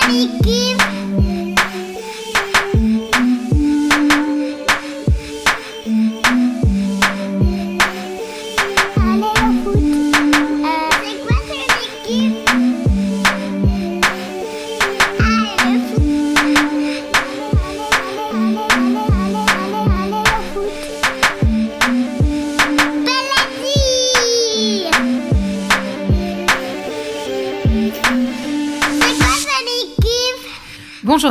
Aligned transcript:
Bonjour 0.00 0.91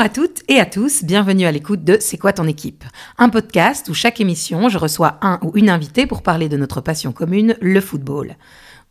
à 0.01 0.09
toutes 0.09 0.41
et 0.47 0.59
à 0.59 0.65
tous, 0.65 1.03
bienvenue 1.03 1.45
à 1.45 1.51
l'écoute 1.51 1.83
de 1.83 1.97
C'est 1.99 2.17
quoi 2.17 2.33
ton 2.33 2.47
équipe? 2.47 2.83
Un 3.19 3.29
podcast 3.29 3.87
où 3.87 3.93
chaque 3.93 4.19
émission, 4.19 4.67
je 4.67 4.79
reçois 4.79 5.19
un 5.21 5.37
ou 5.43 5.51
une 5.53 5.69
invitée 5.69 6.07
pour 6.07 6.23
parler 6.23 6.49
de 6.49 6.57
notre 6.57 6.81
passion 6.81 7.11
commune, 7.11 7.55
le 7.61 7.79
football. 7.79 8.35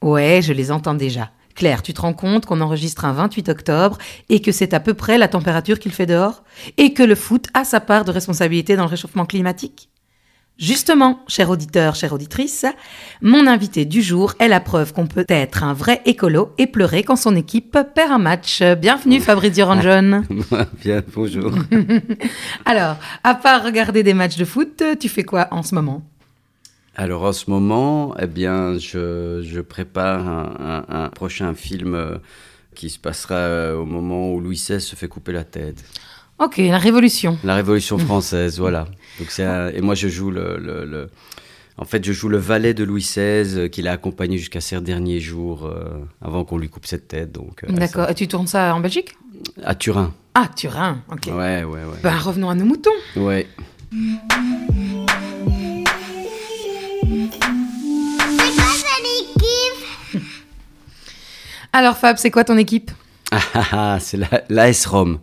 Ouais, 0.02 0.38
je 0.40 0.52
les 0.52 0.70
entends 0.70 0.94
déjà. 0.94 1.32
Claire, 1.56 1.82
tu 1.82 1.94
te 1.94 2.00
rends 2.00 2.14
compte 2.14 2.46
qu'on 2.46 2.60
enregistre 2.60 3.04
un 3.04 3.12
28 3.12 3.48
octobre 3.48 3.98
et 4.28 4.40
que 4.40 4.52
c'est 4.52 4.72
à 4.72 4.78
peu 4.78 4.94
près 4.94 5.18
la 5.18 5.26
température 5.26 5.80
qu'il 5.80 5.90
fait 5.90 6.06
dehors? 6.06 6.44
Et 6.76 6.94
que 6.94 7.02
le 7.02 7.16
foot 7.16 7.48
a 7.54 7.64
sa 7.64 7.80
part 7.80 8.04
de 8.04 8.12
responsabilité 8.12 8.76
dans 8.76 8.84
le 8.84 8.90
réchauffement 8.90 9.26
climatique? 9.26 9.89
Justement, 10.60 11.24
cher 11.26 11.48
auditeur, 11.48 11.94
chère 11.94 12.12
auditrice, 12.12 12.66
mon 13.22 13.46
invité 13.46 13.86
du 13.86 14.02
jour 14.02 14.34
est 14.40 14.46
la 14.46 14.60
preuve 14.60 14.92
qu'on 14.92 15.06
peut 15.06 15.24
être 15.26 15.64
un 15.64 15.72
vrai 15.72 16.02
écolo 16.04 16.52
et 16.58 16.66
pleurer 16.66 17.02
quand 17.02 17.16
son 17.16 17.34
équipe 17.34 17.78
perd 17.94 18.12
un 18.12 18.18
match. 18.18 18.62
Bienvenue 18.78 19.20
Fabrizio 19.20 19.64
Ranjon. 19.64 20.22
Bien, 20.84 21.02
bonjour. 21.14 21.50
Alors, 22.66 22.96
à 23.24 23.34
part 23.34 23.64
regarder 23.64 24.02
des 24.02 24.12
matchs 24.12 24.36
de 24.36 24.44
foot, 24.44 24.82
tu 25.00 25.08
fais 25.08 25.24
quoi 25.24 25.48
en 25.50 25.62
ce 25.62 25.74
moment? 25.74 26.02
Alors 26.94 27.22
en 27.22 27.32
ce 27.32 27.48
moment, 27.48 28.14
eh 28.20 28.26
bien, 28.26 28.76
je, 28.76 29.60
prépare 29.62 30.28
un, 30.28 30.84
un, 30.90 31.08
prochain 31.08 31.54
film 31.54 31.94
euh, 31.94 32.18
qui 32.74 32.90
se 32.90 32.98
passera 32.98 33.36
euh, 33.36 33.76
au 33.76 33.86
moment 33.86 34.30
où 34.34 34.40
Louis 34.40 34.56
XVI 34.56 34.82
se 34.82 34.94
fait 34.94 35.08
couper 35.08 35.32
la 35.32 35.44
tête. 35.44 35.82
Ok, 36.38 36.58
la 36.58 36.78
Révolution. 36.78 37.38
La 37.44 37.54
Révolution 37.54 37.96
française, 37.98 38.58
voilà. 38.58 38.86
Donc 39.18 39.38
et 39.38 39.80
moi 39.80 39.94
je 39.94 40.08
joue 40.08 40.30
le, 40.30 41.10
en 41.76 41.84
fait 41.84 42.04
je 42.04 42.12
joue 42.12 42.28
le 42.28 42.38
valet 42.38 42.74
de 42.74 42.84
Louis 42.84 43.02
XVI 43.02 43.68
qui 43.70 43.82
l'a 43.82 43.92
accompagné 43.92 44.38
jusqu'à 44.38 44.60
ses 44.60 44.80
derniers 44.80 45.20
jours 45.20 45.66
euh, 45.66 46.04
avant 46.22 46.44
qu'on 46.44 46.58
lui 46.58 46.68
coupe 46.68 46.86
cette 46.86 47.08
tête. 47.08 47.32
Donc. 47.32 47.64
Euh, 47.64 47.72
D'accord. 47.72 48.08
Et 48.10 48.14
tu 48.14 48.28
tournes 48.28 48.46
ça 48.46 48.74
en 48.74 48.80
Belgique? 48.80 49.14
À 49.64 49.74
Turin. 49.74 50.14
Ah 50.34 50.48
Turin. 50.54 51.02
Ok. 51.10 51.26
Ouais 51.26 51.64
ouais 51.64 51.64
ouais. 51.64 51.98
Ben 52.02 52.16
revenons 52.16 52.50
à 52.50 52.54
nos 52.54 52.64
moutons. 52.64 52.90
Ouais. 53.16 53.46
Alors 61.72 61.96
Fab, 61.96 62.16
c'est 62.16 62.30
quoi 62.30 62.44
ton 62.44 62.56
équipe? 62.58 62.90
Ah 63.32 63.38
ah 63.54 63.66
ah, 63.72 63.98
c'est 64.00 64.18
l'AS 64.48 64.86
Rome. 64.86 65.20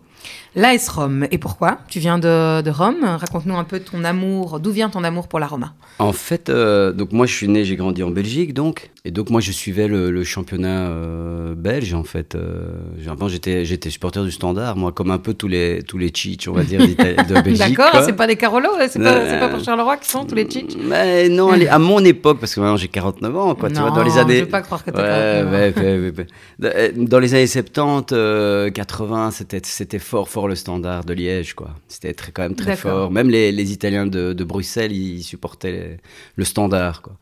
L'AS 0.57 0.89
Rome. 0.89 1.27
Et 1.29 1.37
pourquoi 1.37 1.77
Tu 1.87 1.99
viens 1.99 2.17
de, 2.17 2.69
Rome. 2.71 3.03
Raconte-nous 3.03 3.55
un 3.55 3.63
peu 3.63 3.79
ton 3.79 4.03
amour. 4.03 4.59
D'où 4.59 4.71
vient 4.71 4.89
ton 4.89 5.03
amour 5.03 5.27
pour 5.27 5.39
la 5.39 5.45
Roma 5.45 5.75
En 5.99 6.13
fait, 6.13 6.49
euh, 6.49 6.91
donc 6.93 7.11
moi 7.11 7.27
je 7.27 7.33
suis 7.35 7.47
né, 7.47 7.63
j'ai 7.63 7.75
grandi 7.75 8.01
en 8.01 8.09
Belgique, 8.09 8.55
donc 8.55 8.89
et 9.05 9.11
donc 9.11 9.29
moi 9.29 9.39
je 9.39 9.51
suivais 9.51 9.87
le, 9.87 10.23
championnat 10.23 10.87
euh, 10.87 11.53
belge 11.53 11.93
en 11.93 12.03
fait. 12.03 12.33
Euh, 12.33 12.71
avant 13.07 13.27
j'étais 13.27 13.65
j'étais 13.65 13.91
supporter 13.91 14.23
du 14.23 14.31
Standard, 14.31 14.75
moi 14.75 14.91
comme 14.91 15.11
un 15.11 15.19
peu 15.19 15.35
tous 15.35 15.47
les 15.47 15.83
tous 15.83 15.99
les 15.99 16.11
on 16.47 16.53
va 16.53 16.63
dire 16.63 16.79
de 16.79 17.33
Belgique. 17.43 17.77
D'accord, 17.77 18.01
c'est 18.03 18.13
pas 18.13 18.25
des 18.25 18.35
Carolos, 18.35 18.71
c'est 18.89 18.99
pas, 18.99 19.39
pas 19.39 19.49
pour 19.49 19.63
Charleroi 19.63 19.97
qui 19.97 20.09
sont 20.09 20.25
tous 20.25 20.33
les 20.33 20.49
cheats. 20.49 20.75
Mais 20.83 21.29
non, 21.29 21.51
à 21.51 21.77
mon 21.77 22.03
époque 22.03 22.39
parce 22.39 22.55
que 22.55 22.61
maintenant 22.61 22.77
j'ai 22.77 22.87
49 22.87 23.37
ans 23.37 23.53
quoi, 23.53 23.69
tu 23.69 23.75
vois 23.75 23.91
dans 23.91 24.03
les 24.03 24.17
années. 24.17 24.39
Je 24.39 24.43
veux 24.45 24.49
pas 24.49 24.63
croire 24.63 24.83
que 24.83 24.89
t'as 24.89 25.45
ouais, 25.45 26.13
ouais, 26.59 26.93
Dans 26.97 27.19
les 27.19 27.35
années 27.35 27.45
70, 27.45 28.73
80, 28.73 29.31
c'était 29.31 29.61
c'était 29.63 29.99
fort 29.99 30.27
fort 30.27 30.46
le 30.47 30.55
standard 30.55 31.05
de 31.05 31.13
Liège, 31.13 31.53
quoi. 31.53 31.75
C'était 31.87 32.13
très, 32.13 32.31
quand 32.31 32.43
même 32.43 32.55
très 32.55 32.75
fort. 32.75 33.11
Même 33.11 33.29
les, 33.29 33.51
les 33.51 33.71
Italiens 33.71 34.05
de, 34.05 34.33
de, 34.33 34.43
Bruxelles, 34.43 34.91
ils 34.91 35.23
supportaient 35.23 35.97
le 36.35 36.43
standard, 36.45 37.01
quoi. 37.01 37.17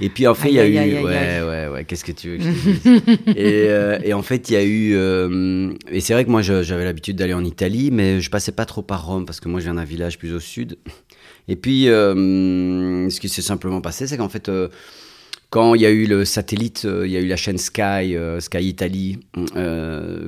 Et 0.00 0.08
puis 0.08 0.26
en 0.26 0.34
fait, 0.34 0.48
il 0.48 0.54
y 0.54 0.58
a 0.60 0.66
eu, 0.66 1.02
ouais, 1.02 1.42
ouais, 1.42 1.68
ouais. 1.68 1.84
Qu'est-ce 1.84 2.04
que 2.04 2.12
tu 2.12 2.30
veux 2.30 2.36
que 2.38 2.44
je 2.44 2.48
te 2.48 2.88
dise? 2.88 3.18
Et, 3.36 3.66
euh, 3.68 3.98
et, 4.02 4.12
en 4.14 4.22
fait, 4.22 4.48
il 4.50 4.52
y 4.54 4.56
a 4.56 4.64
eu, 4.64 4.94
euh, 4.94 5.72
et 5.90 6.00
c'est 6.00 6.12
vrai 6.12 6.24
que 6.24 6.30
moi, 6.30 6.42
j'avais 6.42 6.84
l'habitude 6.84 7.16
d'aller 7.16 7.34
en 7.34 7.44
Italie, 7.44 7.90
mais 7.90 8.20
je 8.20 8.30
passais 8.30 8.52
pas 8.52 8.64
trop 8.64 8.82
par 8.82 9.06
Rome 9.06 9.26
parce 9.26 9.40
que 9.40 9.48
moi, 9.48 9.60
je 9.60 9.64
viens 9.64 9.74
d'un 9.74 9.84
village 9.84 10.18
plus 10.18 10.32
au 10.32 10.40
sud. 10.40 10.78
Et 11.48 11.56
puis, 11.56 11.88
euh, 11.88 13.08
ce 13.08 13.20
qui 13.20 13.28
s'est 13.28 13.42
simplement 13.42 13.80
passé, 13.80 14.06
c'est 14.06 14.16
qu'en 14.16 14.28
fait 14.28 14.50
quand 15.50 15.74
il 15.74 15.80
y 15.80 15.86
a 15.86 15.90
eu 15.90 16.06
le 16.06 16.26
satellite, 16.26 16.84
il 16.84 17.10
y 17.10 17.16
a 17.16 17.20
eu 17.20 17.26
la 17.26 17.36
chaîne 17.36 17.56
Sky, 17.56 18.14
Sky 18.40 18.68
Italie, 18.68 19.20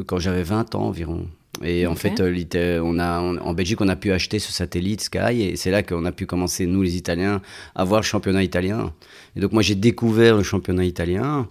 quand 0.07 0.19
j'avais 0.19 0.43
20 0.43 0.75
ans 0.75 0.85
environ. 0.85 1.27
Et 1.65 1.87
en 1.87 1.95
fait, 1.95 2.21
euh, 2.21 2.81
on 2.83 2.99
a, 2.99 3.21
en 3.21 3.53
Belgique, 3.53 3.81
on 3.81 3.89
a 3.89 3.97
pu 3.97 4.13
acheter 4.13 4.39
ce 4.39 4.53
satellite 4.53 5.03
Sky, 5.03 5.43
et 5.43 5.57
c'est 5.57 5.71
là 5.71 5.83
qu'on 5.83 6.05
a 6.05 6.13
pu 6.13 6.25
commencer, 6.25 6.67
nous 6.67 6.83
les 6.83 6.97
Italiens, 6.97 7.43
à 7.75 7.85
voir 7.85 8.01
le 8.01 8.07
championnat 8.07 8.43
italien. 8.43 8.93
Et 9.37 9.41
donc 9.41 9.53
moi, 9.53 9.63
j'ai 9.63 9.75
découvert 9.75 10.37
le 10.37 10.43
championnat 10.43 10.85
italien, 10.85 11.49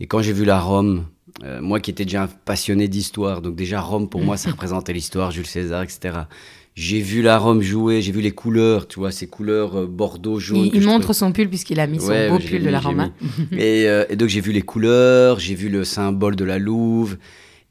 et 0.00 0.06
quand 0.06 0.22
j'ai 0.22 0.32
vu 0.32 0.44
la 0.44 0.58
Rome, 0.58 1.04
euh, 1.44 1.60
moi 1.60 1.80
qui 1.80 1.90
étais 1.90 2.04
déjà 2.04 2.24
un 2.24 2.28
passionné 2.28 2.88
d'histoire, 2.88 3.42
donc 3.42 3.54
déjà 3.54 3.80
Rome, 3.80 4.08
pour 4.08 4.22
moi, 4.22 4.36
ça 4.36 4.50
représentait 4.52 4.94
l'histoire, 4.94 5.30
Jules 5.30 5.46
César, 5.46 5.82
etc. 5.82 6.20
J'ai 6.74 7.00
vu 7.00 7.20
la 7.20 7.36
Rome 7.36 7.60
jouer, 7.60 8.00
j'ai 8.00 8.12
vu 8.12 8.22
les 8.22 8.30
couleurs, 8.30 8.88
tu 8.88 8.98
vois, 8.98 9.12
ces 9.12 9.26
couleurs 9.26 9.80
euh, 9.80 9.86
bordeaux, 9.86 10.40
jaune. 10.40 10.70
Il, 10.72 10.82
montre 10.86 11.12
son 11.12 11.30
pull 11.30 11.48
puisqu'il 11.48 11.78
a 11.78 11.86
mis 11.86 12.00
son 12.00 12.30
beau 12.30 12.38
pull 12.38 12.62
de 12.62 12.70
la 12.70 12.80
Rome. 12.80 13.12
et, 13.52 13.84
et, 14.08 14.16
donc 14.16 14.30
j'ai 14.30 14.40
vu 14.40 14.50
les 14.50 14.62
couleurs, 14.62 15.38
j'ai 15.38 15.54
vu 15.54 15.68
le 15.68 15.84
symbole 15.84 16.36
de 16.36 16.44
la 16.44 16.58
Louve, 16.58 17.18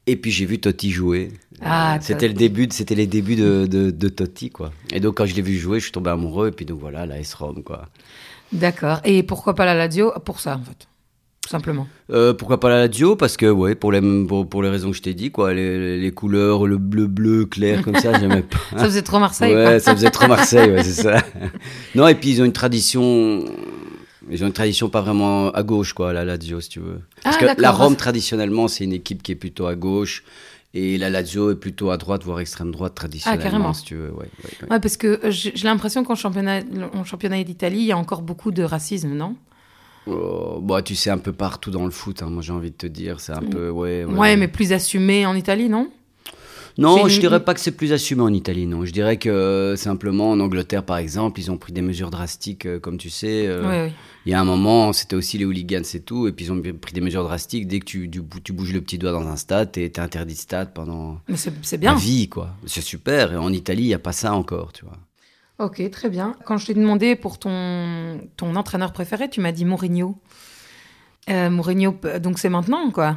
et 0.06 0.14
puis 0.14 0.30
j'ai 0.30 0.46
vu 0.46 0.60
Totti 0.60 0.92
jouer. 0.92 1.30
Ah, 1.64 1.98
c'était 2.00 2.28
le 2.28 2.34
début, 2.34 2.68
c'était 2.70 2.94
les 2.94 3.06
débuts 3.06 3.36
de, 3.36 3.66
de, 3.66 4.08
Totti, 4.08 4.50
quoi. 4.50 4.72
Et 4.92 5.00
donc 5.00 5.16
quand 5.16 5.26
je 5.26 5.34
l'ai 5.34 5.42
vu 5.42 5.56
jouer, 5.56 5.78
je 5.78 5.84
suis 5.84 5.92
tombé 5.92 6.10
amoureux. 6.10 6.48
Et 6.48 6.52
puis 6.52 6.64
donc 6.64 6.80
voilà, 6.80 7.06
la 7.06 7.18
S-Rome, 7.18 7.62
quoi. 7.62 7.88
D'accord. 8.52 9.00
Et 9.04 9.22
pourquoi 9.22 9.54
pas 9.54 9.64
la 9.64 9.74
Lazio 9.74 10.12
Pour 10.24 10.40
ça, 10.40 10.56
en 10.56 10.64
fait. 10.64 10.88
Simplement? 11.48 11.88
Euh, 12.10 12.34
pourquoi 12.34 12.60
pas 12.60 12.68
la 12.68 12.86
Lazio 12.86 13.16
Parce 13.16 13.36
que, 13.36 13.46
ouais, 13.46 13.74
pour 13.74 13.92
les, 13.92 14.00
pour, 14.26 14.62
les 14.62 14.68
raisons 14.68 14.90
que 14.90 14.96
je 14.96 15.02
t'ai 15.02 15.14
dit, 15.14 15.30
quoi. 15.30 15.54
Les, 15.54 15.98
les, 15.98 16.12
couleurs, 16.12 16.66
le 16.66 16.78
bleu-bleu 16.78 17.46
clair, 17.46 17.82
comme 17.82 17.96
ça, 17.96 18.18
j'aimais 18.18 18.42
pas. 18.72 18.78
ça 18.78 18.84
faisait 18.84 19.02
trop 19.02 19.18
Marseille, 19.18 19.54
Ouais, 19.54 19.80
ça 19.80 19.94
faisait 19.94 20.10
trop 20.10 20.28
Marseille, 20.28 20.70
ouais, 20.70 20.84
c'est 20.84 21.02
ça. 21.02 21.22
non, 21.94 22.06
et 22.06 22.14
puis 22.14 22.30
ils 22.30 22.42
ont 22.42 22.44
une 22.44 22.52
tradition 22.52 23.44
ils 24.30 24.44
ont 24.44 24.46
une 24.46 24.52
tradition 24.52 24.88
pas 24.88 25.00
vraiment 25.00 25.50
à 25.50 25.62
gauche, 25.62 25.92
quoi, 25.92 26.12
la 26.12 26.24
Lazio, 26.24 26.60
si 26.60 26.68
tu 26.68 26.80
veux. 26.80 27.00
Parce 27.22 27.36
ah, 27.40 27.54
que 27.54 27.60
la 27.60 27.70
Rome, 27.70 27.96
traditionnellement, 27.96 28.68
c'est 28.68 28.84
une 28.84 28.92
équipe 28.92 29.22
qui 29.22 29.32
est 29.32 29.36
plutôt 29.36 29.66
à 29.66 29.74
gauche. 29.74 30.24
Et 30.74 30.96
la 30.96 31.10
Lazio 31.10 31.50
est 31.50 31.56
plutôt 31.56 31.90
à 31.90 31.98
droite, 31.98 32.24
voire 32.24 32.40
extrême 32.40 32.70
droite 32.70 32.94
traditionnellement, 32.94 33.44
ah, 33.44 33.50
carrément. 33.50 33.72
si 33.74 33.84
tu 33.84 33.94
veux. 33.94 34.10
Ouais, 34.12 34.30
ouais, 34.70 34.80
parce 34.80 34.96
que 34.96 35.20
euh, 35.26 35.30
j'ai 35.30 35.52
l'impression 35.64 36.02
qu'en 36.02 36.14
championnat, 36.14 36.60
championnat 37.04 37.42
d'Italie, 37.44 37.80
il 37.80 37.86
y 37.86 37.92
a 37.92 37.98
encore 37.98 38.22
beaucoup 38.22 38.52
de 38.52 38.62
racisme, 38.62 39.12
non? 39.12 39.36
Oh, 40.06 40.60
bah, 40.62 40.82
tu 40.82 40.94
sais, 40.94 41.10
un 41.10 41.18
peu 41.18 41.32
partout 41.32 41.70
dans 41.70 41.84
le 41.84 41.90
foot, 41.90 42.22
hein, 42.22 42.30
moi 42.30 42.42
j'ai 42.42 42.52
envie 42.52 42.70
de 42.70 42.76
te 42.76 42.86
dire. 42.86 43.20
C'est 43.20 43.32
un 43.32 43.42
mm. 43.42 43.50
peu. 43.50 43.70
Ouais, 43.70 44.04
ouais, 44.04 44.36
mais 44.36 44.48
plus 44.48 44.72
assumé 44.72 45.26
en 45.26 45.34
Italie, 45.34 45.68
non? 45.68 45.90
Non, 46.78 47.08
je 47.08 47.20
dirais 47.20 47.44
pas 47.44 47.54
que 47.54 47.60
c'est 47.60 47.72
plus 47.72 47.92
assumé 47.92 48.22
en 48.22 48.32
Italie, 48.32 48.66
non. 48.66 48.84
Je 48.84 48.92
dirais 48.92 49.16
que 49.16 49.28
euh, 49.28 49.76
simplement 49.76 50.30
en 50.30 50.40
Angleterre, 50.40 50.84
par 50.84 50.96
exemple, 50.96 51.40
ils 51.40 51.50
ont 51.50 51.58
pris 51.58 51.72
des 51.72 51.82
mesures 51.82 52.10
drastiques, 52.10 52.66
euh, 52.66 52.78
comme 52.78 52.98
tu 52.98 53.10
sais. 53.10 53.46
Euh, 53.46 53.88
il 54.24 54.32
y 54.32 54.34
a 54.34 54.40
un 54.40 54.44
moment, 54.44 54.92
c'était 54.92 55.16
aussi 55.16 55.38
les 55.38 55.44
hooligans 55.44 55.82
et 55.94 56.00
tout, 56.00 56.26
et 56.28 56.32
puis 56.32 56.46
ils 56.46 56.52
ont 56.52 56.60
pris 56.80 56.92
des 56.92 57.00
mesures 57.00 57.24
drastiques. 57.24 57.66
Dès 57.66 57.80
que 57.80 57.84
tu, 57.84 58.10
tu, 58.10 58.52
bouges 58.52 58.72
le 58.72 58.80
petit 58.80 58.98
doigt 58.98 59.12
dans 59.12 59.26
un 59.26 59.36
stade, 59.36 59.72
t'es 59.72 59.84
es 59.84 60.00
interdit 60.00 60.34
de 60.34 60.38
stade 60.38 60.72
pendant 60.72 61.20
c'est 61.34 61.78
bien. 61.78 61.92
la 61.92 61.98
vie, 61.98 62.28
quoi. 62.28 62.50
C'est 62.66 62.82
super. 62.82 63.32
Et 63.32 63.36
en 63.36 63.52
Italie, 63.52 63.82
il 63.82 63.88
n'y 63.88 63.94
a 63.94 63.98
pas 63.98 64.12
ça 64.12 64.32
encore, 64.34 64.72
tu 64.72 64.84
vois. 64.84 64.98
Ok, 65.58 65.82
très 65.90 66.08
bien. 66.08 66.34
Quand 66.44 66.56
je 66.56 66.66
t'ai 66.66 66.74
demandé 66.74 67.14
pour 67.16 67.38
ton, 67.38 68.20
ton 68.36 68.56
entraîneur 68.56 68.92
préféré, 68.92 69.28
tu 69.28 69.40
m'as 69.40 69.52
dit 69.52 69.64
Mourinho. 69.64 70.16
Mourinho, 71.28 71.96
donc 72.20 72.38
c'est 72.38 72.48
maintenant, 72.48 72.90
quoi? 72.90 73.16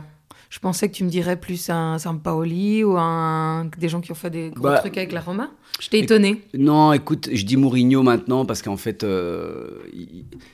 Je 0.49 0.59
pensais 0.59 0.89
que 0.89 0.93
tu 0.93 1.03
me 1.03 1.09
dirais 1.09 1.37
plus 1.37 1.69
un 1.69 1.97
Sampaoli 1.97 2.83
ou 2.83 2.97
un, 2.97 3.69
des 3.77 3.89
gens 3.89 4.01
qui 4.01 4.11
ont 4.11 4.15
fait 4.15 4.29
des 4.29 4.51
gros 4.51 4.63
bah, 4.63 4.79
trucs 4.79 4.97
avec 4.97 5.11
la 5.11 5.21
Roma. 5.21 5.49
Je 5.79 5.89
t'ai 5.89 5.99
étonné. 5.99 6.41
Non, 6.57 6.93
écoute, 6.93 7.29
je 7.33 7.43
dis 7.43 7.57
Mourinho 7.57 8.01
maintenant 8.01 8.45
parce 8.45 8.61
qu'en 8.61 8.77
fait, 8.77 9.03
euh, 9.03 9.81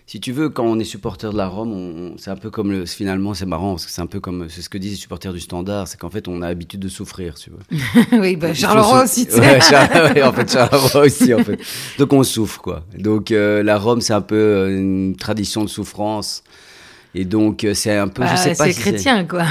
si 0.07 0.19
tu 0.19 0.31
veux, 0.31 0.49
quand 0.49 0.63
on 0.63 0.79
est 0.79 0.83
supporter 0.83 1.31
de 1.31 1.37
la 1.37 1.47
Rome, 1.47 2.15
c'est 2.17 2.31
un 2.31 2.35
peu 2.35 2.49
comme 2.49 2.71
le. 2.71 2.85
Finalement, 2.87 3.35
c'est 3.35 3.45
marrant 3.45 3.71
parce 3.71 3.85
que 3.85 3.91
c'est 3.91 4.01
un 4.01 4.07
peu 4.07 4.19
comme. 4.19 4.49
C'est 4.49 4.61
ce 4.63 4.69
que 4.69 4.79
disent 4.79 4.91
les 4.91 4.97
supporters 4.97 5.33
du 5.33 5.39
Standard, 5.39 5.87
c'est 5.87 5.99
qu'en 5.99 6.09
fait, 6.09 6.27
on 6.27 6.41
a 6.41 6.47
l'habitude 6.47 6.79
de 6.79 6.87
souffrir, 6.87 7.35
tu 7.35 7.51
oui, 8.13 8.35
bah, 8.35 8.53
Charleroi 8.53 9.03
aussi, 9.03 9.27
tu 9.27 9.33
sais. 9.33 9.41
Ouais, 10.13 10.23
en 10.23 10.33
fait, 10.33 10.51
Charleroi 10.51 11.05
aussi, 11.05 11.33
en 11.33 11.43
fait. 11.43 11.59
Donc, 11.99 12.13
on 12.13 12.23
souffre, 12.23 12.61
quoi. 12.61 12.83
Donc, 12.97 13.31
euh, 13.31 13.61
la 13.61 13.77
Rome, 13.77 14.01
c'est 14.01 14.13
un 14.13 14.21
peu 14.21 14.35
euh, 14.35 14.77
une 14.77 15.15
tradition 15.15 15.63
de 15.63 15.69
souffrance. 15.69 16.43
Et 17.13 17.25
donc, 17.25 17.65
euh, 17.65 17.73
c'est 17.73 17.97
un 17.97 18.07
peu, 18.07 18.23
je 18.23 18.29
Bah, 18.29 18.37
sais 18.37 18.55
pas 18.55 18.65
c'est 18.67 18.71
si 18.73 18.79
chrétien, 18.81 19.25
quoi. 19.25 19.43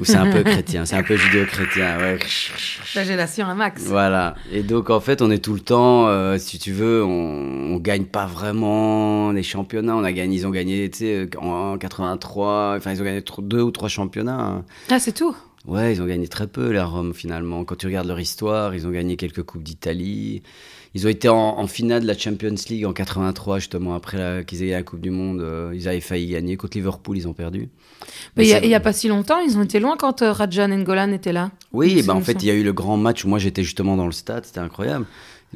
Ou 0.00 0.04
c'est 0.04 0.14
un 0.16 0.30
peu 0.30 0.42
chrétien, 0.44 0.84
c'est 0.84 0.94
un 0.96 1.02
peu 1.02 1.16
judéo-chrétien, 1.16 1.98
ouais. 1.98 2.18
Flagellation 2.22 3.46
à 3.46 3.54
max. 3.54 3.82
Voilà. 3.84 4.34
Et 4.52 4.62
donc, 4.62 4.88
en 4.90 5.00
fait, 5.00 5.20
on 5.20 5.30
est 5.30 5.38
tout 5.44 5.54
le 5.54 5.60
temps, 5.60 6.06
euh, 6.08 6.38
si 6.38 6.58
tu 6.58 6.72
veux, 6.72 7.02
on, 7.04 7.74
on 7.74 7.76
gagne 7.78 8.04
pas 8.04 8.26
vraiment 8.26 9.32
les 9.32 9.42
championnats. 9.42 9.96
On 9.96 10.04
a 10.04 10.12
gagné, 10.12 10.36
ils 10.36 10.46
ont 10.46 10.50
gagné, 10.50 10.88
tu 10.90 10.98
sais, 10.98 11.28
en 11.38 11.76
83, 11.76 12.74
enfin, 12.76 12.92
ils 12.92 13.00
ont 13.00 13.04
gagné 13.04 13.22
deux 13.40 13.62
ou 13.62 13.70
trois 13.72 13.88
championnats. 13.88 14.38
hein. 14.40 14.64
Ah, 14.90 14.98
c'est 15.00 15.12
tout? 15.12 15.34
Ouais, 15.66 15.92
ils 15.92 16.00
ont 16.00 16.06
gagné 16.06 16.28
très 16.28 16.46
peu, 16.46 16.70
la 16.72 16.84
Rome, 16.84 17.12
finalement. 17.14 17.64
Quand 17.64 17.74
tu 17.76 17.86
regardes 17.86 18.06
leur 18.06 18.20
histoire, 18.20 18.74
ils 18.74 18.86
ont 18.86 18.90
gagné 18.90 19.16
quelques 19.16 19.42
Coupes 19.42 19.62
d'Italie. 19.64 20.42
Ils 20.98 21.06
ont 21.06 21.10
été 21.10 21.28
en, 21.28 21.36
en 21.36 21.66
finale 21.68 22.02
de 22.02 22.08
la 22.08 22.18
Champions 22.18 22.56
League 22.68 22.84
en 22.84 22.92
83, 22.92 23.60
justement, 23.60 23.94
après 23.94 24.44
qu'ils 24.44 24.58
aient 24.62 24.66
gagné 24.66 24.72
la 24.78 24.82
Coupe 24.82 25.00
du 25.00 25.10
Monde. 25.10 25.40
euh, 25.40 25.70
ils 25.72 25.86
avaient 25.86 26.00
failli 26.00 26.26
gagner. 26.26 26.56
Contre 26.56 26.76
Liverpool, 26.76 27.16
ils 27.16 27.28
ont 27.28 27.34
perdu. 27.34 27.68
Mais 28.36 28.48
il 28.48 28.66
y 28.68 28.74
a- 28.74 28.80
pas 28.80 28.92
si 28.92 29.06
longtemps, 29.06 29.38
ils 29.38 29.56
ont 29.56 29.62
été 29.62 29.78
loin 29.78 29.94
quand 29.96 30.22
euh, 30.22 30.32
Rajan 30.32 30.66
Ngolan 30.68 31.12
était 31.12 31.32
là. 31.32 31.52
Oui, 31.72 32.02
bah, 32.04 32.14
en 32.16 32.20
fait, 32.20 32.42
il 32.42 32.46
y 32.46 32.50
a 32.50 32.54
eu 32.54 32.64
le 32.64 32.72
grand 32.72 32.96
match 32.96 33.24
où 33.24 33.28
moi 33.28 33.38
j'étais 33.38 33.62
justement 33.62 33.96
dans 33.96 34.06
le 34.06 34.12
stade, 34.12 34.44
c'était 34.44 34.58
incroyable. 34.58 35.06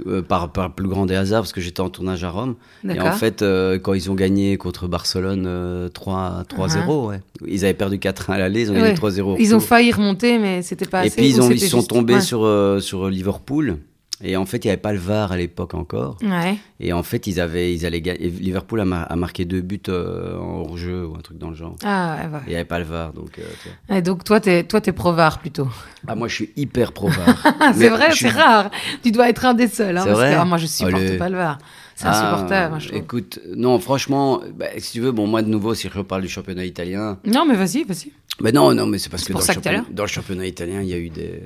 Euh, 0.06 0.22
par, 0.22 0.50
par 0.52 0.68
le 0.68 0.72
plus 0.74 0.88
grand 0.88 1.04
des 1.06 1.14
hasards, 1.16 1.42
parce 1.42 1.52
que 1.52 1.60
j'étais 1.60 1.80
en 1.80 1.90
tournage 1.90 2.22
à 2.24 2.30
Rome. 2.30 2.54
Et 2.88 2.98
en 3.00 3.12
fait, 3.12 3.42
euh, 3.42 3.78
quand 3.80 3.92
ils 3.94 4.10
ont 4.10 4.14
gagné 4.14 4.56
contre 4.56 4.86
Barcelone 4.86 5.44
euh, 5.46 5.88
3 5.90 6.44
3-0, 6.48 7.08
ouais. 7.08 7.20
ils 7.48 7.64
avaient 7.64 7.74
perdu 7.74 7.98
4-1 7.98 8.32
à 8.32 8.38
l'aller, 8.38 8.60
ils 8.62 8.70
ont 8.70 8.74
gagné 8.74 8.86
Ouais. 8.90 8.94
3-0. 8.94 9.20
au 9.22 9.36
Ils 9.38 9.54
ont 9.56 9.60
failli 9.60 9.90
remonter, 9.92 10.38
mais 10.38 10.62
c'était 10.62 10.86
pas 10.86 11.04
Et 11.04 11.08
assez. 11.08 11.16
puis 11.16 11.28
ils, 11.28 11.42
ont, 11.42 11.50
ils 11.50 11.58
sont 11.60 11.82
tombés 11.82 12.14
ouais. 12.14 12.20
sur, 12.22 12.48
sur 12.80 13.08
Liverpool. 13.10 13.78
Et 14.24 14.36
en 14.36 14.46
fait, 14.46 14.64
il 14.64 14.68
n'y 14.68 14.72
avait 14.72 14.80
pas 14.80 14.92
le 14.92 14.98
VAR 14.98 15.32
à 15.32 15.36
l'époque 15.36 15.74
encore. 15.74 16.16
Ouais. 16.22 16.56
Et 16.80 16.92
en 16.92 17.02
fait, 17.02 17.26
ils 17.26 17.40
avaient, 17.40 17.74
ils 17.74 17.84
allaient. 17.84 18.00
Liverpool 18.00 18.80
a, 18.80 18.84
mar- 18.84 19.06
a 19.10 19.16
marqué 19.16 19.44
deux 19.44 19.60
buts 19.62 19.80
euh, 19.88 20.38
en 20.38 20.60
hors-jeu 20.60 21.06
ou 21.06 21.16
un 21.16 21.20
truc 21.20 21.38
dans 21.38 21.50
le 21.50 21.56
genre. 21.56 21.74
Ah, 21.84 22.16
ouais, 22.32 22.38
il 22.46 22.50
n'y 22.50 22.54
avait 22.54 22.64
pas 22.64 22.78
le 22.78 22.84
VAR. 22.84 23.12
Donc, 23.12 23.38
euh. 23.38 23.96
Et 23.96 24.00
donc 24.02 24.22
toi, 24.24 24.38
t'es 24.40 24.64
toi, 24.64 24.80
t'es 24.80 24.92
pro-VAR 24.92 25.38
plutôt. 25.40 25.68
Ah, 26.06 26.14
moi, 26.14 26.28
je 26.28 26.34
suis 26.36 26.50
hyper 26.56 26.92
pro-VAR. 26.94 27.56
Ah, 27.60 27.72
c'est 27.74 27.88
vrai, 27.88 28.12
suis- 28.12 28.26
c'est 28.28 28.30
rare. 28.30 28.70
Tu 29.02 29.10
dois 29.10 29.28
être 29.28 29.44
un 29.44 29.54
des 29.54 29.68
seuls. 29.68 29.96
Hein, 29.98 30.04
parce 30.06 30.20
que, 30.20 30.34
ah, 30.36 30.44
moi, 30.44 30.58
je 30.58 30.66
supporte 30.66 30.94
Allez. 31.02 31.18
pas 31.18 31.28
le 31.28 31.36
VAR. 31.36 31.58
C'est 31.94 32.06
Ah, 32.06 32.32
insupportable, 32.34 32.70
moi, 32.70 32.78
je. 32.78 32.92
Écoute, 32.94 33.38
non, 33.54 33.78
franchement, 33.78 34.40
bah, 34.56 34.66
si 34.78 34.92
tu 34.92 35.00
veux, 35.00 35.12
bon, 35.12 35.26
moi 35.26 35.42
de 35.42 35.48
nouveau, 35.48 35.74
si 35.74 35.88
je 35.92 35.98
reparle 35.98 36.22
du 36.22 36.28
championnat 36.28 36.64
italien, 36.64 37.18
Non, 37.26 37.44
mais 37.44 37.54
vas-y, 37.54 37.84
vas-y. 37.84 38.12
mais 38.40 38.50
non, 38.50 38.72
non, 38.74 38.86
mais 38.86 38.98
c'est 38.98 39.10
parce 39.10 39.24
que 39.24 39.32
le 39.32 39.92
dans 39.94 40.02
le 40.04 40.08
championnat 40.08 40.46
italien, 40.46 40.80
il 40.80 40.88
y 40.88 40.94
a 40.94 40.98
eu 40.98 41.10
des, 41.10 41.42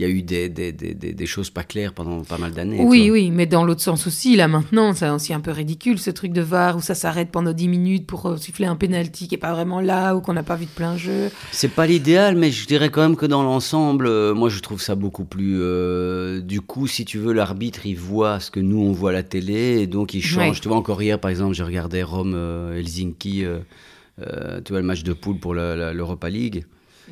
il 0.00 0.04
y 0.04 0.06
a 0.06 0.08
eu 0.08 0.22
des, 0.22 0.48
des, 0.48 0.72
des, 0.72 0.94
des, 0.94 1.26
choses 1.26 1.50
pas 1.50 1.62
claires 1.62 1.92
pendant 1.92 2.22
pas 2.22 2.38
mal 2.38 2.52
d'années. 2.52 2.80
Oui, 2.82 3.10
oui, 3.10 3.30
mais 3.30 3.44
dans 3.44 3.66
l'autre 3.66 3.82
sens 3.82 4.06
aussi, 4.06 4.34
là 4.34 4.48
maintenant, 4.48 4.94
c'est 4.94 5.10
aussi 5.10 5.34
un 5.34 5.40
peu 5.40 5.50
ridicule 5.50 5.98
ce 5.98 6.08
truc 6.10 6.32
de 6.32 6.40
VAR 6.40 6.78
où 6.78 6.80
ça 6.80 6.94
s'arrête 6.94 7.28
pendant 7.30 7.52
10 7.52 7.68
minutes 7.68 8.06
pour 8.06 8.24
euh, 8.24 8.36
siffler 8.38 8.64
un 8.64 8.76
penalty 8.76 9.28
qui 9.28 9.34
est 9.34 9.38
pas 9.38 9.52
vraiment 9.52 9.78
là 9.82 10.14
ou 10.14 10.22
qu'on 10.22 10.32
n'a 10.32 10.42
pas 10.42 10.56
vu 10.56 10.64
de 10.64 10.70
plein 10.70 10.96
jeu. 10.96 11.28
C'est 11.52 11.72
pas 11.72 11.86
l'idéal, 11.86 12.34
mais 12.34 12.50
je 12.50 12.66
dirais 12.66 12.88
quand 12.88 13.02
même 13.02 13.14
que 13.16 13.26
dans 13.26 13.42
l'ensemble, 13.42 14.06
euh, 14.06 14.32
moi 14.32 14.48
je 14.48 14.60
trouve 14.60 14.80
ça 14.80 14.94
beaucoup 14.94 15.24
plus. 15.26 15.58
euh, 15.60 16.40
du 16.40 16.62
coup, 16.62 16.86
si 16.86 17.04
tu 17.04 17.18
veux, 17.18 17.34
l'arbitre 17.34 17.84
il 17.84 17.96
voit 17.96 18.40
ce 18.40 18.50
que 18.50 18.60
nous 18.60 18.80
on 18.80 18.92
voit 18.92 19.10
à 19.10 19.12
la 19.12 19.22
télé 19.22 19.82
et 19.82 19.86
donc 19.86 20.14
il 20.14 20.22
change. 20.22 20.56
Ouais. 20.56 20.60
Tu 20.62 20.68
vois, 20.68 20.78
encore 20.78 21.02
hier 21.02 21.18
par 21.20 21.30
exemple, 21.30 21.54
j'ai 21.54 21.62
regardé 21.62 22.02
Rome-Helsinki, 22.02 23.44
euh, 23.44 24.60
tu 24.64 24.72
vois, 24.72 24.80
le 24.80 24.86
match 24.86 25.02
de 25.02 25.12
poule 25.12 25.36
pour 25.38 25.52
l'Europa 25.54 26.30
League. 26.30 26.64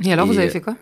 Et 0.05 0.13
alors, 0.13 0.27
Et, 0.27 0.29
vous 0.31 0.39
avez 0.39 0.49
fait 0.49 0.61
quoi? 0.61 0.77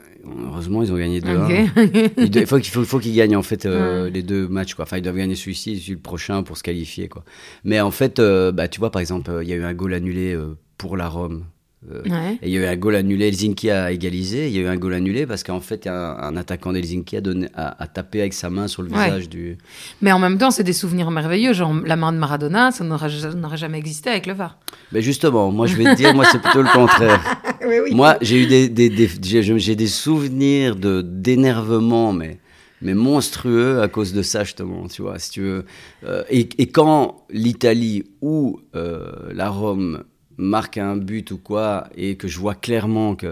Heureusement, 0.49 0.83
ils 0.83 0.93
ont 0.93 0.97
gagné 0.99 1.21
2-1. 1.21 1.69
Ok. 1.77 2.13
Il 2.37 2.47
faut 2.47 2.57
qu'il 2.59 2.71
faut, 2.73 2.85
faut 2.85 2.99
qu'ils 2.99 3.15
gagnent 3.15 3.37
en 3.37 3.43
fait 3.43 3.67
euh, 3.67 4.05
Ouais. 4.05 4.11
les 4.11 4.23
deux 4.23 4.49
matchs 4.49 4.75
quoi. 4.75 4.85
Enfin 4.85 4.99
ils 4.99 5.03
doivent 5.03 5.17
gagner 5.17 5.35
celui-ci 5.35 5.73
et 5.73 5.77
celui 5.79 5.93
le 5.95 5.99
prochain 6.01 6.43
pour 6.43 6.57
se 6.57 6.63
qualifier 6.63 7.09
quoi. 7.09 7.25
Mais 7.65 7.81
en 7.81 7.91
fait 7.91 8.19
euh, 8.19 8.53
bah 8.53 8.69
tu 8.69 8.81
vois 8.81 8.91
par 8.91 9.01
exemple 9.01 9.31
euh, 9.31 9.43
il 9.45 9.49
y 9.49 9.53
a 9.53 9.57
eu 9.57 9.65
un 9.65 9.75
goal 9.75 9.95
annulé 9.95 10.37
pour 10.79 10.97
la 10.97 11.09
Rome. 11.09 11.45
Euh, 11.93 12.03
Ouais. 12.09 12.39
et 12.43 12.49
il 12.49 12.53
y 12.53 12.59
a 12.59 12.61
eu 12.63 12.65
un 12.67 12.77
goal 12.77 12.97
annulé, 12.97 13.29
Helsinki 13.29 13.71
a 13.71 13.93
égalisé, 13.93 14.49
il 14.49 14.55
y 14.55 14.59
a 14.59 14.63
eu 14.63 14.67
un 14.67 14.77
goal 14.77 14.95
annulé 14.95 15.27
parce 15.27 15.43
qu'en 15.45 15.61
fait, 15.61 15.87
un, 15.87 15.93
un 16.19 16.37
attaquant 16.37 16.73
d'Helsinki 16.73 17.17
a, 17.17 17.21
donné- 17.21 17.49
a, 17.55 17.81
a 17.83 17.87
tapé 17.87 18.21
avec 18.21 18.33
sa 18.33 18.51
main 18.51 18.67
sur 18.67 18.83
le 18.83 18.91
Ouais. 18.91 19.05
visage 19.05 19.29
du... 19.29 19.57
Mais 20.03 20.11
en 20.13 20.19
même 20.19 20.39
temps, 20.39 20.51
c'est 20.51 20.65
des 20.65 20.73
souvenirs 20.73 21.11
merveilleux. 21.11 21.53
Genre, 21.53 21.75
la 21.85 21.97
main 21.97 22.13
de 22.13 22.19
Maradona, 22.19 22.71
ça 22.73 22.83
n'aurait 22.85 23.57
jamais 23.57 23.79
existé 23.79 24.11
avec 24.11 24.27
le 24.27 24.33
VAR. 24.33 24.59
Mais 24.93 25.03
justement, 25.03 25.51
moi 25.53 25.67
je 25.67 25.77
vais 25.77 25.85
te 25.85 25.95
dire, 25.97 26.15
moi 26.15 26.25
c'est 26.31 26.41
plutôt 26.41 26.63
le 26.63 26.73
contraire. 26.73 27.21
Oui, 27.67 27.77
oui. 27.83 27.95
Moi 27.95 28.17
j'ai 28.21 28.43
eu 28.45 28.47
des, 28.47 28.69
des, 28.69 28.89
des- 28.91 29.11
j'ai 29.23 29.43
j'ai 29.59 29.75
des 29.75 29.87
souvenirs 29.89 30.77
de 30.77 31.03
d'énervement, 31.03 32.13
mais 32.13 32.39
mais 32.83 32.95
monstrueux 32.95 33.81
à 33.81 33.89
cause 33.89 34.13
de 34.13 34.23
ça 34.23 34.45
justement, 34.45 34.87
tu 34.87 35.03
vois, 35.03 35.19
si 35.19 35.31
tu 35.31 35.41
veux. 35.41 35.65
Euh, 36.05 36.23
et, 36.31 36.49
et 36.59 36.67
quand 36.67 37.25
l'Italie 37.31 38.05
ou 38.21 38.61
euh, 38.77 39.11
la 39.33 39.49
Rome 39.49 40.05
marque 40.39 40.79
un 40.79 40.97
but 40.97 41.31
ou 41.31 41.39
quoi, 41.39 41.89
et 41.97 42.17
que 42.17 42.29
je 42.29 42.39
vois 42.39 42.55
clairement 42.55 43.15
qu'il 43.17 43.31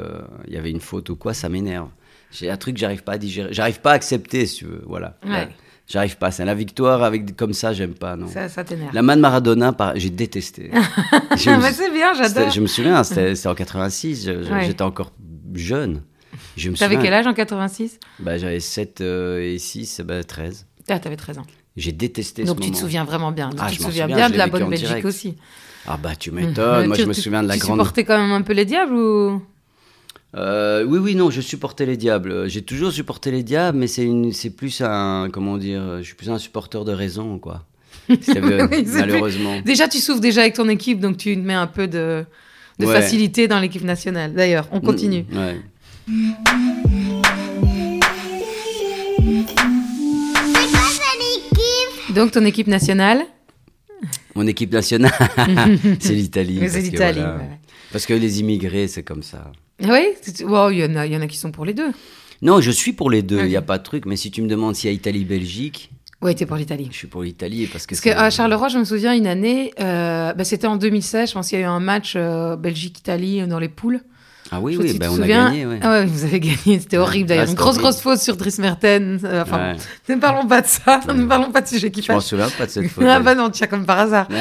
y 0.48 0.56
avait 0.56 0.70
une 0.70 0.80
faute 0.80 1.10
ou 1.10 1.16
quoi, 1.16 1.34
ça 1.34 1.48
m'énerve. 1.48 1.88
J'ai 2.32 2.50
un 2.50 2.56
truc 2.56 2.74
que 2.74 2.80
j'arrive 2.80 3.02
pas 3.04 3.12
à 3.12 3.18
digérer, 3.18 3.52
j'arrive 3.52 3.80
pas 3.80 3.92
à 3.92 3.94
accepter, 3.94 4.46
si 4.46 4.56
tu 4.56 4.64
veux, 4.64 4.82
voilà. 4.86 5.16
Ouais. 5.26 5.48
J'arrive 5.86 6.16
pas. 6.16 6.30
C'est 6.30 6.46
la 6.46 6.54
victoire 6.54 7.02
avec 7.02 7.36
comme 7.36 7.52
ça, 7.52 7.74
j'aime 7.74 7.92
pas, 7.94 8.16
non. 8.16 8.26
Ça, 8.26 8.48
ça 8.48 8.64
t'énerve. 8.64 8.94
La 8.94 9.02
main 9.02 9.16
de 9.16 9.20
Maradona, 9.20 9.72
par- 9.74 9.92
j'ai 9.96 10.08
détesté. 10.10 10.70
Ah, 11.46 11.58
mais 11.60 11.72
c'est 11.72 11.90
bien, 11.92 12.14
j'adore. 12.14 12.48
Je 12.50 12.60
me 12.60 12.66
souviens, 12.66 13.02
c'était 13.04 13.46
en 13.46 13.54
86, 13.54 14.24
je- 14.26 14.42
je- 14.44 14.50
Ouais. 14.50 14.64
j'étais 14.66 14.82
encore 14.82 15.12
jeune. 15.52 16.02
Je 16.56 16.70
me 16.70 16.76
T'avais 16.76 16.96
quel 16.98 17.12
âge 17.12 17.26
en 17.26 17.34
86 17.34 17.98
bah, 18.18 18.38
J'avais 18.38 18.60
7 18.60 19.00
euh, 19.02 19.40
et 19.42 19.58
6, 19.58 20.00
bah, 20.04 20.24
13. 20.24 20.66
Ah, 20.88 20.98
t'avais 20.98 21.16
13 21.16 21.38
ans. 21.38 21.46
J'ai 21.76 21.92
détesté 21.92 22.44
Donc 22.44 22.58
ce 22.60 22.64
tu 22.64 22.70
te 22.70 22.76
souviens 22.76 23.04
vraiment 23.04 23.32
bien. 23.32 23.50
Ah, 23.58 23.66
tu 23.68 23.74
je 23.74 23.78
te 23.78 23.84
souviens 23.84 24.04
souviens, 24.04 24.16
bien 24.16 24.30
de 24.30 24.36
la 24.38 24.46
bonne 24.46 24.68
Belgique 24.70 24.86
direct. 24.86 25.04
aussi. 25.06 25.36
Ah 25.86 25.98
bah 26.02 26.16
tu 26.16 26.30
Euh, 26.30 26.32
m'étonnes, 26.32 26.86
moi 26.86 26.96
tu- 26.96 27.02
je 27.02 27.08
me 27.08 27.14
tu- 27.14 27.20
souviens 27.20 27.42
de 27.42 27.48
la 27.48 27.54
tu 27.54 27.60
grande... 27.60 27.78
supportais 27.78 28.04
quand 28.04 28.18
même 28.18 28.32
un 28.32 28.42
peu 28.42 28.52
les 28.54 28.64
diables 28.64 28.94
ou? 28.94 29.42
Euh, 30.36 30.84
oui, 30.84 30.98
oui, 30.98 31.14
non, 31.14 31.30
je 31.30 31.40
supportais 31.40 31.86
les 31.86 31.96
diables. 31.96 32.48
J'ai 32.48 32.62
toujours 32.62 32.90
supporté 32.90 33.30
les 33.30 33.42
diables, 33.42 33.78
mais 33.78 33.86
c'est 33.86 34.02
une, 34.04 34.32
c'est 34.32 34.50
plus 34.50 34.80
un, 34.80 35.28
comment 35.32 35.56
dire, 35.58 35.98
je 35.98 36.02
suis 36.02 36.14
plus 36.16 36.30
un 36.30 36.38
supporter 36.38 36.84
de 36.84 36.92
raison, 36.92 37.38
quoi. 37.38 37.64
Oui, 38.08 38.16
malheureusement. 38.94 39.60
Déjà, 39.64 39.86
tu 39.88 39.98
souffres 39.98 40.20
déjà 40.20 40.40
avec 40.40 40.54
ton 40.54 40.68
équipe, 40.68 40.98
donc 41.00 41.18
tu 41.18 41.36
mets 41.36 41.54
un 41.54 41.66
peu 41.68 41.86
de, 41.86 42.24
de 42.80 42.86
Ouais. 42.86 42.92
facilité 43.00 43.46
dans 43.46 43.60
l'équipe 43.60 43.84
nationale. 43.84 44.34
D'ailleurs, 44.34 44.66
on 44.72 44.80
continue. 44.80 45.24
Mm, 45.30 45.38
ouais. 45.38 45.60
Donc 52.14 52.30
ton 52.32 52.44
équipe 52.44 52.66
nationale? 52.68 53.22
Mon 54.34 54.46
équipe 54.46 54.72
nationale, 54.72 55.12
c'est 56.00 56.12
l'Italie. 56.14 56.58
Parce 56.60 56.72
voilà. 56.76 57.36
ouais. 57.36 57.58
Parce 57.92 58.06
que 58.06 58.14
les 58.14 58.40
immigrés, 58.40 58.88
c'est 58.88 59.02
comme 59.04 59.22
ça. 59.22 59.52
Oui, 59.82 60.00
c'est- 60.22 60.42
wow, 60.44 60.70
il 60.70 60.78
y, 60.78 60.84
en 60.84 60.96
a- 60.96 61.06
y 61.06 61.16
en 61.16 61.20
a 61.20 61.26
qui 61.26 61.36
sont 61.36 61.52
pour 61.52 61.64
les 61.64 61.74
deux. 61.74 61.90
Non, 62.42 62.60
je 62.60 62.70
suis 62.70 62.92
pour 62.92 63.10
les 63.10 63.22
deux, 63.22 63.38
il 63.38 63.42
Ok. 63.44 63.48
n'y 63.48 63.56
a 63.56 63.62
pas 63.62 63.78
de 63.78 63.82
truc. 63.84 64.06
Mais 64.06 64.16
si 64.16 64.30
tu 64.30 64.42
me 64.42 64.48
demandes 64.48 64.74
s'il 64.74 64.90
y 64.90 64.92
a 64.92 64.94
Italie-Belgique, 64.96 65.90
Oui, 66.20 66.34
t'es 66.34 66.46
pour 66.46 66.56
l'Italie. 66.56 66.88
je 66.90 66.96
suis 66.96 67.06
pour 67.06 67.22
l'Italie 67.22 67.66
parce 67.66 67.86
que 67.86 67.90
Parce 67.94 68.00
qu'à 68.00 68.30
c'est- 68.30 68.36
Charleroi, 68.36 68.68
je 68.68 68.78
me 68.78 68.84
souviens 68.84 69.14
une 69.14 69.26
année, 69.26 69.72
euh, 69.80 70.32
bah, 70.32 70.44
c'était 70.44 70.66
en 70.66 70.76
2016, 70.76 71.28
je 71.28 71.34
pense 71.34 71.48
qu'il 71.48 71.58
y 71.58 71.62
a 71.62 71.64
eu 71.64 71.68
un 71.68 71.80
match 71.80 72.14
euh, 72.16 72.56
Belgique-Italie 72.56 73.42
euh, 73.42 73.46
dans 73.46 73.58
les 73.60 73.68
poules. 73.68 74.00
Ah 74.56 74.60
oui, 74.60 74.76
oui, 74.80 74.96
ben 74.98 75.10
on 75.10 75.20
a 75.20 75.26
gagné, 75.26 75.66
ouais. 75.66 75.80
Ah 75.82 75.90
ouais, 75.90 76.06
vous 76.06 76.24
avez 76.24 76.38
gagné, 76.40 76.78
c'était 76.80 76.96
horrible 76.96 77.28
d'ailleurs. 77.28 77.44
Ah, 77.46 77.50
Une 77.50 77.56
grosse, 77.56 77.68
horrible. 77.76 77.82
grosse 77.82 78.00
faute 78.00 78.18
sur 78.20 78.36
Dries 78.36 78.54
Mertens. 78.58 79.20
euh, 79.24 79.42
enfin, 79.42 79.72
Ouais. 79.72 79.76
ne 80.14 80.20
parlons 80.20 80.46
pas 80.46 80.60
de 80.60 80.66
ça, 80.66 81.00
ne 81.12 81.24
parlons 81.26 81.50
pas 81.50 81.60
de 81.60 81.66
sujet 81.68 81.90
qui 81.90 82.02
Je 82.02 82.12
m'en 82.12 82.20
souviens 82.20 82.48
pas 82.56 82.66
de 82.66 82.70
cette 82.70 82.88
faute. 82.90 83.04
Ah 83.08 83.18
bah 83.20 83.34
non, 83.34 83.50
tiens, 83.50 83.66
comme 83.66 83.84
par 83.84 83.98
hasard. 83.98 84.28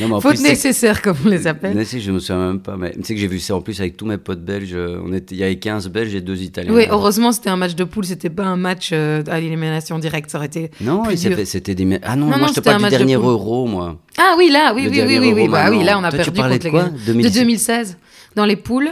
Non, 0.00 0.08
mais 0.08 0.14
en 0.14 0.20
Faute 0.22 0.36
plus, 0.36 0.42
nécessaire, 0.44 1.02
comme 1.02 1.16
on 1.26 1.28
les 1.28 1.46
appelle. 1.46 1.74
Mais 1.76 1.84
si, 1.84 2.00
je 2.00 2.10
me 2.10 2.18
souviens 2.18 2.46
même 2.46 2.60
pas. 2.60 2.76
Mais 2.78 2.92
tu 2.92 3.04
sais 3.04 3.14
que 3.14 3.20
j'ai 3.20 3.26
vu 3.26 3.38
ça 3.38 3.54
en 3.54 3.60
plus 3.60 3.78
avec 3.78 3.94
tous 3.96 4.06
mes 4.06 4.16
potes 4.16 4.42
belges. 4.42 4.74
On 4.74 5.12
était, 5.12 5.34
il 5.34 5.38
y 5.38 5.44
avait 5.44 5.56
15 5.58 5.88
Belges 5.90 6.14
et 6.14 6.22
2 6.22 6.40
Italiens. 6.42 6.72
Oui, 6.72 6.86
heureusement, 6.90 7.30
c'était 7.30 7.50
un 7.50 7.56
match 7.56 7.74
de 7.74 7.84
poule, 7.84 8.06
c'était 8.06 8.30
pas 8.30 8.44
un 8.44 8.56
match 8.56 8.88
euh, 8.94 9.22
à 9.30 9.38
l'élimination 9.38 9.98
directe, 9.98 10.30
ça 10.30 10.38
aurait 10.38 10.46
été. 10.46 10.70
Non, 10.80 11.02
c'était 11.44 11.74
des. 11.74 12.00
Ah 12.02 12.16
non, 12.16 12.26
Non, 12.26 12.30
moi 12.30 12.38
non, 12.38 12.44
je 12.46 12.48
te 12.52 12.54
c'était 12.56 12.70
un 12.70 12.78
parle 12.78 12.84
du 12.90 12.96
dernier 12.96 13.14
euro, 13.16 13.66
moi. 13.66 13.98
Ah 14.18 14.34
oui, 14.38 14.48
là, 14.50 14.72
oui, 14.74 14.88
oui, 14.90 15.02
oui, 15.06 15.32
oui, 15.34 15.48
bah 15.48 15.68
là, 15.68 15.98
on 15.98 16.04
a 16.04 16.10
perdu 16.10 16.40
contre 16.40 16.48
les 16.48 16.58
gars. 16.70 16.90
2016? 17.06 17.32
De 17.34 17.38
2016, 17.40 17.98
dans 18.34 18.46
les 18.46 18.56
poules. 18.56 18.90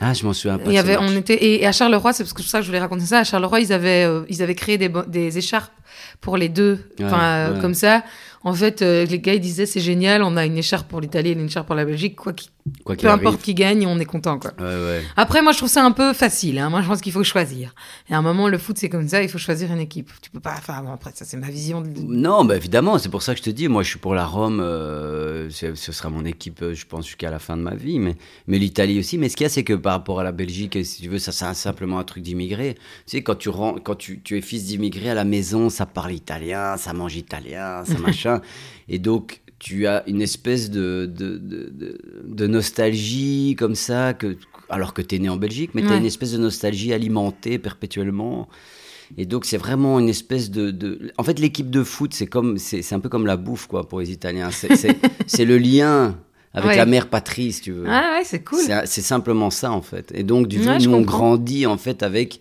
Ah, 0.00 0.14
je 0.14 0.24
m'en 0.24 0.32
souviens 0.32 0.58
pas. 0.58 0.70
Il 0.70 0.74
y 0.74 0.78
avait, 0.78 0.96
on 0.98 1.14
était, 1.14 1.34
et, 1.34 1.62
et 1.62 1.66
à 1.66 1.72
Charleroi, 1.72 2.12
c'est 2.12 2.24
parce 2.24 2.32
que 2.32 2.40
c'est 2.40 2.44
pour 2.46 2.50
ça 2.50 2.58
que 2.58 2.62
je 2.64 2.68
voulais 2.68 2.80
raconter 2.80 3.04
ça. 3.04 3.18
À 3.18 3.24
Charleroi, 3.24 3.60
ils 3.60 3.72
avaient, 3.72 4.04
euh, 4.06 4.22
ils 4.28 4.42
avaient 4.42 4.54
créé 4.54 4.78
des, 4.78 4.90
des 5.08 5.36
écharpes 5.36 5.72
pour 6.20 6.36
les 6.36 6.48
deux, 6.48 6.78
Ouais, 6.98 7.04
enfin 7.06 7.22
euh, 7.22 7.54
ouais. 7.54 7.60
comme 7.60 7.74
ça. 7.74 8.02
En 8.42 8.54
fait, 8.54 8.80
euh, 8.80 9.04
les 9.04 9.18
gars 9.20 9.34
ils 9.34 9.40
disaient 9.40 9.66
c'est 9.66 9.80
génial, 9.80 10.22
on 10.22 10.34
a 10.36 10.46
une 10.46 10.56
écharpe 10.56 10.88
pour 10.88 11.00
l'Italie 11.02 11.30
et 11.30 11.32
une 11.34 11.44
écharpe 11.44 11.66
pour 11.66 11.76
la 11.76 11.84
Belgique, 11.84 12.16
quoi 12.16 12.32
qu'il- 12.32 12.50
Quoi 12.84 12.94
peu 12.94 13.08
importe 13.08 13.26
arrive. 13.34 13.38
qui 13.44 13.54
gagne, 13.54 13.86
on 13.86 13.98
est 13.98 14.04
content 14.04 14.38
quoi. 14.38 14.52
Ouais, 14.58 14.64
ouais. 14.64 15.02
Après, 15.16 15.40
moi, 15.42 15.52
je 15.52 15.58
trouve 15.58 15.68
ça 15.70 15.82
un 15.84 15.90
peu 15.92 16.12
facile. 16.12 16.58
Hein. 16.58 16.68
Moi, 16.68 16.82
je 16.82 16.86
pense 16.88 17.00
qu'il 17.00 17.10
faut 17.10 17.24
choisir. 17.24 17.74
Et 18.08 18.14
à 18.14 18.18
un 18.18 18.22
moment, 18.22 18.48
le 18.48 18.58
foot, 18.58 18.76
c'est 18.78 18.90
comme 18.90 19.08
ça. 19.08 19.22
Il 19.22 19.28
faut 19.30 19.38
choisir 19.38 19.72
une 19.72 19.80
équipe. 19.80 20.10
Tu 20.20 20.30
peux 20.30 20.40
pas. 20.40 20.54
Enfin, 20.58 20.82
bon, 20.82 20.92
après, 20.92 21.10
ça, 21.14 21.24
c'est 21.24 21.38
ma 21.38 21.48
vision. 21.48 21.80
De... 21.80 21.88
Non, 21.98 22.44
bah 22.44 22.56
évidemment, 22.56 22.98
c'est 22.98 23.08
pour 23.08 23.22
ça 23.22 23.32
que 23.32 23.38
je 23.38 23.44
te 23.44 23.50
dis, 23.50 23.66
moi 23.66 23.82
je 23.82 23.88
suis 23.88 23.98
pour 23.98 24.14
la 24.14 24.26
Rome, 24.26 24.60
euh, 24.62 25.48
ce 25.50 25.74
sera 25.92 26.10
mon 26.10 26.24
équipe, 26.26 26.62
euh, 26.62 26.74
je 26.74 26.86
pense, 26.86 27.06
jusqu'à 27.06 27.30
la 27.30 27.38
fin 27.38 27.56
de 27.56 27.62
ma 27.62 27.74
vie, 27.74 27.98
mais, 27.98 28.16
mais 28.46 28.58
l'Italie 28.58 28.98
aussi. 28.98 29.16
Mais 29.18 29.30
ce 29.30 29.36
qu'il 29.36 29.44
y 29.44 29.46
a, 29.46 29.50
c'est 29.50 29.64
que 29.64 29.72
par 29.74 29.94
rapport 29.94 30.20
à 30.20 30.24
la 30.24 30.32
Belgique, 30.32 30.78
si 30.84 31.02
tu 31.02 31.08
veux, 31.08 31.18
ça 31.18 31.32
c'est 31.32 31.52
simplement 31.54 31.98
un 31.98 32.04
truc 32.04 32.22
d'immigré. 32.22 32.74
Tu 32.74 32.80
sais, 33.16 33.22
quand 33.22 33.36
tu, 33.36 33.48
rends, 33.48 33.74
quand 33.82 33.96
tu, 33.96 34.20
tu 34.22 34.36
es 34.36 34.42
fils 34.42 34.66
d'immigré 34.66 35.10
à 35.10 35.14
la 35.14 35.24
maison, 35.24 35.70
ça 35.70 35.86
parle 35.86 36.12
italien, 36.12 36.76
ça 36.76 36.92
mange 36.92 37.16
italien, 37.16 37.84
ça 37.86 37.98
machin. 37.98 38.29
Et 38.88 38.98
donc, 38.98 39.40
tu 39.58 39.86
as 39.86 40.02
une 40.08 40.22
espèce 40.22 40.70
de, 40.70 41.10
de, 41.12 41.36
de, 41.36 41.98
de 42.24 42.46
nostalgie 42.46 43.54
comme 43.58 43.74
ça, 43.74 44.14
que, 44.14 44.36
alors 44.68 44.94
que 44.94 45.02
tu 45.02 45.16
es 45.16 45.18
né 45.18 45.28
en 45.28 45.36
Belgique, 45.36 45.72
mais 45.74 45.82
tu 45.82 45.88
as 45.88 45.96
une 45.96 46.06
espèce 46.06 46.32
de 46.32 46.38
nostalgie 46.38 46.92
alimentée 46.92 47.58
perpétuellement. 47.58 48.48
Et 49.18 49.26
donc, 49.26 49.44
c'est 49.44 49.56
vraiment 49.56 49.98
une 49.98 50.08
espèce 50.08 50.50
de. 50.50 50.70
de... 50.70 51.12
En 51.18 51.24
fait, 51.24 51.38
l'équipe 51.38 51.70
de 51.70 51.82
foot, 51.82 52.14
c'est 52.14 52.26
comme, 52.26 52.58
c'est 52.58 52.92
un 52.92 53.00
peu 53.00 53.08
comme 53.08 53.26
la 53.26 53.36
bouffe, 53.36 53.66
quoi, 53.66 53.88
pour 53.88 54.00
les 54.00 54.12
Italiens. 54.12 54.50
C'est 54.50 55.44
le 55.44 55.58
lien 55.58 56.16
avec 56.54 56.76
la 56.76 56.86
mère 56.86 57.08
patrie, 57.08 57.52
si 57.52 57.60
tu 57.60 57.72
veux. 57.72 57.84
Ah 57.88 58.16
ouais, 58.16 58.24
c'est 58.24 58.42
cool. 58.42 58.60
C'est 58.60 59.02
simplement 59.02 59.50
ça, 59.50 59.72
en 59.72 59.82
fait. 59.82 60.12
Et 60.14 60.22
donc, 60.22 60.46
du 60.46 60.60
coup, 60.60 60.68
nous, 60.80 60.94
on 60.94 61.02
grandit, 61.02 61.66
en 61.66 61.76
fait, 61.76 62.02
avec 62.02 62.40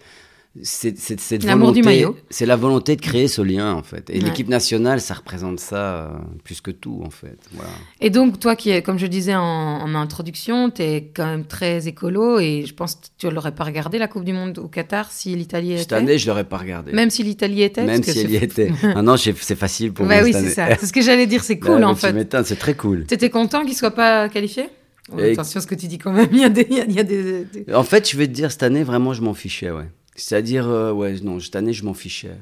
c'est 0.63 0.98
cette 0.98 1.46
volonté. 1.46 2.06
C'est 2.32 2.48
la 2.48 2.56
volonté 2.56 2.96
de 2.96 3.01
créer 3.01 3.27
ce 3.27 3.41
lien 3.41 3.74
en 3.74 3.84
fait. 3.84 4.10
Et 4.10 4.20
l'équipe 4.20 4.48
nationale, 4.48 5.00
ça 5.00 5.13
représente 5.13 5.60
ça 5.60 5.75
euh, 5.75 6.10
plus 6.44 6.60
que 6.60 6.72
tout 6.72 7.01
en 7.06 7.12
fait. 7.12 7.38
Voilà. 7.53 7.70
Et 8.01 8.10
donc 8.10 8.39
toi 8.39 8.56
qui, 8.56 8.82
comme 8.82 8.98
je 8.98 9.06
disais 9.06 9.36
en, 9.36 9.94
introduction, 9.94 10.72
tu 10.72 10.82
es 10.82 11.12
quand 11.15 11.25
même 11.25 11.46
très 11.46 11.88
écolo 11.88 12.39
et 12.39 12.65
je 12.65 12.74
pense 12.74 12.96
que 12.96 13.08
tu 13.18 13.29
l'aurais 13.29 13.53
pas 13.53 13.63
regardé 13.63 14.00
la 14.00 14.08
Coupe 14.08 14.24
du 14.24 14.34
Monde 14.34 14.58
au 14.58 14.68
Qatar 14.68 15.12
si 15.12 15.36
l'Italie 15.36 15.74
était? 15.74 15.82
Cette 15.82 15.94
année, 15.94 16.18
je 16.18 16.27
l'aurais 16.27 16.46
pas 16.46 16.58
regardé. 16.58 16.94
Même 16.94 17.12
si 17.12 17.24
l'Italie 17.24 17.62
était. 17.62 17.84
Même 17.84 18.03
si 18.03 18.20
elle 18.20 18.32
y 18.32 18.38
était. 18.38 18.72
ah 18.84 19.01
non, 19.01 19.18
c'est 19.18 19.34
facile 19.34 19.94
pour 19.94 20.08
bah 20.08 20.15
moi. 20.15 20.24
oui, 20.24 20.34
c'est 20.34 20.50
ça. 20.50 20.75
C'est 20.79 20.88
ce 20.88 20.94
que 20.94 21.01
j'allais 21.01 21.27
dire, 21.27 21.44
c'est 21.44 21.60
cool 21.60 21.84
en 21.84 21.96
fait. 21.96 22.15
c'est 22.44 22.60
très 22.60 22.74
cool. 22.74 23.06
T'étais 23.06 23.29
content 23.29 23.63
qu'il 23.63 23.75
soit 23.75 23.91
pas 23.91 24.29
qualifié? 24.29 24.65
Attention 25.12 25.60
à 25.60 25.62
ce 25.62 25.68
que 25.68 25.75
tu 25.75 25.88
dis 25.88 25.98
quand 25.98 26.12
même. 26.12 26.29
Il 26.32 26.39
y 26.39 26.44
a 26.44 26.50
des, 26.50 26.68
il 26.70 26.94
y 26.94 27.00
a 27.00 27.03
des... 27.03 27.46
En 27.74 27.84
fait, 27.84 28.10
je 28.10 28.15
vais 28.15 28.27
te 28.27 28.32
dire, 28.32 28.51
cette 28.51 28.63
année, 28.63 28.84
vraiment, 28.84 29.13
je 29.13 29.22
m'en 29.22 29.34
fichais, 29.34 29.72
ouais. 29.72 29.88
C'est-à-dire, 30.19 30.67
euh, 30.67 30.91
ouais, 30.91 31.15
non, 31.21 31.39
cette 31.39 31.55
année, 31.55 31.71
je 31.71 31.85
m'en 31.85 31.93
fichais. 31.93 32.35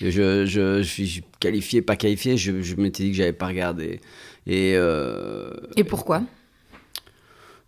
Je, 0.00 0.10
je, 0.10 0.46
je, 0.46 0.82
suis 0.82 1.22
qualifié, 1.40 1.82
pas 1.82 1.96
qualifié, 1.96 2.36
je, 2.36 2.62
je 2.62 2.76
m'étais 2.76 3.04
dit 3.04 3.10
que 3.10 3.16
j'avais 3.16 3.32
pas 3.32 3.48
regardé. 3.48 4.00
Et, 4.46 4.74
euh, 4.76 5.50
et 5.76 5.84
pourquoi? 5.84 6.22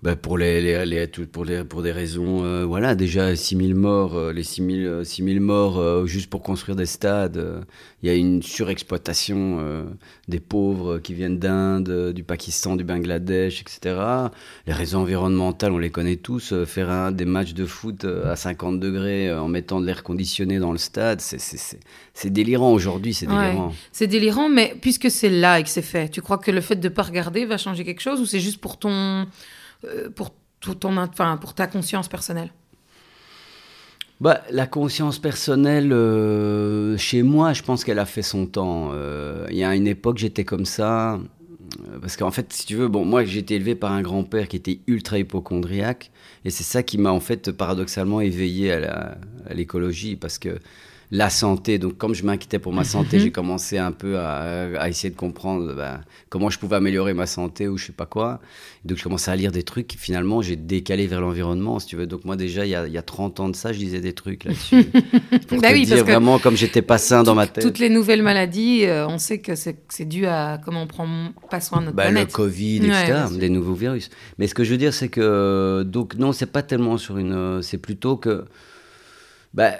Bah 0.02 0.14
pour, 0.14 0.36
les, 0.36 0.60
les, 0.60 0.84
les, 0.84 1.06
pour, 1.06 1.46
les, 1.46 1.64
pour 1.64 1.82
des 1.82 1.90
raisons, 1.90 2.44
euh, 2.44 2.66
voilà, 2.66 2.94
déjà 2.94 3.34
6000 3.34 3.74
morts, 3.74 4.14
euh, 4.14 4.30
les 4.30 4.42
6000 4.42 5.00
6000 5.02 5.40
morts 5.40 5.78
euh, 5.78 6.04
juste 6.04 6.28
pour 6.28 6.42
construire 6.42 6.76
des 6.76 6.84
stades. 6.84 7.64
Il 8.02 8.08
y 8.08 8.12
a 8.12 8.14
une 8.14 8.42
surexploitation 8.42 9.86
des 10.28 10.38
pauvres 10.38 10.98
qui 10.98 11.12
viennent 11.14 11.38
d'Inde, 11.38 12.12
du 12.12 12.22
Pakistan, 12.22 12.76
du 12.76 12.84
Bangladesh, 12.84 13.62
etc. 13.62 13.98
Les 14.66 14.72
raisons 14.72 15.00
environnementales, 15.00 15.72
on 15.72 15.78
les 15.78 15.90
connaît 15.90 16.16
tous. 16.16 16.54
faire 16.66 16.90
un, 16.90 17.10
des 17.10 17.24
matchs 17.24 17.54
de 17.54 17.66
foot 17.66 18.04
à 18.04 18.36
50 18.36 18.78
degrés 18.78 19.34
en 19.34 19.48
mettant 19.48 19.80
de 19.80 19.86
l'air 19.86 20.04
conditionné 20.04 20.58
dans 20.58 20.70
le 20.70 20.78
stade, 20.78 21.20
c'est 21.20 22.30
délirant 22.30 22.72
aujourd'hui, 22.72 23.12
c'est 23.12 23.26
délirant. 23.26 23.72
c'est 23.90 24.06
délirant, 24.06 24.50
mais 24.50 24.76
puisque 24.80 25.10
c'est 25.10 25.30
là 25.30 25.58
et 25.58 25.64
que 25.64 25.70
c'est 25.70 25.82
fait, 25.82 26.08
tu 26.08 26.20
crois 26.20 26.38
que 26.38 26.52
le 26.52 26.60
fait 26.60 26.76
de 26.76 26.88
ne 26.88 26.94
pas 26.94 27.02
regarder 27.02 27.44
va 27.44 27.56
changer 27.56 27.84
quelque 27.84 28.02
chose 28.02 28.20
ou 28.20 28.26
c'est 28.26 28.40
juste 28.40 28.60
pour 28.60 28.78
ton 28.78 28.92
euh, 28.92 29.24
pour, 30.14 30.32
tout 30.60 30.74
ton, 30.74 30.96
enfin, 30.96 31.36
pour 31.36 31.54
ta 31.54 31.66
conscience 31.66 32.08
personnelle? 32.08 32.50
Bah, 34.18 34.42
la 34.50 34.66
conscience 34.66 35.18
personnelle, 35.18 35.92
euh, 35.92 36.96
chez 36.96 37.22
moi, 37.22 37.52
je 37.52 37.62
pense 37.62 37.84
qu'elle 37.84 37.98
a 37.98 38.06
fait 38.06 38.22
son 38.22 38.46
temps. 38.46 38.90
Euh, 38.92 39.46
il 39.50 39.56
y 39.56 39.64
a 39.64 39.74
une 39.74 39.86
époque, 39.86 40.16
j'étais 40.16 40.44
comme 40.44 40.64
ça. 40.64 41.20
Parce 42.00 42.16
qu'en 42.16 42.30
fait, 42.30 42.50
si 42.52 42.64
tu 42.64 42.76
veux, 42.76 42.88
bon, 42.88 43.04
moi, 43.04 43.24
j'ai 43.24 43.40
été 43.40 43.56
élevé 43.56 43.74
par 43.74 43.92
un 43.92 44.00
grand-père 44.00 44.48
qui 44.48 44.56
était 44.56 44.80
ultra 44.86 45.18
hypochondriaque. 45.18 46.10
Et 46.46 46.50
c'est 46.50 46.64
ça 46.64 46.82
qui 46.82 46.96
m'a, 46.96 47.10
en 47.10 47.20
fait, 47.20 47.52
paradoxalement 47.52 48.22
éveillé 48.22 48.72
à 48.72 49.18
l'écologie. 49.52 50.16
Parce 50.16 50.38
que 50.38 50.58
la 51.10 51.30
santé. 51.30 51.78
Donc, 51.78 51.98
comme 51.98 52.14
je 52.14 52.24
m'inquiétais 52.24 52.58
pour 52.58 52.72
ma 52.72 52.84
santé, 52.84 53.18
mhm. 53.18 53.22
j'ai 53.22 53.32
commencé 53.32 53.78
un 53.78 53.92
peu 53.92 54.18
à, 54.18 54.88
essayer 54.88 55.10
de 55.10 55.16
comprendre 55.16 55.74
bah, 55.74 56.00
comment 56.28 56.50
je 56.50 56.58
pouvais 56.58 56.76
améliorer 56.76 57.14
ma 57.14 57.26
santé 57.26 57.68
ou 57.68 57.76
je 57.76 57.86
sais 57.86 57.92
pas 57.92 58.06
quoi. 58.06 58.40
Donc, 58.84 58.98
je 58.98 59.02
commençais 59.02 59.30
à 59.30 59.36
lire 59.36 59.52
des 59.52 59.62
trucs. 59.62 59.94
Finalement, 59.98 60.42
j'ai 60.42 60.56
décalé 60.56 61.06
vers 61.06 61.20
l'environnement, 61.20 61.78
si 61.78 61.86
tu 61.86 61.96
veux. 61.96 62.06
Donc, 62.06 62.24
moi, 62.24 62.36
déjà, 62.36 62.66
il 62.66 62.70
y, 62.70 62.74
a, 62.74 62.86
il 62.86 62.92
y 62.92 62.98
a 62.98 63.02
30 63.02 63.40
ans 63.40 63.48
de 63.48 63.56
ça, 63.56 63.72
je 63.72 63.78
disais 63.78 64.00
des 64.00 64.12
trucs 64.12 64.44
là-dessus. 64.44 64.84
pour 65.48 65.60
bah 65.60 65.72
te 65.72 65.84
dire 65.84 66.04
vraiment 66.04 66.38
comme 66.38 66.56
j'étais 66.56 66.82
pas 66.82 66.98
sain 66.98 67.22
dans 67.22 67.34
ma 67.34 67.46
tête. 67.46 67.64
Toutes 67.64 67.78
les 67.78 67.88
nouvelles 67.88 68.22
maladies, 68.22 68.84
euh, 68.84 69.06
on 69.08 69.18
sait 69.18 69.38
que 69.38 69.54
c'est 69.54 70.04
dû 70.04 70.26
à 70.26 70.60
comment 70.64 70.82
on 70.82 70.86
prend 70.86 71.08
pas 71.50 71.60
soin 71.60 71.80
de 71.80 71.86
notre 71.86 71.96
bah, 71.96 72.04
planète. 72.04 72.28
Le 72.28 72.32
Covid, 72.32 72.76
etc., 72.78 73.14
des 73.38 73.48
nouveaux 73.48 73.74
virus. 73.74 74.10
Mais 74.38 74.46
ce 74.46 74.54
que 74.54 74.64
je 74.64 74.72
veux 74.72 74.78
dire, 74.78 74.94
c'est 74.94 75.08
que, 75.08 75.84
donc, 75.84 76.16
non, 76.16 76.32
c'est 76.32 76.50
pas 76.50 76.62
tellement 76.62 76.98
sur 76.98 77.18
une. 77.18 77.62
C'est 77.62 77.78
plutôt 77.78 78.16
que. 78.16 78.44
Bah, 79.54 79.72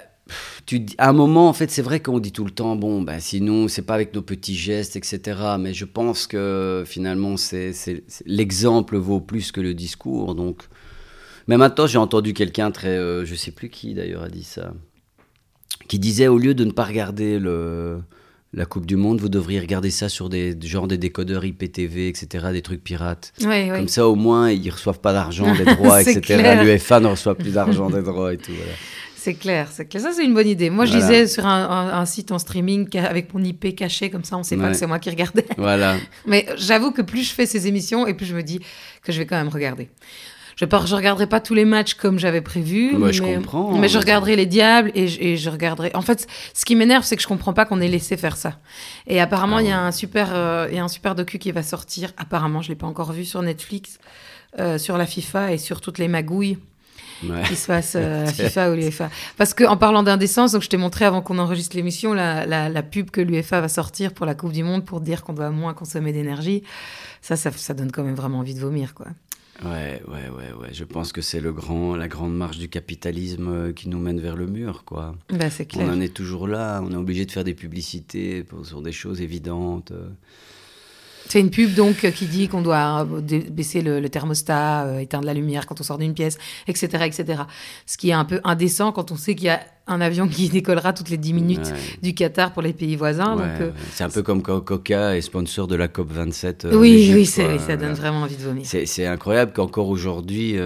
tu, 0.65 0.85
à 0.97 1.09
un 1.09 1.13
moment, 1.13 1.49
en 1.49 1.53
fait, 1.53 1.71
c'est 1.71 1.81
vrai 1.81 1.99
qu'on 1.99 2.19
dit 2.19 2.31
tout 2.31 2.45
le 2.45 2.51
temps, 2.51 2.75
bon, 2.75 3.01
ben, 3.01 3.19
sinon, 3.19 3.67
c'est 3.67 3.81
pas 3.81 3.95
avec 3.95 4.13
nos 4.13 4.21
petits 4.21 4.55
gestes, 4.55 4.95
etc. 4.95 5.39
Mais 5.59 5.73
je 5.73 5.85
pense 5.85 6.27
que 6.27 6.83
finalement, 6.85 7.37
c'est, 7.37 7.73
l'exemple 8.25 8.97
vaut 8.97 9.21
plus 9.21 9.51
que 9.51 9.61
le 9.61 9.73
discours. 9.73 10.35
Donc, 10.35 10.63
mais 11.47 11.57
maintenant, 11.57 11.87
j'ai 11.87 11.97
entendu 11.97 12.33
quelqu'un 12.33 12.71
très, 12.71 12.97
euh, 12.97 13.25
je 13.25 13.35
sais 13.35 13.51
plus 13.51 13.69
qui 13.69 13.93
d'ailleurs 13.93 14.23
a 14.23 14.29
dit 14.29 14.43
ça, 14.43 14.73
qui 15.87 15.99
disait 15.99 16.27
au 16.27 16.37
lieu 16.37 16.53
de 16.53 16.65
ne 16.65 16.71
pas 16.71 16.83
regarder 16.83 17.39
le, 17.39 17.99
la 18.53 18.65
Coupe 18.65 18.85
du 18.85 18.95
Monde, 18.95 19.19
vous 19.19 19.29
devriez 19.29 19.59
regarder 19.59 19.89
ça 19.89 20.09
sur 20.09 20.29
des 20.29 20.57
genre 20.61 20.87
des 20.87 20.97
décodeurs 20.97 21.45
IPTV, 21.45 22.07
etc., 22.07 22.47
des 22.51 22.61
trucs 22.61 22.83
pirates. 22.83 23.33
Comme 23.39 23.87
ça, 23.87 24.07
au 24.07 24.15
moins, 24.15 24.51
ils 24.51 24.69
reçoivent 24.69 24.99
pas 24.99 25.13
d'argent 25.13 25.53
des 25.55 25.65
droits, 25.65 26.01
etc. 26.05 26.59
L'UEFA 26.63 26.99
ne 26.99 27.07
reçoit 27.07 27.35
plus 27.35 27.53
d'argent 27.53 27.89
des 27.89 28.01
droits 28.01 28.33
et 28.33 28.37
tout. 28.37 28.53
Voilà. 28.55 28.73
C'est 29.27 29.33
clair, 29.33 29.67
c'est 29.69 29.85
clair. 29.85 30.01
Ça, 30.01 30.13
c'est 30.13 30.23
une 30.23 30.33
bonne 30.33 30.47
idée. 30.47 30.69
Moi, 30.69 30.85
je 30.85 30.93
disais 30.93 31.27
sur 31.27 31.45
un, 31.45 32.05
site 32.05 32.31
en 32.31 32.39
streaming 32.39 32.87
avec 32.97 33.33
mon 33.33 33.43
IP 33.43 33.75
caché, 33.75 34.09
comme 34.09 34.23
ça, 34.23 34.37
on 34.37 34.39
ne 34.39 34.43
sait 34.45 34.55
pas 34.55 34.69
que 34.69 34.77
c'est 34.77 34.87
moi 34.87 34.99
qui 34.99 35.09
regardais. 35.09 35.45
Voilà. 35.57 35.97
Mais 36.25 36.45
j'avoue 36.55 36.91
que 36.91 37.01
plus 37.01 37.23
je 37.23 37.33
fais 37.33 37.45
ces 37.45 37.67
émissions, 37.67 38.07
et 38.07 38.13
plus 38.13 38.25
je 38.25 38.33
me 38.33 38.41
dis 38.41 38.61
que 39.03 39.11
je 39.11 39.17
vais 39.17 39.25
quand 39.25 39.35
même 39.35 39.49
regarder. 39.49 39.89
Je 40.55 40.63
ne 40.63 40.85
je 40.85 40.95
regarderai 40.95 41.27
pas 41.27 41.41
tous 41.41 41.53
les 41.53 41.65
matchs 41.65 41.95
comme 41.95 42.19
j'avais 42.19 42.39
prévu. 42.39 42.95
mais, 42.97 43.11
je 43.11 43.21
comprends. 43.21 43.77
Mais 43.77 43.89
je 43.89 43.97
regarderai 43.97 44.37
les 44.37 44.45
diables 44.45 44.93
et 44.95 45.09
je, 45.09 45.19
et 45.19 45.35
je 45.35 45.49
regarderai. 45.49 45.91
En 45.93 46.01
fait, 46.01 46.25
ce 46.53 46.63
qui 46.63 46.75
m'énerve, 46.75 47.03
c'est 47.03 47.17
que 47.17 47.21
je 47.21 47.27
comprends 47.27 47.51
pas 47.51 47.65
qu'on 47.65 47.81
ait 47.81 47.89
laissé 47.89 48.15
faire 48.15 48.37
ça. 48.37 48.59
Et 49.07 49.19
apparemment, 49.19 49.59
il 49.59 49.67
y 49.67 49.71
a 49.71 49.81
un 49.81 49.91
super, 49.91 50.29
euh, 50.31 50.69
il 50.71 50.77
y 50.77 50.79
a 50.79 50.83
un 50.85 50.87
super 50.87 51.15
docu 51.15 51.37
qui 51.37 51.51
va 51.51 51.63
sortir. 51.63 52.13
Apparemment, 52.15 52.61
je 52.61 52.69
l'ai 52.69 52.75
pas 52.75 52.87
encore 52.87 53.11
vu 53.11 53.25
sur 53.25 53.41
Netflix, 53.41 53.99
euh, 54.57 54.77
sur 54.77 54.97
la 54.97 55.05
FIFA 55.05 55.51
et 55.51 55.57
sur 55.57 55.81
toutes 55.81 55.97
les 55.97 56.07
magouilles 56.07 56.57
qui 57.47 57.55
se 57.55 57.67
passe 57.67 57.93
euh, 57.95 58.25
à 58.25 58.27
FIFA 58.31 58.71
ou 58.71 58.75
l'UEFA. 58.75 59.09
Parce 59.37 59.53
qu'en 59.53 59.77
parlant 59.77 60.03
d'indécence, 60.03 60.51
donc 60.51 60.61
je 60.61 60.69
t'ai 60.69 60.77
montré 60.77 61.05
avant 61.05 61.21
qu'on 61.21 61.39
enregistre 61.39 61.75
l'émission 61.75 62.13
la, 62.13 62.45
la, 62.45 62.83
pub 62.83 63.09
que 63.09 63.21
l'UEFA 63.21 63.61
va 63.61 63.67
sortir 63.67 64.13
pour 64.13 64.25
la 64.25 64.35
Coupe 64.35 64.51
du 64.51 64.63
Monde 64.63 64.85
pour 64.85 65.01
dire 65.01 65.23
qu'on 65.23 65.33
doit 65.33 65.49
moins 65.49 65.73
consommer 65.73 66.13
d'énergie. 66.13 66.63
Ça, 67.21 67.35
ça, 67.35 67.51
ça, 67.51 67.73
donne 67.73 67.91
quand 67.91 68.03
même 68.03 68.15
vraiment 68.15 68.39
envie 68.39 68.53
de 68.53 68.59
vomir, 68.59 68.93
quoi. 68.93 69.07
Ouais, 69.65 70.01
ouais, 70.07 70.29
ouais, 70.29 70.53
ouais. 70.61 70.69
Je 70.71 70.83
pense 70.83 71.11
que 71.11 71.21
c'est 71.21 71.39
le 71.39 71.51
grand, 71.51 71.95
la 71.95 72.07
grande 72.07 72.35
marche 72.35 72.59
du 72.59 72.69
capitalisme 72.69 73.47
euh, 73.47 73.73
qui 73.73 73.89
nous 73.89 73.97
mène 73.97 74.19
vers 74.19 74.35
le 74.35 74.45
mur, 74.45 74.83
quoi. 74.85 75.15
Bah, 75.29 75.49
clair. 75.49 75.87
On 75.87 75.91
en 75.91 75.99
est 75.99 76.13
toujours 76.13 76.47
là. 76.47 76.81
On 76.83 76.91
est 76.91 76.95
obligé 76.95 77.25
de 77.25 77.31
faire 77.31 77.43
des 77.43 77.55
publicités 77.55 78.43
pour, 78.43 78.65
sur 78.65 78.81
des 78.81 78.91
choses 78.91 79.21
évidentes. 79.21 79.91
Euh. 79.91 80.09
C'est 81.27 81.39
une 81.39 81.49
pub 81.49 81.73
donc 81.73 82.09
qui 82.11 82.25
dit 82.25 82.47
qu'on 82.47 82.61
doit 82.61 83.05
euh, 83.11 83.41
baisser 83.49 83.81
le, 83.81 84.07
thermostat, 84.09 84.85
euh, 84.85 84.99
éteindre 84.99 85.25
la 85.25 85.33
lumière 85.33 85.65
quand 85.65 85.79
on 85.79 85.83
sort 85.83 85.97
d'une 85.97 86.13
pièce, 86.13 86.37
etc., 86.67 87.05
etc. 87.05 87.43
Ce 87.85 87.97
qui 87.97 88.09
est 88.09 88.13
un 88.13 88.25
peu 88.25 88.39
indécent 88.43 88.91
quand 88.91 89.11
on 89.11 89.15
sait 89.17 89.35
qu'il 89.35 89.47
y 89.47 89.49
a 89.49 89.61
un 89.87 90.01
avion 90.01 90.27
qui 90.27 90.49
décollera 90.49 90.93
toutes 90.93 91.09
les 91.09 91.17
10 91.17 91.33
minutes 91.33 91.73
du 92.01 92.13
Qatar 92.13 92.53
pour 92.53 92.61
les 92.61 92.73
pays 92.73 92.95
voisins. 92.95 93.37
Euh, 93.39 93.71
c'est 93.93 94.03
un 94.03 94.09
peu 94.09 94.23
comme 94.23 94.41
Coca 94.41 95.15
est 95.15 95.21
sponsor 95.21 95.67
de 95.67 95.75
la 95.75 95.87
COP 95.87 96.11
27. 96.11 96.67
oui, 96.73 97.11
oui, 97.13 97.25
ça 97.25 97.77
donne 97.77 97.93
vraiment 97.93 98.21
envie 98.21 98.37
de 98.37 98.43
vomir. 98.43 98.65
C'est 98.65 99.05
incroyable 99.05 99.51
qu'encore 99.53 99.89
aujourd'hui 99.89 100.57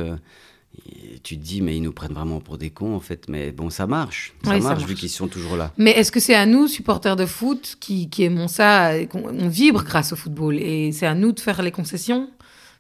tu 1.24 1.38
te 1.38 1.44
dis, 1.44 1.62
mais 1.62 1.76
ils 1.78 1.82
nous 1.82 1.92
prennent 1.92 2.14
vraiment 2.14 2.40
pour 2.40 2.58
des 2.58 2.70
cons, 2.70 2.96
en 2.96 3.00
fait. 3.00 3.26
Mais 3.30 3.52
bon, 3.52 3.70
ça 3.70 3.88
marche. 3.88 4.34
Ça, 4.44 4.58
marche, 4.60 4.86
vu 4.86 4.96
qu'ils 4.96 5.10
sont 5.10 5.28
toujours 5.28 5.58
là. 5.58 5.72
Mais 5.78 5.92
est-ce 5.92 6.12
que 6.12 6.20
c'est 6.20 6.36
à 6.36 6.46
nous, 6.46 6.68
supporters 6.68 7.16
de 7.16 7.26
foot, 7.26 7.78
qui, 7.80 8.10
qui 8.10 8.24
aimons 8.24 8.48
ça, 8.48 9.06
qu'on 9.06 9.48
vibre 9.48 9.84
grâce 9.84 10.14
au 10.14 10.16
football 10.16 10.58
Et 10.60 10.92
c'est 10.92 11.08
à 11.08 11.16
nous 11.16 11.32
de 11.32 11.40
faire 11.40 11.62
les 11.62 11.72
concessions? 11.72 12.30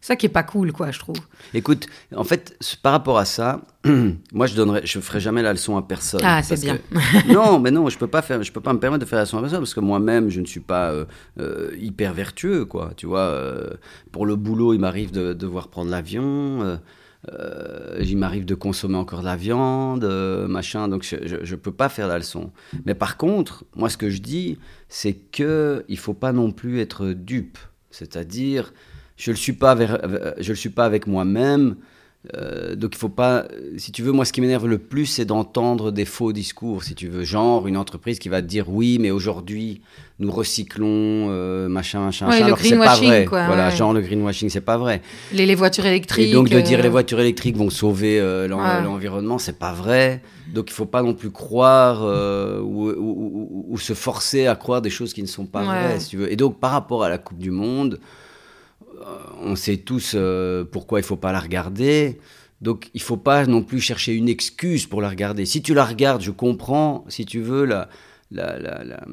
Ça 0.04 0.16
qui 0.16 0.26
est 0.26 0.30
pas 0.30 0.42
cool, 0.42 0.74
quoi, 0.74 0.90
je 0.90 0.98
trouve. 0.98 1.18
Écoute, 1.54 1.86
en 2.16 2.24
fait, 2.24 2.58
par 2.82 2.92
rapport 2.92 3.20
à 3.20 3.26
ça, 3.26 3.62
moi, 4.34 4.48
je 4.48 4.56
donnerais, 4.56 4.82
je 4.84 5.00
ferai 5.00 5.20
jamais 5.20 5.44
la 5.44 5.54
leçon 5.54 5.78
à 5.78 5.84
personne. 5.84 6.22
Ah, 6.24 6.42
c'est 6.42 6.60
bien. 6.60 6.80
non, 7.30 7.60
mais 7.60 7.70
non, 7.70 7.88
je 7.88 8.00
peux 8.00 8.08
pas 8.08 8.24
faire, 8.24 8.42
je 8.42 8.52
peux 8.52 8.62
pas 8.62 8.74
me 8.74 8.80
permettre 8.80 9.06
de 9.06 9.10
faire 9.10 9.18
la 9.18 9.26
leçon 9.26 9.38
à 9.38 9.42
personne 9.42 9.60
parce 9.60 9.76
que 9.76 9.80
moi-même, 9.80 10.30
je 10.30 10.42
ne 10.42 10.48
suis 10.48 10.60
pas 10.60 10.90
euh, 10.90 11.06
euh, 11.40 11.70
hyper 11.80 12.14
vertueux, 12.14 12.66
quoi. 12.66 12.94
Tu 12.98 13.06
vois, 13.06 13.20
euh, 13.20 13.70
pour 14.12 14.26
le 14.26 14.36
boulot, 14.36 14.74
il 14.74 14.80
m'arrive 14.80 15.12
de 15.12 15.34
devoir 15.34 15.68
prendre 15.68 15.92
l'avion. 15.92 16.80
Euh, 17.30 18.00
il 18.02 18.18
m'arrive 18.18 18.46
de 18.46 18.56
consommer 18.56 18.98
encore 18.98 19.20
de 19.20 19.26
la 19.26 19.36
viande, 19.36 20.04
euh, 20.04 20.48
machin, 20.48 20.88
donc 20.88 21.04
je 21.04 21.36
ne 21.52 21.56
peux 21.56 21.72
pas 21.72 21.88
faire 21.88 22.08
la 22.08 22.18
leçon. 22.18 22.52
Mais 22.86 22.96
par 22.96 23.18
contre, 23.18 23.64
moi 23.76 23.90
ce 23.90 23.98
que 23.98 24.10
je 24.10 24.22
dis, 24.22 24.58
c'est 24.90 25.14
que 25.14 25.86
il 25.88 25.98
faut 25.98 26.16
pas 26.16 26.32
non 26.32 26.52
plus 26.52 26.80
être 26.80 27.08
dupe. 27.08 27.60
C'est-à-dire, 27.92 28.74
je 29.18 29.30
ne 29.30 29.34
le 29.34 29.38
suis 29.38 29.54
pas 29.54 30.86
avec 30.86 31.08
moi-même. 31.08 31.76
Euh, 32.36 32.76
donc 32.76 32.92
il 32.94 33.00
faut 33.00 33.10
pas, 33.10 33.46
si 33.78 33.92
tu 33.92 34.04
veux, 34.04 34.12
moi 34.12 34.26
ce 34.26 34.34
qui 34.34 34.42
m'énerve 34.42 34.68
le 34.68 34.78
plus, 34.78 35.08
c'est 35.08 35.26
d'entendre 35.26 35.92
des 35.92 36.06
faux 36.06 36.34
discours, 36.34 36.84
si 36.84 36.94
tu 36.94 37.08
veux, 37.08 37.24
genre 37.24 37.68
une 37.68 37.78
entreprise 37.78 38.20
qui 38.20 38.30
va 38.30 38.44
te 38.44 38.48
dire 38.48 38.70
oui, 38.70 38.98
mais 39.00 39.10
aujourd'hui 39.10 39.82
nous 40.20 40.32
recyclons 40.32 40.86
euh, 41.32 41.68
machin 41.68 42.02
machin, 42.02 42.28
ouais, 42.28 42.34
machin 42.34 42.46
alors 42.46 42.60
c'est 42.60 42.78
pas 42.78 42.96
vrai. 42.96 43.26
Quoi, 43.26 43.48
voilà, 43.48 43.70
ouais. 43.70 43.76
genre 43.76 43.92
le 43.92 44.02
greenwashing, 44.02 44.50
c'est 44.50 44.62
pas 44.62 44.78
vrai. 44.78 45.02
Les, 45.34 45.48
les, 45.48 45.56
voitures 45.56 45.88
électriques. 45.88 46.30
Et 46.30 46.32
donc 46.32 46.48
de 46.48 46.62
dire 46.62 46.78
euh... 46.78 46.84
les 46.84 46.90
voitures 46.90 47.20
électriques 47.20 47.58
vont 47.58 47.72
sauver 47.72 48.20
euh, 48.20 48.48
l'environnement, 48.48 49.36
ouais. 49.36 49.42
c'est 49.42 49.58
pas 49.58 49.74
vrai. 49.74 50.22
Donc 50.54 50.70
il 50.70 50.74
faut 50.74 50.86
pas 50.86 51.02
non 51.02 51.16
plus 51.16 51.32
croire 51.32 52.04
ou, 52.04 52.90
ou, 52.90 52.96
ou, 52.98 53.66
ou, 53.70 53.78
se 53.80 53.94
forcer 53.94 54.46
à 54.46 54.56
croire 54.56 54.84
des 54.84 54.92
choses 54.92 55.14
qui 55.14 55.24
ne 55.24 55.28
sont 55.28 55.46
pas 55.48 55.64
vraies, 55.64 56.00
si 56.00 56.10
tu 56.10 56.18
veux. 56.18 56.32
Et 56.32 56.36
donc 56.36 56.60
par 56.60 56.72
rapport 56.72 57.04
à 57.04 57.10
la 57.10 57.18
Coupe 57.18 57.40
du 57.40 57.50
Monde 57.50 58.00
on 59.42 59.56
sait 59.56 59.78
tous 59.78 60.14
euh, 60.16 60.64
pourquoi 60.64 61.00
il 61.00 61.04
faut 61.04 61.16
pas 61.18 61.32
la 61.32 61.40
regarder. 61.40 62.20
Donc 62.62 62.90
il 62.94 63.02
faut 63.02 63.18
pas 63.18 63.46
non 63.46 63.64
plus 63.64 63.80
chercher 63.80 64.14
une 64.14 64.30
excuse 64.30 64.86
pour 64.86 65.02
la 65.02 65.10
regarder. 65.10 65.46
Si 65.46 65.62
tu 65.62 65.74
la 65.74 65.86
regardes, 65.86 66.22
je 66.22 66.32
comprends, 66.32 67.06
si 67.08 67.26
tu 67.26 67.42
veux, 67.42 67.66
la, 67.66 67.90
la, 68.32 68.60
la, 68.60 68.84
la 68.84 69.04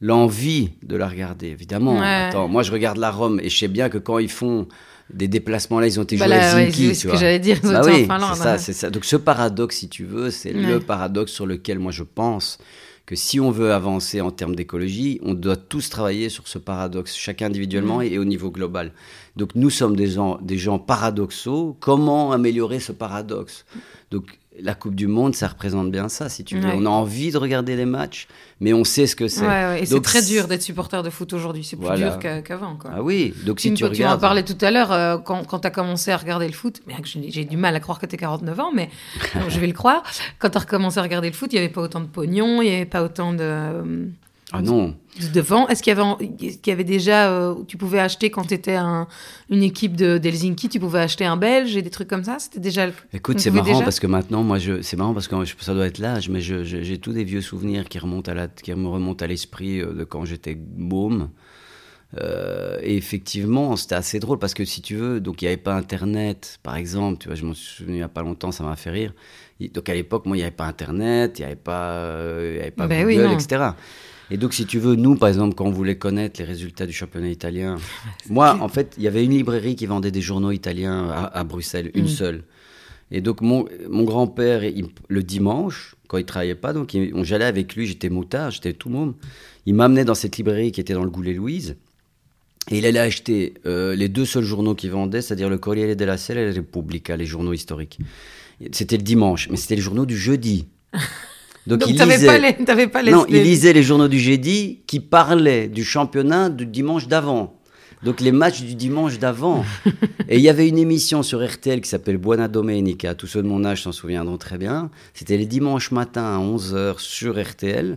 l'envie 0.00 0.70
de 0.82 0.96
la 0.96 1.08
regarder, 1.08 1.48
évidemment. 1.48 1.98
Ouais. 1.98 2.28
Attends, 2.28 2.48
moi 2.48 2.62
je 2.62 2.72
regarde 2.72 2.98
la 2.98 3.10
Rome 3.10 3.40
et 3.42 3.48
je 3.48 3.58
sais 3.58 3.68
bien 3.68 3.88
que 3.88 3.98
quand 3.98 4.18
ils 4.18 4.30
font 4.30 4.68
des 5.12 5.28
déplacements 5.28 5.80
là, 5.80 5.86
ils 5.86 5.98
ont 5.98 6.02
été 6.04 6.16
bah 6.16 6.26
joués 6.26 6.36
là, 6.36 6.54
à 6.54 6.60
Helsinki. 6.60 6.88
Ouais, 6.88 6.94
c'est 6.94 7.08
ce 7.08 7.12
que 7.12 7.16
j'allais 7.16 7.38
dire. 7.38 7.58
Bah 7.62 7.82
oui, 7.84 8.06
c'est 8.08 8.42
ça, 8.42 8.58
c'est 8.58 8.72
ça. 8.72 8.90
Donc 8.90 9.04
ce 9.04 9.16
paradoxe, 9.16 9.76
si 9.76 9.88
tu 9.88 10.04
veux, 10.04 10.30
c'est 10.30 10.52
le 10.52 10.78
paradoxe 10.78 11.32
sur 11.32 11.46
lequel 11.46 11.78
moi 11.78 11.92
je 11.92 12.02
pense 12.02 12.58
que 13.06 13.16
si 13.16 13.38
on 13.38 13.50
veut 13.50 13.72
avancer 13.72 14.20
en 14.20 14.30
termes 14.30 14.56
d'écologie, 14.56 15.20
on 15.22 15.34
doit 15.34 15.56
tous 15.56 15.90
travailler 15.90 16.28
sur 16.28 16.48
ce 16.48 16.58
paradoxe, 16.58 17.14
chacun 17.14 17.46
individuellement 17.46 17.98
mmh. 17.98 18.04
et 18.04 18.18
au 18.18 18.24
niveau 18.24 18.50
global. 18.50 18.92
Donc 19.36 19.54
nous 19.54 19.70
sommes 19.70 19.96
des 19.96 20.06
gens, 20.06 20.38
des 20.40 20.56
gens 20.56 20.78
paradoxaux. 20.78 21.76
Comment 21.80 22.32
améliorer 22.32 22.80
ce 22.80 22.92
paradoxe? 22.92 23.66
Donc 24.10 24.38
la 24.60 24.74
Coupe 24.74 24.94
du 24.94 25.06
Monde, 25.06 25.34
ça 25.34 25.48
représente 25.48 25.90
bien 25.90 26.08
ça, 26.08 26.28
si 26.28 26.44
tu 26.44 26.58
veux. 26.58 26.68
Ouais. 26.68 26.74
On 26.76 26.86
a 26.86 26.88
envie 26.88 27.32
de 27.32 27.38
regarder 27.38 27.76
les 27.76 27.86
matchs, 27.86 28.28
mais 28.60 28.72
on 28.72 28.84
sait 28.84 29.06
ce 29.06 29.16
que 29.16 29.26
c'est. 29.26 29.40
Ouais, 29.40 29.46
ouais. 29.46 29.82
Et 29.82 29.86
c'est 29.86 30.00
très 30.00 30.22
dur 30.22 30.46
d'être 30.46 30.62
supporter 30.62 31.02
de 31.02 31.10
foot 31.10 31.32
aujourd'hui. 31.32 31.64
C'est 31.64 31.76
plus 31.76 31.86
voilà. 31.86 32.10
dur 32.10 32.42
qu'avant. 32.42 32.76
Qu 32.76 32.86
ah 32.90 33.02
oui, 33.02 33.34
donc 33.44 33.60
si 33.60 33.70
tu, 33.70 33.76
tu, 33.76 33.84
regardes... 33.84 34.18
En 34.18 34.20
parlais 34.20 34.44
tout 34.44 34.56
à 34.60 34.70
l'heure, 34.70 34.92
euh, 34.92 35.18
quand, 35.18 35.44
quand 35.44 35.60
tu 35.60 35.66
as 35.66 35.70
commencé 35.70 36.10
à 36.10 36.16
regarder 36.16 36.46
le 36.46 36.52
foot, 36.52 36.82
j'ai 37.28 37.44
du 37.44 37.56
mal 37.56 37.74
à 37.74 37.80
croire 37.80 37.98
que 37.98 38.06
tu 38.06 38.16
49 38.16 38.60
ans, 38.60 38.70
mais 38.72 38.90
bon, 39.34 39.48
je 39.48 39.58
vais 39.58 39.66
le 39.66 39.72
croire. 39.72 40.02
Quand 40.38 40.50
tu 40.50 40.56
as 40.56 40.60
recommencé 40.60 40.98
à 40.98 41.02
regarder 41.02 41.28
le 41.28 41.34
foot, 41.34 41.52
il 41.52 41.56
n'y 41.56 41.64
avait 41.64 41.72
pas 41.72 41.82
autant 41.82 42.00
de 42.00 42.06
pognon, 42.06 42.62
il 42.62 42.68
n'y 42.68 42.76
avait 42.76 42.86
pas 42.86 43.02
autant 43.02 43.32
de... 43.32 44.08
Ah 44.56 44.62
non 44.62 44.94
devant. 45.32 45.68
Est-ce 45.68 45.82
qu'il 45.82 45.96
y 45.96 46.00
avait, 46.00 46.28
qu 46.36 46.70
y 46.70 46.70
avait 46.70 46.84
déjà, 46.84 47.30
euh, 47.30 47.54
tu 47.66 47.76
pouvais 47.76 48.00
acheter 48.00 48.30
quand 48.30 48.44
tu 48.44 48.54
étais 48.54 48.74
un, 48.74 49.06
une 49.50 49.62
équipe 49.62 49.96
d'Helsinki, 49.96 50.68
tu 50.68 50.80
pouvais 50.80 51.00
acheter 51.00 51.24
un 51.24 51.36
Belge 51.36 51.76
et 51.76 51.82
des 51.82 51.90
trucs 51.90 52.08
comme 52.08 52.24
ça? 52.24 52.36
C'était 52.38 52.60
déjà. 52.60 52.88
Écoute, 53.12 53.38
c'est 53.38 53.50
marrant 53.50 53.64
déjà? 53.64 53.82
parce 53.82 54.00
que 54.00 54.06
maintenant, 54.06 54.42
moi, 54.42 54.58
je, 54.58 54.82
c'est 54.82 54.96
marrant 54.96 55.14
parce 55.14 55.28
que 55.28 55.36
ça 55.60 55.74
doit 55.74 55.86
être 55.86 55.98
l'âge, 55.98 56.28
mais 56.28 56.40
j'ai 56.40 56.64
je, 56.64 56.94
tous 56.96 57.12
des 57.12 57.24
vieux 57.24 57.40
souvenirs 57.40 57.88
qui 57.88 57.98
remontent 57.98 58.30
à 58.30 58.34
la, 58.34 58.48
qui 58.48 58.72
me 58.74 58.88
remontent 58.88 59.24
à 59.24 59.28
l'esprit 59.28 59.80
euh, 59.80 59.92
de 59.92 60.04
quand 60.04 60.24
j'étais 60.24 60.58
môme. 60.76 61.30
Euh, 62.20 62.78
et 62.80 62.96
effectivement, 62.96 63.74
c'était 63.74 63.96
assez 63.96 64.20
drôle 64.20 64.38
parce 64.38 64.54
que 64.54 64.64
si 64.64 64.82
tu 64.82 64.94
veux, 64.94 65.20
donc 65.20 65.42
il 65.42 65.46
n'y 65.46 65.48
avait 65.48 65.56
pas 65.56 65.74
Internet, 65.74 66.60
par 66.62 66.76
exemple. 66.76 67.18
Tu 67.18 67.28
vois, 67.28 67.34
je 67.34 67.44
m'en 67.44 67.54
suis 67.54 67.76
souvenu 67.76 67.94
il 67.94 67.98
n'y 67.98 68.02
a 68.02 68.08
pas 68.08 68.22
longtemps, 68.22 68.52
ça 68.52 68.62
m'a 68.62 68.76
fait 68.76 68.90
rire. 68.90 69.12
Donc 69.72 69.88
à 69.88 69.94
l'époque, 69.94 70.26
moi, 70.26 70.36
il 70.36 70.40
n'y 70.40 70.44
avait 70.44 70.54
pas 70.54 70.66
Internet, 70.66 71.38
il 71.38 71.42
n'y 71.42 71.46
avait 71.46 71.56
pas, 71.56 71.90
euh, 71.92 72.52
il 72.54 72.58
y 72.58 72.60
avait 72.60 72.70
pas 72.70 72.86
ben 72.86 73.04
Google, 73.04 73.26
oui, 73.28 73.34
etc. 73.34 73.70
Et 74.34 74.36
donc, 74.36 74.52
si 74.52 74.66
tu 74.66 74.80
veux, 74.80 74.96
nous, 74.96 75.14
par 75.14 75.28
exemple, 75.28 75.54
quand 75.54 75.64
on 75.64 75.70
voulait 75.70 75.96
connaître 75.96 76.40
les 76.40 76.44
résultats 76.44 76.86
du 76.86 76.92
championnat 76.92 77.28
italien, 77.28 77.76
moi, 78.28 78.58
en 78.60 78.66
fait, 78.66 78.94
il 78.96 79.04
y 79.04 79.06
avait 79.06 79.24
une 79.24 79.30
librairie 79.30 79.76
qui 79.76 79.86
vendait 79.86 80.10
des 80.10 80.20
journaux 80.20 80.50
italiens 80.50 81.08
à, 81.08 81.38
à 81.38 81.44
Bruxelles, 81.44 81.92
une 81.94 82.06
mmh. 82.06 82.08
seule. 82.08 82.42
Et 83.12 83.20
donc, 83.20 83.42
mon, 83.42 83.68
mon 83.88 84.02
grand-père, 84.02 84.62
le 85.06 85.22
dimanche, 85.22 85.94
quand 86.08 86.18
il 86.18 86.24
travaillait 86.24 86.56
pas, 86.56 86.72
donc 86.72 86.96
j'allais 87.22 87.44
avec 87.44 87.76
lui, 87.76 87.86
j'étais 87.86 88.08
moutard, 88.08 88.50
j'étais 88.50 88.72
tout 88.72 88.88
môme. 88.88 89.14
Il 89.66 89.76
m'amenait 89.76 90.04
dans 90.04 90.16
cette 90.16 90.36
librairie 90.36 90.72
qui 90.72 90.80
était 90.80 90.94
dans 90.94 91.04
le 91.04 91.10
Goulet-Louise. 91.10 91.76
Et 92.72 92.78
il 92.78 92.86
allait 92.86 92.98
acheter 92.98 93.54
euh, 93.66 93.94
les 93.94 94.08
deux 94.08 94.24
seuls 94.24 94.42
journaux 94.42 94.74
qu'il 94.74 94.90
vendait, 94.90 95.22
c'est-à-dire 95.22 95.48
le 95.48 95.58
Corriere 95.58 95.94
della 95.94 96.16
Sera 96.16 96.40
et 96.40 96.46
la 96.46 96.52
Repubblica, 96.52 97.16
les 97.16 97.26
journaux 97.26 97.52
historiques. 97.52 98.00
C'était 98.72 98.96
le 98.96 99.04
dimanche, 99.04 99.48
mais 99.48 99.56
c'était 99.56 99.76
les 99.76 99.80
journaux 99.80 100.06
du 100.06 100.18
jeudi. 100.18 100.66
Donc, 101.66 101.80
Donc 101.80 101.90
il 101.90 101.98
lisait... 101.98 102.26
pas 102.26 102.38
les, 102.38 102.54
t'avais 102.64 102.88
pas 102.88 103.02
les... 103.02 103.10
Non, 103.10 103.24
il 103.28 103.42
lisait 103.42 103.72
les 103.72 103.82
journaux 103.82 104.08
du 104.08 104.18
jeudi 104.18 104.80
qui 104.86 105.00
parlaient 105.00 105.68
du 105.68 105.84
championnat 105.84 106.50
du 106.50 106.66
dimanche 106.66 107.08
d'avant. 107.08 107.58
Donc 108.02 108.20
les 108.20 108.32
matchs 108.32 108.62
du 108.62 108.74
dimanche 108.74 109.18
d'avant. 109.18 109.64
et 110.28 110.36
il 110.36 110.42
y 110.42 110.50
avait 110.50 110.68
une 110.68 110.76
émission 110.76 111.22
sur 111.22 111.44
RTL 111.44 111.80
qui 111.80 111.88
s'appelle 111.88 112.18
Buona 112.18 112.48
Domenica. 112.48 113.14
Tous 113.14 113.26
ceux 113.26 113.42
de 113.42 113.48
mon 113.48 113.64
âge 113.64 113.82
s'en 113.82 113.92
souviendront 113.92 114.36
très 114.36 114.58
bien. 114.58 114.90
C'était 115.14 115.38
les 115.38 115.46
dimanches 115.46 115.90
matins 115.90 116.36
à 116.36 116.38
11h 116.38 116.98
sur 116.98 117.42
RTL. 117.42 117.96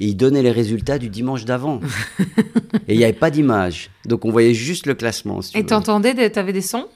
Et 0.00 0.06
il 0.06 0.16
donnait 0.16 0.42
les 0.42 0.52
résultats 0.52 0.98
du 0.98 1.08
dimanche 1.08 1.46
d'avant. 1.46 1.80
et 2.88 2.94
il 2.94 2.98
n'y 2.98 3.04
avait 3.04 3.14
pas 3.14 3.30
d'image. 3.30 3.90
Donc 4.04 4.26
on 4.26 4.30
voyait 4.30 4.54
juste 4.54 4.86
le 4.86 4.94
classement. 4.94 5.40
Si 5.40 5.56
et 5.56 5.64
t'entendais, 5.64 6.28
t'avais 6.30 6.52
des 6.52 6.60
sons? 6.60 6.86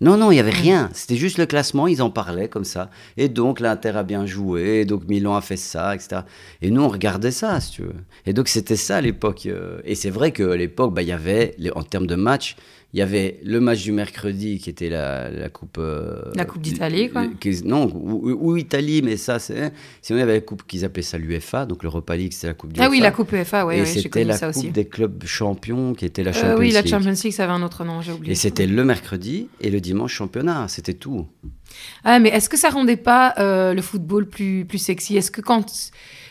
Non, 0.00 0.16
non, 0.16 0.30
il 0.30 0.34
n'y 0.34 0.40
avait 0.40 0.50
rien. 0.50 0.88
C'était 0.94 1.16
juste 1.16 1.36
le 1.38 1.46
classement, 1.46 1.86
ils 1.86 2.00
en 2.02 2.10
parlaient 2.10 2.48
comme 2.48 2.64
ça. 2.64 2.90
Et 3.16 3.28
donc, 3.28 3.60
l'Inter 3.60 3.90
a 3.90 4.02
bien 4.02 4.24
joué, 4.26 4.80
et 4.80 4.84
donc 4.86 5.06
Milan 5.08 5.34
a 5.36 5.40
fait 5.42 5.56
ça, 5.58 5.94
etc. 5.94 6.22
Et 6.62 6.70
nous, 6.70 6.82
on 6.82 6.88
regardait 6.88 7.30
ça, 7.32 7.60
si 7.60 7.72
tu 7.72 7.82
veux. 7.82 7.94
Et 8.26 8.32
donc, 8.32 8.48
c'était 8.48 8.76
ça 8.76 8.96
à 8.96 9.00
l'époque. 9.00 9.46
Et 9.84 9.94
c'est 9.94 10.10
vrai 10.10 10.32
qu'à 10.32 10.56
l'époque, 10.56 10.94
bah, 10.94 11.02
il 11.02 11.08
y 11.08 11.12
avait, 11.12 11.54
en 11.74 11.82
termes 11.82 12.06
de 12.06 12.14
match, 12.16 12.56
il 12.92 12.98
y 12.98 13.02
avait 13.02 13.38
le 13.44 13.60
match 13.60 13.84
du 13.84 13.92
mercredi 13.92 14.58
qui 14.58 14.68
était 14.68 14.88
la, 14.88 15.30
la 15.30 15.48
coupe. 15.48 15.76
Euh, 15.78 16.22
la 16.34 16.44
coupe 16.44 16.60
d'Italie, 16.60 17.08
quoi. 17.08 17.24
Qui, 17.38 17.62
non, 17.64 17.88
ou, 17.94 18.32
ou, 18.32 18.56
Italie, 18.56 19.00
mais 19.00 19.16
ça, 19.16 19.38
c'est. 19.38 19.72
Sinon, 20.02 20.18
il 20.18 20.20
y 20.20 20.22
avait 20.24 20.34
la 20.34 20.40
coupe 20.40 20.66
qu'ils 20.66 20.84
appelaient 20.84 21.04
ça 21.04 21.16
l'UEFA, 21.16 21.66
donc 21.66 21.84
l'Europa 21.84 22.16
League, 22.16 22.32
c'était 22.32 22.48
la 22.48 22.54
coupe 22.54 22.72
du 22.72 22.80
Ah 22.80 22.88
oui, 22.90 22.98
la 22.98 23.12
coupe 23.12 23.30
UEFA, 23.30 23.64
oui, 23.64 23.76
Et 23.76 23.80
ouais, 23.82 23.86
c'était 23.86 24.24
la 24.24 24.36
ça 24.36 24.48
coupe 24.48 24.56
aussi. 24.56 24.70
des 24.72 24.86
clubs 24.86 25.22
champions 25.24 25.94
qui 25.94 26.04
était 26.04 26.24
la 26.24 26.30
Euh, 26.30 26.34
Champions 26.34 26.56
oui, 26.58 26.72
la 26.72 26.80
League. 26.80 26.90
Champions 26.90 27.10
League, 27.22 27.32
ça 27.32 27.44
avait 27.44 27.52
un 27.52 27.62
autre 27.62 27.84
nom, 27.84 28.00
j'ai 28.02 28.10
oublié. 28.10 28.32
Et 28.32 28.34
c'était 28.34 28.66
le 28.66 28.84
mercredi 28.84 29.46
et 29.60 29.70
le 29.70 29.80
dimanche 29.80 29.89
championnat, 30.08 30.68
c'était 30.68 30.94
tout. 30.94 31.26
Ah, 32.04 32.18
mais 32.18 32.30
est-ce 32.30 32.48
que 32.48 32.56
ça 32.56 32.70
rendait 32.70 32.96
pas 32.96 33.34
euh, 33.38 33.74
le 33.74 33.82
football 33.82 34.26
plus, 34.26 34.64
plus 34.64 34.78
sexy? 34.78 35.16
Est-ce 35.16 35.30
que 35.30 35.40
quand, 35.40 35.64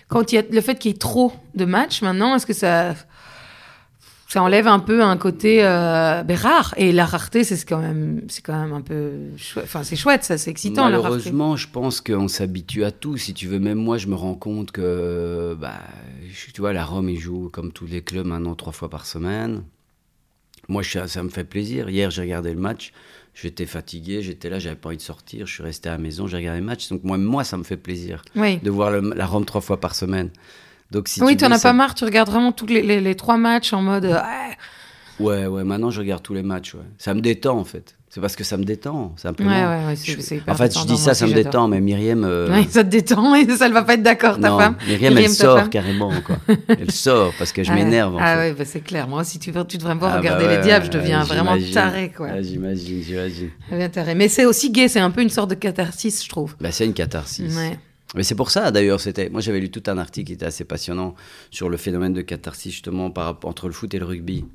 quand 0.07 0.31
il 0.31 0.35
y 0.35 0.37
a 0.37 0.43
le 0.49 0.61
fait 0.61 0.77
qu'il 0.77 0.91
y 0.91 0.93
ait 0.93 0.97
trop 0.97 1.33
de 1.55 1.65
matchs 1.65 2.01
maintenant, 2.01 2.35
est-ce 2.35 2.45
que 2.45 2.53
ça 2.53 2.95
ça 4.29 4.43
enlève 4.43 4.67
un 4.67 4.77
peu 4.77 5.03
un 5.03 5.17
côté 5.17 5.63
euh, 5.63 6.21
ben, 6.21 6.37
rare? 6.37 6.75
Et 6.77 6.91
la 6.91 7.05
rareté 7.05 7.43
c'est 7.43 7.67
quand 7.67 7.79
même 7.79 8.21
c'est 8.27 8.43
quand 8.43 8.59
même 8.61 8.73
un 8.73 8.81
peu 8.81 9.13
chouette. 9.37 9.65
enfin 9.65 9.83
c'est 9.83 9.95
chouette 9.95 10.23
ça 10.23 10.37
c'est 10.37 10.51
excitant 10.51 10.83
malheureusement 10.83 11.55
je 11.55 11.67
pense 11.67 11.99
qu'on 11.99 12.27
s'habitue 12.27 12.83
à 12.83 12.91
tout. 12.91 13.17
Si 13.17 13.33
tu 13.33 13.47
veux 13.47 13.57
même 13.59 13.79
moi 13.79 13.97
je 13.97 14.05
me 14.05 14.13
rends 14.13 14.35
compte 14.35 14.69
que 14.71 15.57
bah 15.59 15.79
tu 16.53 16.61
vois 16.61 16.73
la 16.73 16.85
Rome 16.85 17.09
ils 17.09 17.19
jouent 17.19 17.49
comme 17.51 17.71
tous 17.71 17.87
les 17.87 18.03
clubs 18.03 18.27
maintenant 18.27 18.53
trois 18.53 18.71
fois 18.71 18.89
par 18.89 19.07
semaine. 19.07 19.63
Moi 20.67 20.83
ça 20.83 21.23
me 21.23 21.29
fait 21.29 21.43
plaisir. 21.43 21.89
Hier 21.89 22.11
j'ai 22.11 22.21
regardé 22.21 22.53
le 22.53 22.59
match 22.59 22.93
j'étais 23.41 23.65
fatigué 23.65 24.21
j'étais 24.21 24.49
là 24.49 24.59
j'avais 24.59 24.75
pas 24.75 24.89
envie 24.89 24.97
de 24.97 25.01
sortir 25.01 25.45
je 25.45 25.53
suis 25.53 25.63
resté 25.63 25.89
à 25.89 25.93
la 25.93 25.97
maison 25.97 26.27
j'ai 26.27 26.37
regardé 26.37 26.59
le 26.59 26.65
match 26.65 26.89
donc 26.89 27.03
moi 27.03 27.17
moi 27.17 27.43
ça 27.43 27.57
me 27.57 27.63
fait 27.63 27.77
plaisir 27.77 28.23
oui. 28.35 28.57
de 28.57 28.69
voir 28.69 28.91
le, 28.91 29.13
la 29.15 29.25
Rome 29.25 29.45
trois 29.45 29.61
fois 29.61 29.79
par 29.79 29.95
semaine 29.95 30.29
donc, 30.91 31.07
si 31.07 31.21
oui, 31.21 31.37
tu 31.37 31.45
en 31.45 31.51
as 31.51 31.59
ça... 31.59 31.69
pas 31.69 31.73
marre, 31.73 31.93
tu 31.93 32.03
regardes 32.03 32.29
vraiment 32.29 32.51
tous 32.51 32.65
les, 32.65 32.81
les, 32.81 32.99
les 32.99 33.15
trois 33.15 33.37
matchs 33.37 33.73
en 33.73 33.81
mode. 33.81 34.05
Euh, 34.05 34.19
ouais, 35.19 35.45
ouais, 35.45 35.63
maintenant 35.63 35.91
je 35.91 35.99
regarde 35.99 36.23
tous 36.23 36.33
les 36.33 36.43
matchs. 36.43 36.73
Ouais. 36.73 36.85
Ça 36.97 37.13
me 37.13 37.21
détend 37.21 37.57
en 37.57 37.63
fait. 37.63 37.95
C'est 38.11 38.21
parce 38.21 38.35
que 38.35 38.43
ça 38.43 38.57
me 38.57 38.63
détend, 38.63 39.13
simplement. 39.17 39.51
Ouais, 39.51 39.83
ouais, 39.83 39.85
ouais, 39.85 39.95
c'est 39.95 40.41
en 40.49 40.55
fait, 40.55 40.75
je 40.75 40.83
dis 40.85 40.97
ça, 40.97 41.13
ça 41.13 41.27
me 41.27 41.33
détend, 41.33 41.67
mais 41.67 41.79
Myriam. 41.79 42.23
Euh... 42.23 42.63
Ça 42.69 42.83
te 42.83 42.89
détend, 42.89 43.35
et 43.35 43.47
ça 43.55 43.69
ne 43.69 43.73
va 43.73 43.83
pas 43.83 43.93
être 43.93 44.01
d'accord, 44.01 44.39
ta 44.39 44.49
non, 44.49 44.57
femme. 44.57 44.75
Myriam, 44.87 45.13
Myriam 45.13 45.31
elle 45.31 45.35
sort 45.35 45.69
carrément, 45.69 46.11
quoi. 46.25 46.37
elle 46.67 46.89
sort 46.89 47.33
parce 47.37 47.51
que 47.51 47.63
je 47.63 47.71
ah, 47.71 47.75
m'énerve. 47.75 48.17
Ah 48.19 48.33
fait. 48.33 48.39
ouais, 48.39 48.53
bah, 48.53 48.65
c'est 48.65 48.81
clair. 48.81 49.07
Moi, 49.07 49.23
si 49.23 49.37
tu, 49.37 49.51
veux, 49.51 49.63
tu 49.63 49.77
devrais 49.77 49.93
me 49.93 49.99
voir 49.99 50.13
ah, 50.15 50.17
regarder 50.17 50.45
bah, 50.45 50.51
les 50.51 50.57
ouais, 50.57 50.63
diables, 50.63 50.85
je 50.87 50.91
deviens 50.91 51.23
vraiment 51.23 51.55
taré, 51.71 52.11
quoi. 52.15 52.29
Ah, 52.31 52.41
j'imagine, 52.41 53.03
j'imagine. 53.03 53.51
Bien 53.71 53.89
taré. 53.89 54.15
Mais 54.15 54.27
c'est 54.27 54.45
aussi 54.45 54.71
gay, 54.71 54.87
c'est 54.87 54.99
un 54.99 55.11
peu 55.11 55.21
une 55.21 55.29
sorte 55.29 55.51
de 55.51 55.55
catharsis, 55.55 56.23
je 56.23 56.29
trouve. 56.29 56.55
Bah, 56.59 56.71
c'est 56.71 56.85
une 56.85 56.93
catharsis. 56.93 57.55
Mais 58.15 58.23
c'est 58.23 58.35
pour 58.35 58.49
ça, 58.49 58.71
d'ailleurs, 58.71 58.99
c'était. 58.99 59.29
Moi, 59.29 59.39
j'avais 59.41 59.59
lu 59.59 59.69
tout 59.69 59.83
un 59.85 59.99
article 59.99 60.27
qui 60.27 60.33
était 60.33 60.47
assez 60.47 60.63
passionnant 60.63 61.13
sur 61.51 61.69
le 61.69 61.77
phénomène 61.77 62.13
de 62.13 62.21
catharsis, 62.21 62.71
justement, 62.71 63.11
par... 63.11 63.37
entre 63.43 63.67
le 63.67 63.73
foot 63.73 63.93
et 63.93 63.99
le 63.99 64.05
rugby. 64.05 64.45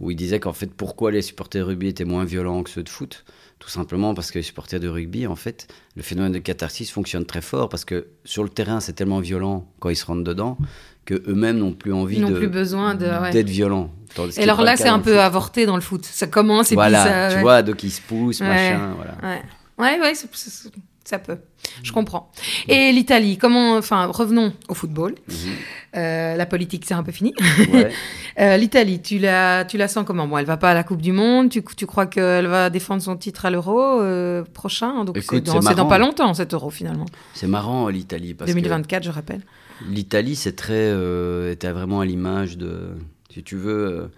Où 0.00 0.10
il 0.10 0.16
disait 0.16 0.40
qu'en 0.40 0.52
fait, 0.52 0.72
pourquoi 0.74 1.10
les 1.12 1.22
supporters 1.22 1.62
de 1.64 1.68
rugby 1.70 1.88
étaient 1.88 2.04
moins 2.04 2.24
violents 2.24 2.62
que 2.62 2.70
ceux 2.70 2.82
de 2.82 2.88
foot? 2.88 3.24
Tout 3.60 3.68
simplement 3.68 4.12
parce 4.14 4.30
que 4.30 4.38
les 4.38 4.42
supporters 4.42 4.80
de 4.80 4.88
rugby, 4.88 5.26
en 5.26 5.36
fait, 5.36 5.68
le 5.96 6.02
phénomène 6.02 6.32
de 6.32 6.38
catharsis 6.38 6.90
fonctionne 6.90 7.24
très 7.24 7.40
fort 7.40 7.68
parce 7.68 7.84
que 7.84 8.08
sur 8.24 8.42
le 8.42 8.48
terrain, 8.48 8.80
c'est 8.80 8.92
tellement 8.92 9.20
violent 9.20 9.66
quand 9.78 9.88
ils 9.90 9.96
se 9.96 10.04
rentrent 10.04 10.24
dedans 10.24 10.58
que 11.04 11.14
eux-mêmes 11.28 11.58
n'ont 11.58 11.72
plus 11.72 11.92
envie 11.92 12.18
n'ont 12.18 12.32
plus 12.32 12.48
besoin 12.48 12.94
de, 12.94 13.06
ouais. 13.06 13.30
d'être 13.30 13.48
violents. 13.48 13.90
Et 14.36 14.42
alors 14.42 14.62
là, 14.62 14.76
c'est 14.76 14.88
un 14.88 14.98
peu 15.00 15.20
avorté 15.20 15.66
dans 15.66 15.76
le 15.76 15.82
foot. 15.82 16.04
Ça 16.04 16.26
commence 16.26 16.72
et 16.72 16.74
voilà, 16.74 17.02
puis 17.02 17.10
ça. 17.12 17.28
tu 17.30 17.34
ouais. 17.36 17.42
vois, 17.42 17.62
donc 17.62 17.82
ils 17.84 17.90
se 17.90 18.00
poussent, 18.00 18.40
Ouais. 18.40 18.48
machin, 18.48 18.94
voilà. 18.96 19.14
Ouais, 19.22 19.42
ouais, 19.78 20.00
ouais 20.00 20.14
c'est- 20.14 20.28
c'est- 20.32 20.70
ça 21.04 21.18
peut. 21.18 21.38
Je 21.82 21.92
comprends. 21.92 22.30
Et 22.68 22.90
l'Italie, 22.92 23.36
comment. 23.36 23.76
Enfin, 23.76 24.06
revenons 24.06 24.52
au 24.68 24.74
football. 24.74 25.14
Mhm. 25.28 25.34
Euh, 25.96 26.34
la 26.34 26.46
politique, 26.46 26.84
c'est 26.86 26.94
un 26.94 27.02
peu 27.02 27.12
fini. 27.12 27.34
euh, 28.40 28.56
L'Italie, 28.56 29.00
tu 29.00 29.18
la, 29.18 29.64
tu 29.64 29.76
la 29.76 29.86
sens 29.86 30.04
comment? 30.06 30.26
Bon, 30.26 30.38
elle 30.38 30.46
va 30.46 30.56
pas 30.56 30.70
à 30.70 30.74
la 30.74 30.82
Coupe 30.82 31.02
du 31.02 31.12
Monde. 31.12 31.50
Tu, 31.50 31.62
tu 31.76 31.86
crois 31.86 32.06
qu'elle 32.06 32.46
va 32.46 32.70
défendre 32.70 33.02
son 33.02 33.16
titre 33.16 33.44
à 33.44 33.50
l'Euro 33.50 34.00
euh, 34.00 34.44
prochain? 34.44 35.04
Donc 35.04 35.18
c'est 35.20 35.40
dans, 35.40 35.60
dans, 35.60 35.86
pas 35.86 35.98
longtemps 35.98 36.32
cet 36.34 36.54
Euro 36.54 36.70
finalement. 36.70 37.06
C'est 37.34 37.46
marrant 37.46 37.88
l'Italie 37.88 38.34
2024, 38.34 39.04
je 39.04 39.10
rappelle. 39.10 39.42
L'Italie, 39.88 40.36
c'est 40.36 40.56
très, 40.56 40.90
était 41.50 41.70
vraiment 41.70 42.00
à 42.00 42.06
l'image 42.06 42.56
de, 42.56 42.92
si 43.32 43.42
tu 43.42 43.56
veux. 43.56 44.10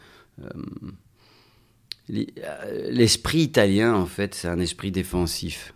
Euh, 2.09 2.89
l'esprit 2.91 3.41
italien, 3.41 3.95
en 3.95 4.07
fait, 4.07 4.35
c'est 4.35 4.49
un 4.49 4.61
esprit 4.61 4.91
défensif. 4.91 5.75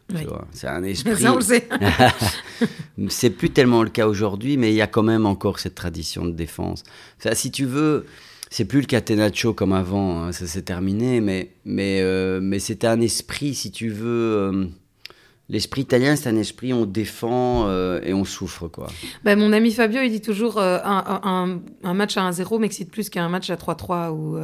C'est 0.53 0.69
un 0.69 0.83
esprit. 0.85 1.13
C'est 3.09 3.31
plus 3.31 3.51
tellement 3.51 3.83
le 3.83 3.91
cas 3.91 4.07
aujourd'hui, 4.07 4.57
mais 4.57 4.71
il 4.71 4.77
y 4.77 4.83
a 4.83 4.87
quand 4.87 5.03
même 5.03 5.27
encore 5.27 5.59
cette 5.59 5.75
tradition 5.75 6.25
de 6.25 6.33
défense. 6.33 6.85
Ça, 7.19 7.35
si 7.35 7.51
tu 7.51 7.65
veux, 7.65 8.07
c'est 8.51 8.65
plus 8.65 8.81
le 8.81 8.87
catenaccio 8.87 9.55
comme 9.55 9.73
avant, 9.73 10.25
hein, 10.25 10.33
ça 10.33 10.47
s'est 10.47 10.63
terminé, 10.63 11.21
mais, 11.21 11.53
mais, 11.65 12.01
euh, 12.03 12.41
mais 12.43 12.59
c'était 12.59 12.89
un 12.89 13.01
esprit, 13.01 13.55
si 13.55 13.71
tu 13.71 13.89
veux. 13.89 14.09
Euh, 14.09 14.67
l'esprit 15.49 15.83
italien, 15.83 16.15
c'est 16.15 16.29
un 16.29 16.37
esprit, 16.37 16.73
on 16.73 16.85
défend 16.85 17.67
euh, 17.69 18.01
et 18.05 18.13
on 18.13 18.25
souffre, 18.25 18.69
quoi. 18.69 18.89
Ben, 19.25 19.39
mon 19.39 19.53
ami 19.53 19.73
Fabio, 19.73 20.03
il 20.03 20.11
dit 20.11 20.21
toujours 20.21 20.61
un, 20.61 21.61
un, 21.83 21.95
match 21.95 22.17
à 22.17 22.31
1-0 22.31 22.59
m'excite 22.61 22.91
plus 22.91 23.09
qu'un 23.09 23.29
match 23.29 23.51
à 23.51 23.57
3-3 23.57 24.11
ou. 24.11 24.39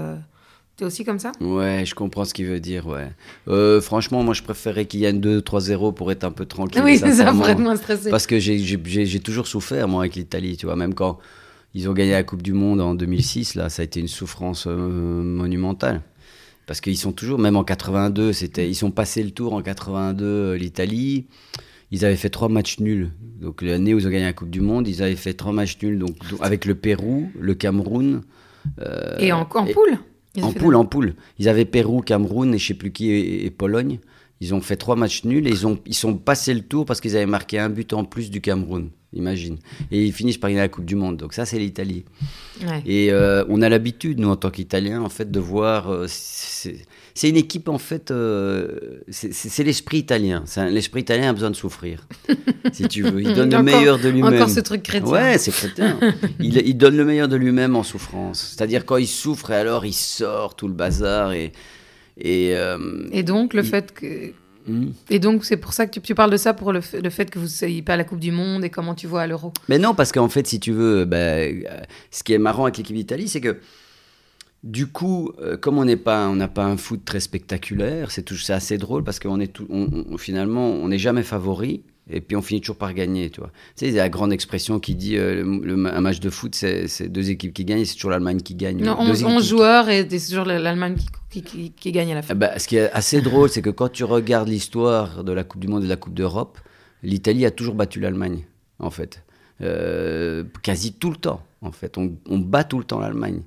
T'es 0.77 0.85
aussi 0.85 1.05
comme 1.05 1.19
ça? 1.19 1.33
Ouais, 1.41 1.85
je 1.87 1.95
comprends 1.95 2.27
ce 2.27 2.35
qu'il 2.35 2.45
veut 2.45 2.61
dire, 2.61 2.87
ouais. 2.87 3.09
Euh, 3.49 3.81
franchement, 3.81 4.23
moi, 4.23 4.35
je 4.35 4.43
préférais 4.43 4.85
qu'il 4.85 5.01
y 5.01 5.05
ait 5.07 5.13
2-3-0 5.13 5.95
pour 5.95 6.13
être 6.13 6.25
un 6.25 6.31
peu 6.31 6.45
tranquille. 6.45 6.83
Oui, 6.85 6.99
c'est 6.99 7.15
ça, 7.15 7.33
pour 7.33 7.49
être 7.49 7.61
moins 7.61 7.77
stressé. 7.77 8.11
Parce 8.11 8.27
que 8.27 8.39
j'ai 8.39 9.21
toujours 9.21 9.47
souffert, 9.47 9.89
moi, 9.89 10.03
avec 10.03 10.17
l'Italie, 10.17 10.59
tu 10.59 10.67
vois. 10.67 10.77
Même 10.77 10.93
quand 10.93 11.19
ils 11.73 11.89
ont 11.89 11.95
gagné 11.95 12.13
la 12.13 12.25
Coupe 12.25 12.43
du 12.43 12.53
Monde 12.53 12.83
en 12.83 12.95
2006, 12.95 13.55
là, 13.55 13.71
ça 13.71 13.81
a 13.81 13.85
été 13.87 14.01
une 14.01 14.09
souffrance 14.09 14.67
euh, 14.67 14.77
monumentale. 14.77 16.03
Parce 16.67 16.83
qu'ils 16.83 16.99
sont 16.99 17.13
toujours, 17.13 17.39
même 17.39 17.57
en 17.57 17.65
82, 17.65 18.33
ils 18.59 18.75
sont 18.75 18.91
passés 18.91 19.23
le 19.23 19.31
tour 19.31 19.55
en 19.55 19.63
82, 19.63 20.25
euh, 20.27 20.57
l'Italie. 20.59 21.27
Ils 21.91 22.05
avaient 22.05 22.17
fait 22.17 22.29
trois 22.29 22.51
matchs 22.51 22.81
nuls. 22.81 23.13
Donc 23.41 23.63
l'année 23.63 23.95
où 23.95 23.99
ils 23.99 24.07
ont 24.07 24.11
gagné 24.11 24.25
la 24.25 24.33
Coupe 24.35 24.51
du 24.51 24.61
Monde, 24.61 24.89
ils 24.89 25.03
avaient 25.03 25.17
fait 25.17 25.33
trois 25.33 25.53
matchs 25.53 25.79
nuls 25.83 25.99
donc, 25.99 26.17
avec 26.41 26.67
le 26.67 26.75
Pérou, 26.75 27.31
le 27.39 27.55
Cameroun. 27.55 28.21
et 29.21 29.33
en, 29.33 29.41
en 29.41 29.65
poule? 29.65 29.99
En 30.43 30.53
poule, 30.53 30.77
en 30.77 30.85
poule. 30.85 31.15
Ils 31.39 31.49
avaient 31.49 31.65
Pérou, 31.65 32.01
Cameroun 32.01 32.55
et 32.55 32.59
je 32.59 32.67
sais 32.67 32.75
plus 32.75 32.91
qui 32.91 33.11
et, 33.11 33.51
Pologne. 33.51 33.99
Ils 34.41 34.55
ont 34.55 34.61
fait 34.61 34.77
trois 34.77 34.97
matchs 34.97 35.25
nuls 35.25 35.47
et 35.47 35.51
ils, 35.51 35.67
ont, 35.67 35.79
ils 35.87 35.95
sont 35.95 36.15
passés 36.17 36.53
le 36.53 36.61
tour 36.61 36.85
parce 36.85 37.01
qu'ils 37.01 37.17
avaient 37.17 37.27
marqué 37.27 37.59
un 37.59 37.71
but 37.71 37.93
en 37.93 38.05
plus 38.05 38.31
du 38.31 38.41
Cameroun. 38.41 38.91
Imagine. 39.13 39.57
Et 39.91 40.05
ils 40.05 40.13
finissent 40.13 40.37
par 40.37 40.51
gagner 40.51 40.61
la 40.61 40.69
Coupe 40.69 40.85
du 40.85 40.95
Monde. 40.95 41.17
Donc 41.17 41.33
ça, 41.33 41.47
c'est 41.47 41.59
l'Italie. 41.59 42.05
Et 42.85 43.11
euh, 43.11 43.45
on 43.49 43.63
a 43.63 43.69
l'habitude, 43.69 44.19
nous, 44.19 44.29
en 44.29 44.37
tant 44.37 44.51
qu'Italiens, 44.51 45.01
en 45.01 45.09
fait, 45.09 45.31
de 45.31 45.41
voir. 45.41 45.91
Euh, 45.91 46.07
c'est 46.09 47.29
une 47.29 47.37
équipe, 47.37 47.69
en 47.69 47.79
fait. 47.79 48.11
Euh, 48.11 49.01
c'est 49.09 49.65
l'esprit 49.65 49.99
italien. 49.99 50.45
L'esprit 50.71 51.01
italien 51.01 51.31
a 51.31 51.33
besoin 51.33 51.51
de 51.51 51.57
souffrir, 51.57 52.07
si 52.73 52.89
tu 52.89 53.03
veux. 53.03 53.23
Il 53.23 53.33
donne 53.33 53.51
le 53.51 53.63
meilleur 53.63 53.99
de 53.99 54.11
lui-même. 54.11 54.35
Encore 54.35 54.51
ce 54.51 54.61
truc 54.61 54.83
chrétien. 54.83 55.11
Ouais, 55.11 55.39
c'est 55.39 55.53
chrétien. 55.53 55.99
il, 56.39 56.59
il, 56.59 56.77
donne 56.77 56.97
le 56.97 57.05
meilleur 57.07 57.29
de 57.29 57.37
lui-même 57.37 57.75
en 57.75 57.85
souffrance. 57.85 58.55
C'est-à-dire, 58.55 58.85
quand 58.85 58.99
il 58.99 59.09
souffre, 59.09 59.53
et 59.53 59.57
alors 59.57 59.87
il 59.87 59.95
sort 59.95 60.57
tout 60.57 60.69
le 60.69 60.75
bazar. 60.75 61.33
Et, 61.33 61.53
et, 62.19 62.55
et 63.13 63.23
donc, 63.23 63.53
le 63.55 63.63
fait 63.63 63.93
que 63.93 64.33
Mm. 64.67 64.89
Et 65.11 65.19
donc, 65.19 65.45
c'est 65.45 65.57
pour 65.57 65.73
ça 65.73 65.87
que 65.87 65.99
tu, 65.99 66.15
parles 66.15 66.31
de 66.31 66.37
ça, 66.37 66.55
pour 66.55 66.73
le, 66.73 66.81
fait 66.81 67.31
que 67.31 67.39
vous 67.39 67.45
ne 67.45 67.51
soyez 67.51 67.83
pas 67.83 67.95
à 67.95 67.97
la 67.97 68.05
Coupe 68.05 68.21
du 68.21 68.33
Monde 68.33 68.65
et 68.65 68.71
comment 68.71 68.95
tu 68.95 69.07
vois 69.07 69.23
à 69.23 69.27
l'Euro. 69.27 69.53
Mais 69.69 69.79
non, 69.79 69.95
parce 69.95 70.13
qu'en 70.13 70.29
fait, 70.29 70.47
si 70.47 70.61
tu 70.61 70.73
veux, 70.73 71.05
bah, 71.05 71.37
ce 72.11 72.23
qui 72.25 72.33
est 72.33 72.39
marrant 72.39 72.65
avec 72.65 72.77
l'équipe 72.77 72.97
d'Italie, 72.97 73.29
c'est 73.29 73.41
que 73.41 73.59
du 74.65 74.87
coup, 74.89 75.31
euh, 75.41 75.57
comme 75.57 75.79
on 75.79 75.85
n'est 75.85 75.97
pas, 75.97 76.29
on 76.29 76.37
n'a 76.37 76.49
pas 76.49 76.65
un 76.65 76.77
foot 76.77 77.05
très 77.05 77.21
spectaculaire, 77.21 78.11
c'est 78.11 78.29
assez 78.51 78.79
drôle 78.79 79.05
parce 79.05 79.21
qu'on 79.21 79.39
est 79.39 79.53
tout, 79.53 79.69
finalement, 80.19 80.71
on 80.71 80.89
n'est 80.89 80.99
jamais 80.99 81.23
favori 81.23 81.85
et 82.09 82.21
puis 82.21 82.37
on 82.37 82.43
finit 82.43 82.61
toujours 82.61 82.77
par 82.77 82.95
gagner, 82.95 83.31
tu 83.31 83.41
vois. 83.41 83.51
Tu 83.77 83.85
sais, 83.85 83.89
il 83.89 83.95
y 83.95 83.99
a 83.99 84.05
la 84.05 84.09
grande 84.09 84.33
expression 84.33 84.79
qui 84.79 84.95
dit 84.95 85.17
euh, 85.17 85.43
le, 85.63 85.75
un 85.87 86.01
match 86.01 86.21
de 86.21 86.31
foot, 86.31 86.55
c'est 86.55 87.09
deux 87.09 87.31
équipes 87.31 87.53
qui 87.53 87.65
gagnent, 87.65 87.85
c'est 87.85 87.95
toujours 87.95 88.13
l'Allemagne 88.13 88.41
qui 88.41 88.55
gagne. 88.55 88.83
Non, 88.83 88.97
11, 88.99 89.49
joueurs 89.49 89.89
et 89.89 90.07
c'est 90.09 90.29
toujours 90.29 90.45
l'Allemagne 90.45 90.97
qui, 91.31 91.43
qui, 91.43 91.73
qui, 91.73 91.93
gagne 91.93 92.13
à 92.13 92.15
la 92.15 92.23
fin. 92.23 92.35
Ben, 92.35 92.59
ce 92.59 92.69
qui 92.69 92.77
est 92.77 92.91
assez 92.93 93.21
drôle, 93.21 93.49
c'est 93.49 93.63
que 93.63 93.71
quand 93.71 93.89
tu 93.89 94.05
regardes 94.05 94.49
l'histoire 94.49 95.25
de 95.25 95.33
la 95.33 95.43
Coupe 95.43 95.61
du 95.61 95.69
Monde 95.69 95.83
et 95.83 95.87
de 95.87 95.91
la 95.91 95.97
Coupe 95.97 96.15
d'Europe, 96.15 96.59
l'Italie 97.03 97.45
a 97.45 97.51
toujours 97.51 97.75
battu 97.75 97.99
l'Allemagne, 97.99 98.45
en 98.79 98.91
fait. 98.91 99.25
Euh, 99.63 100.45
quasi 100.63 100.93
tout 100.93 101.11
le 101.11 101.17
temps, 101.17 101.43
en 101.61 101.73
fait. 101.73 101.99
On, 101.99 102.13
on 102.29 102.39
bat 102.39 102.63
tout 102.63 102.79
le 102.79 102.85
temps 102.85 103.01
l'Allemagne. 103.01 103.43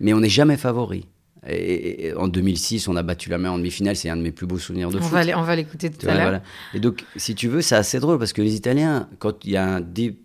Mais 0.00 0.12
on 0.12 0.20
n'est 0.20 0.28
jamais 0.28 0.58
favori. 0.58 1.06
Et, 1.48 2.12
en 2.16 2.28
2006, 2.28 2.86
on 2.86 2.94
a 2.94 3.02
battu 3.02 3.28
la 3.28 3.38
main 3.38 3.50
en 3.50 3.58
demi-finale. 3.58 3.96
C'est 3.96 4.08
un 4.08 4.16
de 4.16 4.22
mes 4.22 4.30
plus 4.30 4.46
beaux 4.46 4.58
souvenirs 4.58 4.90
de 4.90 4.98
on 4.98 5.02
foot. 5.02 5.12
Va 5.12 5.38
on 5.38 5.42
va 5.42 5.56
l'écouter 5.56 5.90
tout 5.90 6.08
à 6.08 6.14
l'heure. 6.14 6.40
Et 6.72 6.78
donc, 6.78 7.04
si 7.16 7.34
tu 7.34 7.48
veux, 7.48 7.62
c'est 7.62 7.74
assez 7.74 7.98
drôle 7.98 8.18
parce 8.18 8.32
que 8.32 8.42
les 8.42 8.54
Italiens, 8.54 9.08
quand 9.18 9.44
il 9.44 9.52
y 9.52 9.56
a 9.56 9.76
un 9.76 9.82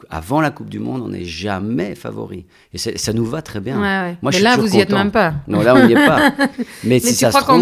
avant 0.09 0.41
la 0.41 0.51
Coupe 0.51 0.69
du 0.69 0.79
Monde, 0.79 1.01
on 1.03 1.09
n'est 1.09 1.25
jamais 1.25 1.95
favori. 1.95 2.45
Et 2.73 2.77
ça 2.77 3.13
nous 3.13 3.25
va 3.25 3.41
très 3.41 3.59
bien. 3.59 3.77
Moi, 4.21 4.31
Mais 4.31 4.39
là, 4.39 4.57
vous 4.57 4.67
n'y 4.69 4.79
êtes 4.79 4.91
même 4.91 5.11
pas. 5.11 5.33
Non, 5.47 5.61
là, 5.63 5.75
on 5.75 5.87
n'y 5.87 5.93
est 5.93 6.05
pas. 6.05 6.33
Mais, 6.83 6.99
si 6.99 7.13
tu 7.13 7.19
ça 7.19 7.31
crois 7.31 7.57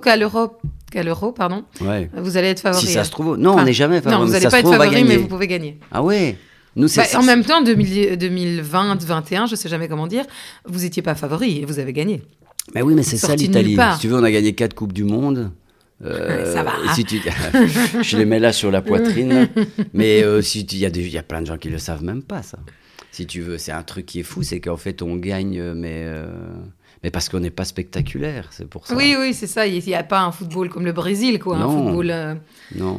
qu'à 0.00 0.16
l'euro, 0.16 0.58
qu'à 0.90 1.02
l'euro, 1.02 1.32
pardon, 1.32 1.64
vous 1.80 2.36
allez 2.36 2.48
être 2.48 2.60
favori. 2.60 2.86
Si 2.86 2.92
ça 2.92 3.04
se 3.04 3.10
trouve, 3.10 3.36
non, 3.36 3.56
on 3.58 3.64
n'est 3.64 3.72
jamais 3.72 4.00
favori. 4.00 4.20
Non, 4.20 4.26
vous 4.26 4.32
n'allez 4.32 4.48
pas 4.48 4.60
être 4.60 4.70
favori, 4.70 5.04
mais 5.04 5.16
vous 5.16 5.28
pouvez 5.28 5.48
gagner. 5.48 5.78
Ah 5.90 6.02
ouais. 6.02 6.36
Nous, 6.76 6.86
bah, 6.94 7.02
en 7.16 7.24
même 7.24 7.44
temps, 7.44 7.62
2020, 7.62 8.16
2021, 8.16 9.46
je 9.46 9.56
sais 9.56 9.68
jamais 9.68 9.88
comment 9.88 10.06
dire, 10.06 10.24
vous 10.64 10.80
n'étiez 10.80 11.02
pas 11.02 11.16
favori 11.16 11.58
et 11.58 11.64
vous 11.64 11.80
avez 11.80 11.92
gagné. 11.92 12.22
Mais 12.74 12.82
oui, 12.82 12.94
mais 12.94 13.02
c'est 13.02 13.16
ça 13.16 13.34
l'Italie. 13.34 13.76
Si 13.94 14.00
tu 14.00 14.08
veux, 14.08 14.16
on 14.16 14.24
a 14.24 14.30
gagné 14.30 14.54
quatre 14.54 14.74
Coupes 14.74 14.92
du 14.92 15.04
Monde. 15.04 15.50
Euh, 16.02 16.52
ça 16.54 16.62
va. 16.62 16.72
Si 16.94 17.04
tu... 17.04 17.20
je 18.02 18.16
les 18.16 18.24
mets 18.24 18.38
là 18.38 18.52
sur 18.52 18.70
la 18.70 18.80
poitrine. 18.80 19.48
mais 19.92 20.22
euh, 20.22 20.40
si 20.40 20.60
il 20.60 20.78
y, 20.78 20.86
a 20.86 20.88
y 20.88 21.18
a 21.18 21.22
plein 21.22 21.42
de 21.42 21.46
gens 21.46 21.58
qui 21.58 21.68
le 21.68 21.78
savent 21.78 22.02
même 22.02 22.22
pas, 22.22 22.42
ça. 22.42 22.58
Si 23.12 23.26
tu 23.26 23.40
veux, 23.42 23.58
c'est 23.58 23.72
un 23.72 23.82
truc 23.82 24.06
qui 24.06 24.20
est 24.20 24.24
fou, 24.24 24.42
c'est 24.42 24.60
qu'en 24.60 24.76
fait, 24.76 25.02
on 25.02 25.16
gagne, 25.16 25.72
mais. 25.74 26.04
Euh, 26.04 26.26
mais 27.02 27.10
parce 27.10 27.30
qu'on 27.30 27.40
n'est 27.40 27.50
pas 27.50 27.64
spectaculaire, 27.64 28.48
c'est 28.50 28.68
pour 28.68 28.86
ça. 28.86 28.94
Oui, 28.94 29.16
oui, 29.18 29.32
c'est 29.32 29.46
ça. 29.46 29.66
Il 29.66 29.82
n'y 29.82 29.94
a 29.94 30.02
pas 30.02 30.20
un 30.20 30.32
football 30.32 30.68
comme 30.68 30.84
le 30.84 30.92
Brésil, 30.92 31.38
quoi. 31.38 31.56
Un 31.56 31.68
football 31.68 32.10
euh, 32.10 32.34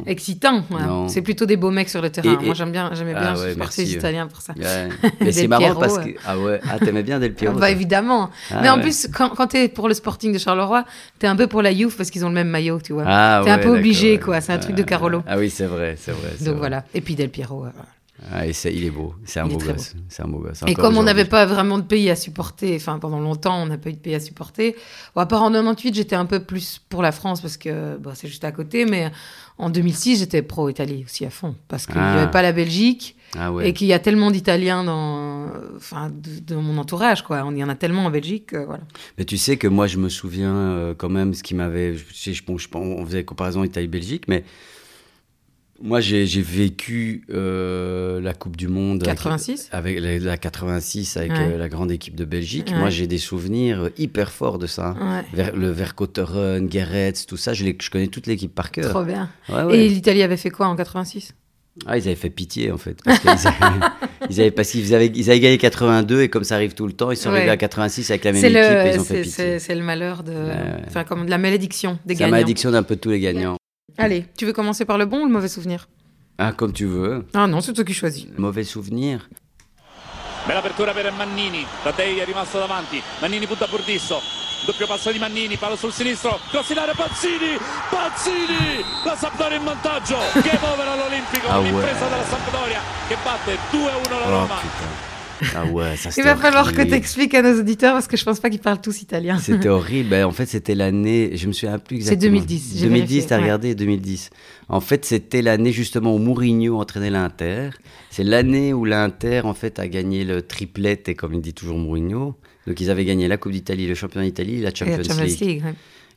excitant. 0.06 0.64
C'est 1.06 1.22
plutôt 1.22 1.46
des 1.46 1.56
beaux 1.56 1.70
mecs 1.70 1.88
sur 1.88 2.02
le 2.02 2.10
terrain. 2.10 2.38
Moi, 2.42 2.54
j'aime 2.54 2.72
bien, 2.72 2.90
j'aimais 2.94 3.14
bien 3.14 3.34
ah 3.34 3.50
supporter 3.50 3.84
les 3.84 3.92
Italiens 3.92 4.26
pour 4.26 4.40
ça. 4.40 4.54
Mais 5.20 5.30
c'est 5.30 5.46
marrant 5.46 5.76
parce 5.76 5.98
que. 5.98 6.10
Ah 6.26 6.36
ouais, 6.36 6.60
ah, 6.68 6.78
t'aimais 6.78 7.04
bien 7.04 7.20
Del 7.20 7.34
Piero 7.34 7.58
Bah 7.58 7.70
évidemment. 7.70 8.30
Ah 8.50 8.60
mais 8.62 8.68
en 8.68 8.80
plus, 8.80 9.08
quand, 9.12 9.30
quand 9.30 9.48
tu 9.48 9.58
es 9.58 9.68
pour 9.68 9.88
le 9.88 9.94
Sporting 9.94 10.32
de 10.32 10.38
Charleroi, 10.38 10.84
tu 11.18 11.26
es 11.26 11.28
un 11.28 11.36
peu 11.36 11.46
pour 11.46 11.62
la 11.62 11.72
Juve 11.72 11.94
parce 11.96 12.10
qu'ils 12.10 12.24
ont 12.24 12.28
le 12.28 12.34
même 12.34 12.48
maillot, 12.48 12.80
tu 12.80 12.92
vois. 12.92 13.04
Ah, 13.06 13.40
tu 13.44 13.48
es 13.48 13.52
un 13.52 13.58
peu 13.58 13.70
obligé, 13.70 14.18
quoi. 14.18 14.40
C'est 14.40 14.52
un 14.52 14.58
truc 14.58 14.74
de 14.74 14.82
Carolo. 14.82 15.22
Ah 15.26 15.38
oui, 15.38 15.50
c'est 15.50 15.66
vrai, 15.66 15.96
c'est 15.98 16.12
vrai. 16.12 16.30
Donc 16.40 16.56
voilà. 16.56 16.84
Et 16.94 17.00
puis 17.00 17.14
Del 17.14 17.30
Piero. 17.30 17.66
Ah, 18.30 18.46
il 18.46 18.84
est 18.84 18.90
beau, 18.90 19.14
c'est 19.24 19.40
un, 19.40 19.46
beau 19.46 19.58
gosse. 19.58 19.94
C'est 20.08 20.22
un 20.22 20.28
beau 20.28 20.38
gosse. 20.38 20.60
Et 20.66 20.74
comme 20.74 20.96
on 20.96 21.02
n'avait 21.02 21.24
pas 21.24 21.44
vraiment 21.46 21.78
de 21.78 21.82
pays 21.82 22.08
à 22.10 22.16
supporter, 22.16 22.76
enfin 22.76 22.98
pendant 22.98 23.20
longtemps 23.20 23.62
on 23.62 23.66
n'a 23.66 23.78
pas 23.78 23.90
eu 23.90 23.94
de 23.94 23.98
pays 23.98 24.14
à 24.14 24.20
supporter. 24.20 24.76
Bon, 25.14 25.22
à 25.22 25.26
part 25.26 25.42
en 25.42 25.50
98, 25.50 25.94
j'étais 25.94 26.16
un 26.16 26.26
peu 26.26 26.40
plus 26.40 26.80
pour 26.88 27.02
la 27.02 27.12
France 27.12 27.40
parce 27.40 27.56
que 27.56 27.96
bon, 27.96 28.12
c'est 28.14 28.28
juste 28.28 28.44
à 28.44 28.52
côté, 28.52 28.84
mais 28.84 29.10
en 29.58 29.70
2006 29.70 30.20
j'étais 30.20 30.42
pro 30.42 30.68
Italie 30.68 31.04
aussi 31.04 31.24
à 31.24 31.30
fond 31.30 31.54
parce 31.68 31.86
qu'il 31.86 31.96
n'y 31.96 32.00
avait 32.00 32.22
ah. 32.22 32.26
pas 32.28 32.42
la 32.42 32.52
Belgique 32.52 33.16
ah 33.38 33.50
et 33.62 33.72
qu'il 33.72 33.86
y 33.86 33.92
a 33.92 33.98
tellement 33.98 34.30
d'Italiens 34.30 34.84
dans, 34.84 35.48
enfin, 35.76 36.10
de, 36.12 36.54
mon 36.54 36.78
entourage 36.78 37.22
quoi. 37.22 37.42
On 37.44 37.54
y 37.54 37.64
en 37.64 37.68
a 37.68 37.74
tellement 37.74 38.06
en 38.06 38.10
Belgique, 38.10 38.54
voilà. 38.54 38.84
Mais 39.18 39.24
tu 39.24 39.36
sais 39.36 39.56
que 39.56 39.68
moi 39.68 39.86
je 39.86 39.98
me 39.98 40.08
souviens 40.08 40.54
euh, 40.54 40.94
quand 40.96 41.08
même 41.08 41.34
ce 41.34 41.42
qui 41.42 41.54
m'avait, 41.54 41.94
je, 41.94 42.04
je, 42.14 42.32
je, 42.32 42.68
on 42.74 43.06
faisait 43.06 43.24
comparaison 43.24 43.64
Italie-Belgique, 43.64 44.24
mais 44.28 44.44
moi, 45.82 46.00
j'ai 46.00 46.24
vécu 46.40 47.24
euh, 47.30 48.20
la 48.20 48.34
Coupe 48.34 48.56
du 48.56 48.68
Monde 48.68 49.02
86 49.02 49.68
avec, 49.72 49.98
la, 50.00 50.36
86 50.36 51.16
avec 51.16 51.32
euh, 51.32 51.58
la 51.58 51.68
grande 51.68 51.90
équipe 51.90 52.14
de 52.14 52.24
Belgique. 52.24 52.72
Moi, 52.72 52.88
j'ai 52.88 53.08
des 53.08 53.18
souvenirs 53.18 53.90
hyper 53.98 54.30
forts 54.30 54.58
de 54.58 54.68
ça. 54.68 54.94
le 55.34 55.70
Verkotteren, 55.70 56.70
Gerets, 56.70 57.14
tout 57.26 57.36
ça, 57.36 57.52
je, 57.52 57.64
je 57.80 57.90
connais 57.90 58.06
toute 58.06 58.28
l'équipe 58.28 58.54
par 58.54 58.70
cœur. 58.70 58.90
Trop 58.90 59.02
bien. 59.02 59.28
Et 59.72 59.88
l'Italie 59.88 60.22
avait 60.22 60.36
fait 60.36 60.50
quoi 60.50 60.68
en 60.68 60.76
86 60.76 61.34
ah, 61.86 61.96
ils 61.96 62.02
avaient 62.02 62.16
fait 62.16 62.28
pitié 62.28 62.70
en 62.70 62.76
fait. 62.76 62.98
Parce 63.02 63.20
qu'ils 63.20 63.30
avaient, 63.30 64.52
ils 64.74 64.94
avaient, 64.94 65.06
ils 65.06 65.30
avaient, 65.30 65.40
gagné 65.40 65.56
82 65.56 66.20
et 66.20 66.28
comme 66.28 66.44
ça 66.44 66.56
arrive 66.56 66.74
tout 66.74 66.86
le 66.86 66.92
temps, 66.92 67.10
ils 67.10 67.16
sont 67.16 67.30
arrivés 67.30 67.48
à 67.48 67.56
86 67.56 68.10
avec 68.10 68.24
la 68.24 68.32
même 68.32 68.44
équipe 68.44 68.56
et 68.58 68.94
ils 68.94 69.00
ont 69.00 69.04
fait 69.04 69.22
pitié. 69.22 69.58
C'est 69.58 69.74
le 69.74 69.82
malheur 69.82 70.22
de. 70.22 70.34
Enfin, 70.86 71.04
comme 71.04 71.24
de 71.24 71.30
la 71.30 71.38
malédiction 71.38 71.98
des 72.04 72.14
gagnants. 72.14 72.26
La 72.26 72.30
malédiction 72.32 72.70
d'un 72.70 72.82
peu 72.82 72.96
tous 72.96 73.08
les 73.08 73.20
gagnants. 73.20 73.56
Allez, 73.98 74.26
tu 74.36 74.46
veux 74.46 74.52
commencer 74.52 74.84
par 74.84 74.98
le 74.98 75.06
bon 75.06 75.22
ou 75.22 75.26
le 75.26 75.32
mauvais 75.32 75.48
souvenir? 75.48 75.88
Ah, 76.38 76.52
comme 76.52 76.72
tu 76.72 76.86
veux. 76.86 77.26
Ah 77.34 77.46
non, 77.46 77.60
c'est 77.60 77.72
toi 77.72 77.84
qui 77.84 77.94
choisis. 77.94 78.26
Mauvais 78.36 78.64
souvenir. 78.64 79.28
Bella 80.46 80.58
apertura 80.58 80.92
per 80.92 81.12
Mannini, 81.12 81.64
Taddei 81.84 82.18
è 82.18 82.24
rimasto 82.24 82.58
davanti, 82.58 83.00
Mannini 83.20 83.46
punta 83.46 83.68
Burdisso, 83.68 84.20
doppio 84.66 84.88
passo 84.88 85.12
di 85.12 85.20
Mannini, 85.20 85.56
palo 85.56 85.76
sul 85.76 85.92
sinistro, 85.92 86.40
cross 86.50 86.70
in 86.70 86.78
area 86.78 86.94
Pazzini, 86.94 87.56
Pazzini, 87.88 88.84
la 89.04 89.14
Sampdoria 89.14 89.56
in 89.56 89.62
vantaggio, 89.64 90.18
che 90.42 90.58
over 90.60 90.88
all'Olimpico, 90.88 91.46
ah, 91.46 91.60
l'impresa 91.60 92.08
della 92.08 92.24
Sampdoria 92.24 92.80
che 93.06 93.16
batte 93.22 93.56
2-1 93.70 94.10
la 94.10 94.28
Roma. 94.28 94.56
Oh, 94.56 95.11
Ah 95.54 95.66
ouais, 95.66 95.96
ça 95.96 96.10
Il 96.16 96.24
va 96.24 96.36
falloir 96.36 96.72
que 96.72 96.82
tu 96.82 96.94
expliques 96.94 97.34
à 97.34 97.42
nos 97.42 97.58
auditeurs 97.60 97.94
parce 97.94 98.06
que 98.06 98.16
je 98.16 98.24
pense 98.24 98.40
pas 98.40 98.50
qu'ils 98.50 98.60
parlent 98.60 98.80
tous 98.80 99.02
italien. 99.02 99.38
C'était 99.38 99.68
horrible. 99.68 100.10
Ben, 100.10 100.24
en 100.24 100.32
fait, 100.32 100.46
c'était 100.46 100.74
l'année, 100.74 101.32
je 101.36 101.46
me 101.46 101.52
souviens 101.52 101.78
plus 101.78 101.96
exactement. 101.96 102.20
C'est 102.20 102.46
2010. 102.46 102.82
2010, 102.82 103.26
t'as 103.26 103.38
regardé 103.38 103.74
2010. 103.74 104.30
En 104.68 104.80
fait, 104.80 105.04
c'était 105.04 105.42
l'année 105.42 105.72
justement 105.72 106.14
où 106.14 106.18
Mourinho 106.18 106.78
entraînait 106.78 107.10
l'Inter. 107.10 107.70
C'est 108.10 108.24
l'année 108.24 108.72
où 108.72 108.84
l'Inter, 108.84 109.42
en 109.44 109.54
fait, 109.54 109.78
a 109.78 109.88
gagné 109.88 110.24
le 110.24 110.42
triplet, 110.42 111.02
et 111.06 111.14
comme 111.14 111.34
il 111.34 111.40
dit 111.40 111.54
toujours 111.54 111.78
Mourinho. 111.78 112.34
Donc, 112.66 112.80
ils 112.80 112.90
avaient 112.90 113.04
gagné 113.04 113.26
la 113.26 113.36
Coupe 113.36 113.52
d'Italie, 113.52 113.86
le 113.86 113.94
championnat 113.94 114.26
d'Italie, 114.26 114.60
la 114.60 114.72
Champions, 114.72 114.98
la 114.98 115.02
Champions 115.02 115.24
League. 115.24 115.62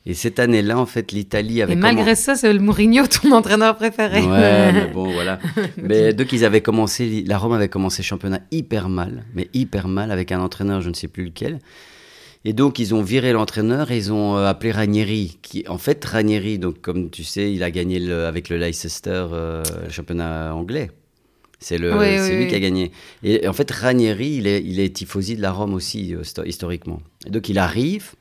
Et 0.07 0.13
cette 0.13 0.37
année-là, 0.37 0.77
en 0.77 0.85
fait, 0.85 1.11
l'Italie 1.11 1.61
avait. 1.63 1.73
Et 1.73 1.75
malgré 1.75 2.13
ça, 2.13 2.35
c'est 2.35 2.53
le 2.53 2.59
Mourinho, 2.59 3.07
ton 3.21 3.31
entraîneur 3.31 3.75
préféré. 3.75 4.21
Ouais, 4.21 4.71
mais 4.73 4.87
bon, 4.93 5.11
voilà. 5.11 5.39
mais 5.81 6.13
donc, 6.13 6.31
ils 6.31 6.45
avaient 6.45 6.61
commencé, 6.61 7.23
la 7.25 7.37
Rome 7.37 7.53
avait 7.53 7.69
commencé 7.69 8.01
le 8.03 8.05
championnat 8.05 8.41
hyper 8.51 8.87
mal, 8.87 9.23
mais 9.33 9.49
hyper 9.53 9.87
mal, 9.87 10.11
avec 10.11 10.31
un 10.31 10.39
entraîneur, 10.39 10.81
je 10.81 10.89
ne 10.89 10.93
sais 10.93 11.07
plus 11.07 11.25
lequel. 11.25 11.59
Et 12.47 12.53
donc, 12.53 12.77
ils 12.77 12.93
ont 12.93 13.01
viré 13.01 13.33
l'entraîneur 13.33 13.89
et 13.89 13.97
ils 13.97 14.13
ont 14.13 14.37
euh, 14.37 14.45
appelé 14.45 14.71
Ranieri. 14.71 15.39
Qui, 15.41 15.65
en 15.67 15.79
fait, 15.79 16.05
Ranieri, 16.05 16.59
donc, 16.59 16.79
comme 16.79 17.09
tu 17.09 17.23
sais, 17.23 17.51
il 17.51 17.63
a 17.63 17.71
gagné 17.71 17.99
le, 17.99 18.25
avec 18.25 18.49
le 18.49 18.57
Leicester 18.57 19.25
euh, 19.31 19.63
le 19.83 19.91
championnat 19.91 20.53
anglais. 20.53 20.91
C'est 21.57 21.79
le, 21.79 21.91
lui 22.37 22.47
qui 22.47 22.53
a 22.53 22.59
gagné. 22.59 22.91
Et 23.23 23.47
en 23.47 23.53
fait, 23.53 23.71
Ranieri, 23.71 24.35
il 24.35 24.45
est, 24.45 24.61
il 24.63 24.79
est 24.79 24.95
tifosi 24.95 25.35
de 25.35 25.41
la 25.41 25.51
Rome 25.51 25.73
aussi, 25.73 26.13
euh, 26.13 26.21
historiquement. 26.45 27.01
Et 27.25 27.31
donc, 27.31 27.49
il 27.49 27.57
arrive. 27.57 28.11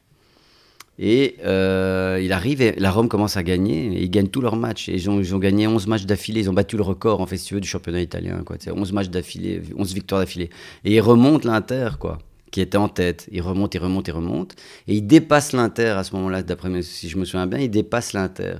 Et 0.98 1.36
il 1.40 2.32
arrive 2.32 2.62
et 2.62 2.72
la 2.78 2.90
Rome 2.90 3.08
commence 3.08 3.36
à 3.36 3.42
gagner. 3.42 3.86
Et 3.96 4.02
ils 4.02 4.10
gagnent 4.10 4.28
tous 4.28 4.40
leurs 4.40 4.56
matchs. 4.56 4.88
Et 4.88 4.94
ils 4.94 5.10
ont, 5.10 5.20
ils 5.20 5.38
gagné 5.38 5.66
11 5.66 5.86
matchs 5.86 6.04
d'affilée. 6.04 6.40
Ils 6.40 6.50
ont 6.50 6.54
battu 6.54 6.76
le 6.76 6.82
record, 6.82 7.20
en 7.20 7.26
fait, 7.26 7.36
du 7.54 7.68
championnat 7.68 8.00
italien. 8.00 8.42
Quoi. 8.44 8.56
11 8.66 8.92
matchs 8.92 9.08
d'affilée, 9.08 9.62
11 9.76 9.94
victoires 9.94 10.20
d'affilée. 10.20 10.50
Et 10.84 10.94
ils 10.94 11.00
remontent 11.00 11.48
l'Inter, 11.48 11.90
quoi 11.98 12.18
qui 12.54 12.60
était 12.60 12.78
en 12.78 12.88
tête. 12.88 13.28
Il 13.32 13.42
remonte, 13.42 13.74
il 13.74 13.78
remonte, 13.78 14.06
il 14.06 14.12
remonte. 14.12 14.54
Et 14.86 14.94
il 14.94 15.02
dépasse 15.02 15.52
l'Inter 15.54 15.88
à 15.98 16.04
ce 16.04 16.14
moment-là, 16.14 16.44
d'après 16.44 16.70
si 16.82 17.08
je 17.08 17.18
me 17.18 17.24
souviens 17.24 17.48
bien, 17.48 17.58
il 17.58 17.68
dépasse 17.68 18.12
l'Inter. 18.12 18.58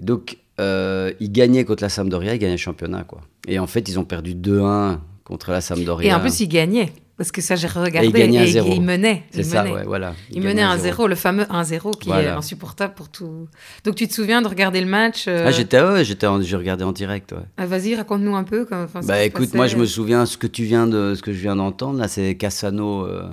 Donc, 0.00 0.36
euh, 0.58 1.12
il 1.20 1.30
gagnait 1.30 1.64
contre 1.64 1.84
la 1.84 1.90
Sampdoria, 1.90 2.34
il 2.34 2.40
gagnait 2.40 2.54
le 2.54 2.58
championnat. 2.58 3.04
Quoi. 3.04 3.20
Et 3.46 3.60
en 3.60 3.68
fait, 3.68 3.88
ils 3.88 4.00
ont 4.00 4.04
perdu 4.04 4.34
2-1 4.34 4.98
contre 5.22 5.52
la 5.52 5.60
Sampdoria. 5.60 6.10
Et 6.10 6.12
en 6.12 6.18
plus, 6.18 6.40
il 6.40 6.48
gagnait. 6.48 6.92
Parce 7.20 7.32
que 7.32 7.42
ça, 7.42 7.54
j'ai 7.54 7.66
regardé. 7.66 8.06
Et 8.06 8.08
il 8.08 8.12
gagnait 8.14 8.46
1-0. 8.46 8.66
Et, 8.66 8.76
il 8.76 8.80
menait. 8.80 9.24
C'est 9.30 9.42
ça, 9.42 9.62
ouais, 9.62 9.84
voilà. 9.84 10.14
Il, 10.30 10.38
il 10.38 10.42
menait 10.42 10.62
1-0, 10.62 11.06
le 11.06 11.14
fameux 11.14 11.42
1-0 11.42 11.98
qui 11.98 12.08
est 12.08 12.28
insupportable 12.28 12.94
pour 12.94 13.10
tout. 13.10 13.46
Donc, 13.84 13.96
tu 13.96 14.08
te 14.08 14.14
souviens 14.14 14.40
de 14.40 14.48
regarder 14.48 14.80
le 14.80 14.86
match 14.86 15.26
euh... 15.28 15.44
Ah, 15.46 15.50
j'étais, 15.50 15.82
ouais, 15.82 16.02
j'étais, 16.02 16.26
j'ai 16.40 16.56
regardé 16.56 16.82
en 16.82 16.92
direct, 16.92 17.32
ouais. 17.32 17.44
Ah, 17.58 17.66
vas-y, 17.66 17.94
raconte-nous 17.94 18.34
un 18.34 18.44
peu. 18.44 18.64
Comme, 18.64 18.86
bah, 19.04 19.22
écoute, 19.22 19.52
moi, 19.52 19.66
je 19.66 19.76
me 19.76 19.84
souviens 19.84 20.24
ce 20.24 20.38
que 20.38 20.46
tu 20.46 20.64
viens 20.64 20.86
de, 20.86 21.14
ce 21.14 21.20
que 21.20 21.34
je 21.34 21.40
viens 21.40 21.56
d'entendre. 21.56 21.98
Là, 21.98 22.08
c'est 22.08 22.36
Cassano. 22.36 23.04
Euh, 23.04 23.24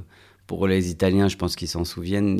pour 0.48 0.66
les 0.66 0.90
Italiens, 0.90 1.28
je 1.28 1.36
pense 1.36 1.58
qu'ils 1.58 1.68
s'en 1.68 1.84
souviennent. 1.84 2.40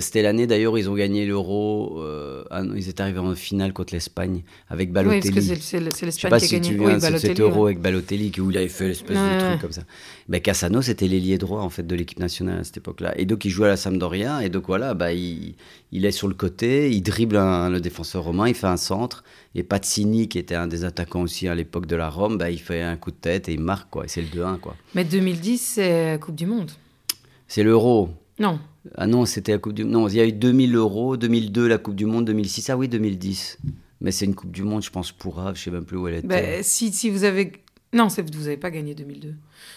C'était 0.00 0.22
l'année 0.22 0.46
d'ailleurs 0.46 0.78
ils 0.78 0.90
ont 0.90 0.94
gagné 0.94 1.24
l'Euro. 1.26 2.02
Euh, 2.02 2.44
ils 2.76 2.88
étaient 2.88 3.00
arrivés 3.00 3.18
en 3.18 3.34
finale 3.34 3.72
contre 3.72 3.94
l'Espagne 3.94 4.42
avec 4.68 4.92
Balotelli. 4.92 5.20
Oui, 5.20 5.30
parce 5.32 5.58
que 5.58 5.64
c'est 5.64 5.80
l'Espagne 5.80 6.10
qui 6.10 6.26
a 6.26 6.30
gagné. 6.30 6.46
Si 6.46 6.60
tu 6.60 6.78
oui, 6.78 7.18
cet 7.18 7.40
Euro 7.40 7.66
avec 7.66 7.80
Balotelli 7.80 8.30
où 8.38 8.50
il 8.50 8.58
avait 8.58 8.68
fait 8.68 8.88
l'espèce 8.88 9.16
de 9.16 9.48
truc 9.48 9.60
comme 9.60 9.72
ça. 9.72 9.82
Ben, 10.28 10.40
Cassano, 10.40 10.82
c'était 10.82 11.08
l'ailier 11.08 11.38
droit 11.38 11.62
en 11.62 11.70
fait 11.70 11.86
de 11.86 11.94
l'équipe 11.96 12.18
nationale 12.18 12.60
à 12.60 12.64
cette 12.64 12.76
époque-là. 12.76 13.18
Et 13.18 13.24
donc 13.24 13.46
il 13.46 13.50
jouait 13.50 13.66
à 13.66 13.70
la 13.70 13.76
Sampdoria. 13.78 14.44
Et 14.44 14.50
donc 14.50 14.66
voilà, 14.66 14.92
bah, 14.92 15.12
il, 15.14 15.54
il 15.90 16.04
est 16.04 16.10
sur 16.10 16.28
le 16.28 16.34
côté, 16.34 16.90
il 16.90 17.00
dribble 17.00 17.36
le 17.36 17.78
défenseur 17.78 18.24
romain, 18.24 18.48
il 18.48 18.54
fait 18.54 18.66
un 18.66 18.76
centre. 18.76 19.24
Et 19.54 19.62
Pazzini, 19.62 20.28
qui 20.28 20.38
était 20.38 20.54
un 20.54 20.66
des 20.66 20.84
attaquants 20.84 21.22
aussi 21.22 21.48
à 21.48 21.54
l'époque 21.54 21.86
de 21.86 21.96
la 21.96 22.10
Rome, 22.10 22.36
bah, 22.36 22.50
il 22.50 22.60
fait 22.60 22.82
un 22.82 22.96
coup 22.96 23.10
de 23.10 23.16
tête 23.16 23.48
et 23.48 23.54
il 23.54 23.60
marque 23.60 23.88
quoi. 23.88 24.04
Et 24.04 24.08
c'est 24.08 24.20
le 24.20 24.28
2-1 24.28 24.58
quoi. 24.58 24.76
Mais 24.94 25.04
2010, 25.04 25.58
c'est 25.58 26.20
Coupe 26.20 26.34
du 26.34 26.44
Monde. 26.44 26.70
C'est 27.48 27.62
l'euro. 27.62 28.10
Non. 28.38 28.60
Ah 28.94 29.06
non, 29.06 29.24
c'était 29.24 29.52
la 29.52 29.58
Coupe 29.58 29.72
du 29.72 29.84
Monde. 29.84 29.92
Non, 29.92 30.08
il 30.08 30.16
y 30.16 30.20
a 30.20 30.26
eu 30.26 30.32
2000 30.32 30.76
euros, 30.76 31.16
2002 31.16 31.66
la 31.66 31.78
Coupe 31.78 31.96
du 31.96 32.06
Monde, 32.06 32.26
2006. 32.26 32.70
Ah 32.70 32.76
oui, 32.76 32.88
2010. 32.88 33.58
Mais 34.00 34.12
c'est 34.12 34.26
une 34.26 34.34
Coupe 34.34 34.52
du 34.52 34.62
Monde, 34.62 34.82
je 34.82 34.90
pense, 34.90 35.10
pour 35.10 35.40
Ave, 35.40 35.56
je 35.56 35.62
sais 35.64 35.70
même 35.70 35.84
plus 35.84 35.96
où 35.96 36.06
elle 36.06 36.16
était. 36.16 36.28
Ben, 36.28 36.62
si, 36.62 36.92
si 36.92 37.10
vous 37.10 37.24
avez 37.24 37.52
non, 37.94 38.08
vous 38.08 38.40
n'avez 38.40 38.58
pas 38.58 38.70
gagné 38.70 38.94
2002. 38.94 39.34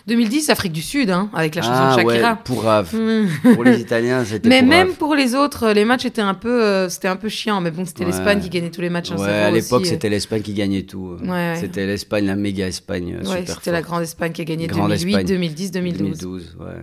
2010, 0.08 0.50
Afrique 0.50 0.74
du 0.74 0.82
Sud, 0.82 1.10
hein, 1.10 1.30
avec 1.34 1.56
la 1.56 1.62
chanson 1.62 1.82
ah, 1.82 1.96
de 1.96 2.02
Shakira. 2.02 2.32
Ouais, 2.32 2.38
pour 2.44 2.64
Rav. 2.64 2.94
Mm. 2.94 3.54
pour 3.54 3.64
les 3.64 3.80
Italiens, 3.80 4.26
c'était 4.26 4.50
Mais 4.50 4.62
même 4.62 4.96
pour 4.96 5.16
les 5.16 5.34
autres, 5.34 5.70
les 5.70 5.86
matchs 5.86 6.06
étaient 6.06 6.22
un 6.22 6.34
peu, 6.34 6.62
euh, 6.62 6.90
c'était 6.90 7.08
un 7.08 7.16
peu 7.16 7.30
chiant. 7.30 7.62
Mais 7.62 7.72
bon, 7.72 7.86
c'était 7.86 8.04
l'Espagne 8.04 8.42
qui 8.42 8.50
gagnait 8.50 8.70
tous 8.70 8.82
les 8.82 8.90
matchs. 8.90 9.12
Ouais, 9.12 9.30
à 9.30 9.52
l'époque, 9.52 9.86
c'était 9.86 10.10
l'Espagne 10.10 10.42
qui 10.42 10.54
gagnait 10.54 10.84
tout. 10.84 11.18
Ouais, 11.24 11.56
c'était 11.58 11.86
l'Espagne, 11.86 12.26
la 12.26 12.36
méga 12.36 12.68
Espagne. 12.68 13.20
Ouais, 13.26 13.46
c'était 13.46 13.72
la 13.72 13.82
grande 13.82 14.04
Espagne 14.04 14.34
qui 14.34 14.42
a 14.42 14.46
gagné 14.46 14.68
2008, 14.68 15.24
2010, 15.24 15.72
2012. 15.72 16.20
2012, 16.20 16.58
ouais, 16.60 16.66
ouais, 16.66 16.74
ouais, 16.74 16.76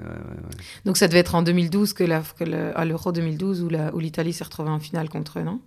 Donc 0.87 0.97
ça 0.97 1.09
devait 1.09 1.21
être 1.21 1.35
en 1.35 1.43
2012 1.43 1.93
que, 1.93 2.05
à 2.75 2.85
l'Euro 2.87 3.13
2012 3.13 3.67
où 3.93 3.99
l'Italie 3.99 4.33
s'est 4.33 4.45
retrouvée 4.45 4.71
en 4.71 4.81
finale 4.81 5.11
contre 5.11 5.41
eux, 5.41 5.43
non? 5.43 5.61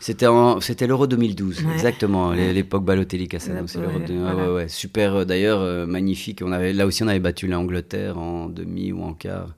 C'était 0.00 0.26
c'était 0.60 0.86
l'Euro 0.86 1.06
2012, 1.06 1.64
exactement, 1.74 2.32
l'époque 2.32 2.84
Balotelli 2.84 3.28
Cassano. 3.28 3.66
C'est 3.66 3.78
l'Euro 3.78 3.98
ouais, 3.98 4.54
ouais, 4.54 4.68
super. 4.68 5.14
Euh, 5.14 5.24
d'ailleurs, 5.26 5.60
euh, 5.60 5.86
magnifique. 5.86 6.40
On 6.42 6.52
avait 6.52 6.72
là 6.72 6.86
aussi, 6.86 7.02
on 7.02 7.08
avait 7.08 7.20
battu 7.20 7.46
l'Angleterre 7.46 8.18
en 8.18 8.48
demi 8.48 8.92
ou 8.92 9.02
en 9.04 9.12
quart 9.12 9.54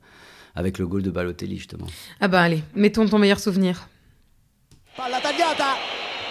avec 0.56 0.78
le 0.78 0.86
goal 0.86 1.02
de 1.02 1.10
Balotelli 1.10 1.56
justement. 1.58 1.86
Ah 2.20 2.26
bah 2.26 2.42
allez, 2.42 2.64
mettons 2.74 3.06
ton 3.06 3.18
meilleur 3.18 3.38
souvenir. 3.38 3.88
Palla 4.96 5.20
tagliata, 5.20 5.76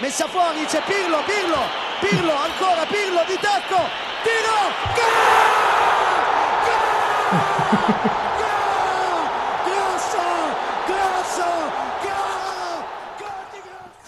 messa 0.02 0.28
fuori, 0.28 0.66
c'è 0.68 0.82
Pirlo, 0.86 1.18
Pirlo, 1.26 1.62
Pirlo, 2.02 2.32
ancora 2.32 2.86
Pirlo 2.86 3.22
di 3.28 3.38
tacco, 3.42 3.82
tiro, 4.24 4.60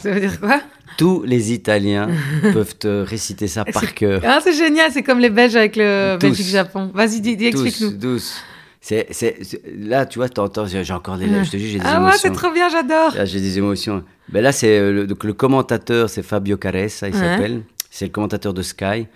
Ça 0.04 0.12
veut 0.12 0.20
dire 0.20 0.38
quoi? 0.38 0.62
Tous 0.98 1.24
les 1.24 1.54
Italiens 1.54 2.10
peuvent 2.42 2.76
te 2.76 3.04
réciter 3.04 3.48
ça 3.48 3.64
par 3.64 3.94
cœur. 3.94 4.22
Ah, 4.26 4.40
c'est 4.44 4.52
génial, 4.52 4.92
c'est 4.92 5.02
comme 5.02 5.20
les 5.20 5.30
Belges 5.30 5.56
avec 5.56 5.78
le 5.78 6.18
Belgique-Japon. 6.20 6.92
Vas-y, 6.94 7.26
explique-nous. 7.46 7.92
Douce. 7.92 8.44
C'est, 8.82 9.08
c'est, 9.12 9.38
là, 9.80 10.06
tu 10.06 10.20
vois, 10.20 10.28
t'entends, 10.28 10.66
j'ai 10.66 10.92
encore 10.92 11.18
des, 11.18 11.28
je 11.28 11.50
te 11.50 11.56
dis, 11.56 11.70
j'ai 11.70 11.80
des 11.80 11.86
ah 11.86 11.96
émotions. 11.96 12.06
Ah 12.06 12.12
ouais, 12.12 12.18
c'est 12.22 12.32
trop 12.34 12.52
bien, 12.52 12.68
j'adore. 12.68 13.16
Là, 13.16 13.24
j'ai 13.24 13.40
des 13.40 13.58
émotions. 13.58 14.04
Ben 14.28 14.44
là, 14.44 14.52
c'est 14.52 14.78
euh, 14.78 14.92
le, 14.92 15.08
donc, 15.08 15.24
le 15.24 15.32
commentateur, 15.32 16.10
c'est 16.10 16.22
Fabio 16.22 16.58
Caressa, 16.58 17.08
il 17.08 17.16
s'appelle. 17.16 17.62
C'est 17.90 18.08
le 18.08 18.12
commentateur 18.12 18.54
de 18.54 18.62
Sky. 18.62 19.08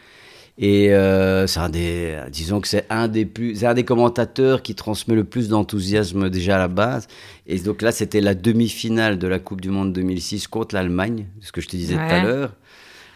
Et 0.59 0.91
euh, 0.91 1.45
c'est 1.45 1.59
un 1.59 1.69
des, 1.69 2.19
disons 2.31 2.61
que 2.61 2.67
c'est 2.67 2.85
un 2.89 3.07
des 3.07 3.25
plus, 3.25 3.63
un 3.63 3.75
des 3.75 3.83
commentateurs 3.83 4.63
qui 4.63 4.73
transmet 4.73 5.13
le 5.13 5.23
plus 5.23 5.49
d'enthousiasme 5.49 6.29
déjà 6.29 6.55
à 6.55 6.59
la 6.59 6.67
base. 6.67 7.07
Et 7.45 7.59
donc 7.59 7.83
là, 7.83 7.91
c'était 7.91 8.21
la 8.21 8.33
demi-finale 8.33 9.19
de 9.19 9.27
la 9.27 9.37
Coupe 9.37 9.61
du 9.61 9.69
Monde 9.69 9.93
2006 9.93 10.47
contre 10.47 10.73
l'Allemagne, 10.73 11.27
ce 11.41 11.51
que 11.51 11.61
je 11.61 11.67
te 11.67 11.75
disais 11.75 11.93
tout 11.93 11.99
à 12.01 12.23
l'heure. 12.23 12.53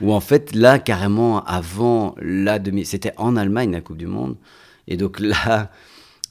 Où 0.01 0.13
en 0.13 0.19
fait, 0.19 0.55
là, 0.55 0.77
carrément, 0.77 1.43
avant 1.45 2.15
la 2.21 2.59
demi, 2.59 2.85
c'était 2.85 3.13
en 3.17 3.35
Allemagne 3.35 3.71
la 3.71 3.81
Coupe 3.81 3.97
du 3.97 4.07
Monde. 4.07 4.35
Et 4.87 4.95
donc 4.97 5.19
là, 5.19 5.71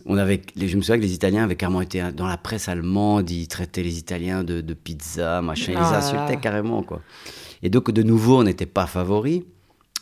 on 0.06 0.16
avait, 0.16 0.42
je 0.56 0.76
me 0.76 0.80
souviens 0.80 0.96
que 0.96 1.02
les 1.02 1.14
Italiens 1.14 1.44
avaient 1.44 1.56
carrément 1.56 1.80
été 1.80 2.02
dans 2.16 2.26
la 2.26 2.36
presse 2.36 2.68
allemande, 2.68 3.28
ils 3.30 3.48
traitaient 3.48 3.82
les 3.82 3.98
Italiens 3.98 4.44
de, 4.44 4.60
de 4.60 4.74
pizza, 4.74 5.42
machin, 5.42 5.72
ils 5.72 5.78
les 5.78 5.90
oh 5.90 5.94
insultaient 5.94 6.40
carrément, 6.40 6.82
quoi. 6.82 7.00
Et 7.62 7.68
donc, 7.68 7.90
de 7.90 8.02
nouveau, 8.02 8.38
on 8.38 8.44
n'était 8.44 8.66
pas 8.66 8.86
favoris. 8.86 9.42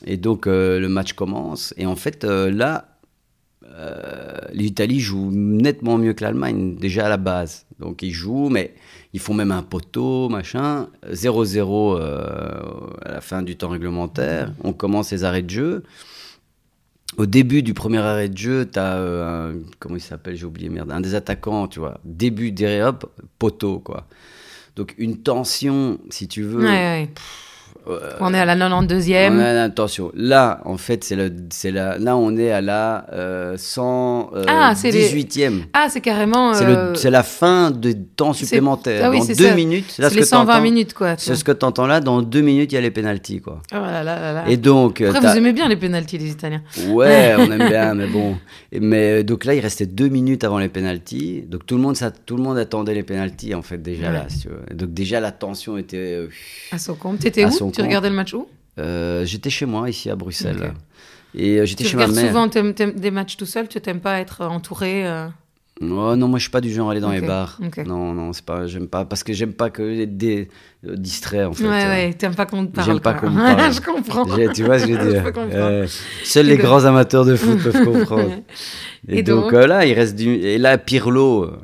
Et 0.07 0.17
donc 0.17 0.47
euh, 0.47 0.79
le 0.79 0.89
match 0.89 1.13
commence. 1.13 1.75
Et 1.77 1.87
en 1.87 1.97
fait, 1.97 2.25
euh, 2.25 2.51
là, 2.51 2.99
euh, 3.65 4.39
l'Italie 4.53 5.01
joue 5.01 5.31
nettement 5.33 5.99
mieux 5.99 6.13
que 6.13 6.25
l'Allemagne, 6.25 6.77
déjà 6.77 7.07
à 7.07 7.09
la 7.09 7.17
base. 7.17 7.67
Donc 7.79 8.03
ils 8.03 8.13
jouent, 8.13 8.49
mais 8.49 8.75
ils 9.13 9.21
font 9.21 9.35
même 9.35 9.53
un 9.53 9.63
poteau, 9.63 10.29
machin. 10.29 10.89
0-0 11.11 12.01
à 13.05 13.13
la 13.13 13.21
fin 13.21 13.43
du 13.43 13.57
temps 13.57 13.69
réglementaire. 13.69 14.53
On 14.65 14.73
commence 14.73 15.13
les 15.13 15.25
arrêts 15.25 15.43
de 15.43 15.51
jeu. 15.51 15.85
Au 17.17 17.27
début 17.27 17.63
du 17.63 17.73
premier 17.73 17.99
arrêt 17.99 18.29
de 18.29 18.37
jeu, 18.37 18.69
tu 18.71 18.79
as 18.79 18.99
un, 18.99 19.55
comment 19.79 19.97
il 19.97 20.01
s'appelle, 20.01 20.37
j'ai 20.37 20.45
oublié, 20.45 20.69
merde, 20.69 20.93
un 20.93 21.01
des 21.01 21.15
attaquants, 21.15 21.67
tu 21.67 21.79
vois. 21.79 22.01
Début, 22.05 22.53
derrière, 22.53 22.89
hop, 22.89 23.11
poteau, 23.39 23.79
quoi. 23.79 24.07
Donc 24.77 24.95
une 24.99 25.17
tension, 25.17 25.99
si 26.11 26.29
tu 26.29 26.43
veux. 26.43 26.65
Ouais, 26.65 27.11
on 28.21 28.35
est 28.35 28.39
à 28.39 28.45
la 28.45 28.57
92e. 28.57 29.41
attention, 29.41 30.11
là, 30.15 30.61
en 30.65 30.77
fait, 30.77 31.05
c'est 31.05 31.17
le, 31.17 31.33
c'est 31.51 31.71
la, 31.71 31.99
là, 31.99 32.17
on 32.17 32.37
est 32.37 32.51
à 32.51 32.61
la 32.61 33.07
euh, 33.13 33.57
118e. 33.57 35.63
Ah, 35.73 35.85
ah, 35.85 35.89
c'est 35.89 36.01
carrément. 36.01 36.55
Euh, 36.55 36.95
c'est, 36.95 37.11
la 37.11 37.23
fin 37.23 37.71
de 37.71 37.93
temps 37.93 38.33
supplémentaire. 38.33 39.03
Ah 39.05 39.17
dans 39.17 39.25
deux 39.25 39.55
minutes. 39.55 39.95
c'est 39.97 40.15
les 40.15 40.25
120 40.25 40.61
minutes, 40.61 40.95
quoi. 40.95 41.17
C'est 41.17 41.35
ce 41.35 41.45
que 41.45 41.53
tu 41.53 41.65
entends 41.65 41.87
là. 41.87 42.01
Dans 42.01 42.23
deux 42.23 42.41
minutes, 42.41 42.73
il 42.73 42.75
y 42.75 42.79
a 42.79 42.81
les 42.81 42.91
pénalties, 42.91 43.41
quoi. 43.41 43.63
Oh 43.73 43.77
là 43.77 44.03
là 44.03 44.33
là 44.33 44.45
Et 44.49 44.57
donc. 44.57 45.01
Après, 45.01 45.21
vous 45.21 45.37
aimez 45.37 45.53
bien 45.53 45.69
les 45.69 45.77
pénalties, 45.77 46.19
les 46.19 46.31
Italiens. 46.31 46.63
Ouais, 46.89 47.35
on 47.39 47.51
aime 47.51 47.69
bien, 47.69 47.95
mais 47.95 48.07
bon. 48.07 48.37
Mais 48.73 49.25
donc 49.25 49.45
là, 49.45 49.55
il 49.55 49.61
restait 49.61 49.87
deux 49.87 50.09
minutes 50.09 50.45
avant 50.45 50.59
les 50.59 50.69
pénalties. 50.69 51.45
Donc 51.47 51.67
tout 51.67 51.77
le 51.77 51.83
monde, 51.83 51.97
ça, 51.97 52.11
tout 52.11 52.37
le 52.37 52.43
monde 52.43 52.59
attendait 52.59 52.95
les 52.95 53.03
pénalties, 53.03 53.55
en 53.55 53.63
fait, 53.63 53.79
déjà 53.79 54.11
là. 54.11 54.27
Donc 54.73 54.93
déjà, 54.93 55.21
la 55.21 55.33
tension 55.33 55.79
était. 55.79 55.97
Euh, 55.97 56.29
à 56.73 56.79
son 56.79 56.95
compte. 56.95 57.21
T'étais 57.21 57.45
où? 57.45 57.68
Tu 57.73 57.83
regardais 57.83 58.11
le 58.11 58.17
match 58.17 58.35
où? 58.35 58.47
J'étais 58.77 59.51
chez 59.51 59.67
moi 59.67 59.89
ici 59.89 60.11
à 60.11 60.17
Bruxelles. 60.17 60.75
Et 61.35 61.65
j'étais 61.67 61.85
chez 61.85 61.97
ma 61.97 62.07
mère. 62.07 62.23
Tu 62.23 62.29
souvent 62.29 62.93
des 62.97 63.11
matchs 63.11 63.37
tout 63.37 63.47
seul? 63.47 63.69
Tu 63.69 63.81
t'aimes 63.81 64.01
pas 64.01 64.21
être 64.21 64.45
entouré 64.45 65.05
Oh, 65.81 66.17
non, 66.17 66.27
moi 66.27 66.39
je 66.39 66.45
suis 66.45 66.51
pas 66.51 66.61
du 66.61 66.73
genre 66.73 66.89
à 66.89 66.93
aller 66.93 67.01
dans 67.01 67.13
les 67.13 67.21
bars. 67.21 67.61
Non, 67.87 68.13
non, 68.13 68.33
c'est 68.33 68.45
pas, 68.45 68.67
j'aime 68.67 68.89
pas, 68.89 69.05
parce 69.05 69.23
que 69.23 69.33
j'aime 69.33 69.53
pas 69.53 69.71
que 69.71 70.05
dé, 70.05 70.49
euh, 70.85 70.97
distrait 70.97 71.45
en 71.45 71.53
fait. 71.53 71.65
Ouais, 71.65 71.87
ouais, 71.87 72.15
t'aimes 72.15 72.35
pas 72.35 72.47
qu'on 72.47 72.67
te 72.67 72.73
parle. 72.73 72.87
J'aime 72.89 73.01
pas 73.01 73.15
qu'on 73.15 73.31
me 73.31 73.37
parle. 73.37 73.73
je 73.73 73.81
comprends. 73.81 74.25
Tu 74.53 74.65
vois 74.65 74.81
ce 74.81 74.87
que 74.87 74.95
je 74.95 74.99
veux 74.99 75.11
dire. 75.13 75.33
euh, 75.37 75.87
seuls 76.25 76.47
les 76.47 76.57
grands 76.57 76.85
amateurs 76.85 77.25
de 77.25 77.37
foot 77.37 77.63
peuvent 77.63 77.85
comprendre. 77.85 78.33
Et, 79.07 79.23
donc, 79.23 79.53
euh, 79.53 79.69
là, 79.69 79.87
il 79.87 79.93
reste 79.93 80.17
du, 80.17 80.35
et 80.35 80.59
là 80.59 80.79
Pirlo, 80.79 81.45
euh, 81.45 81.55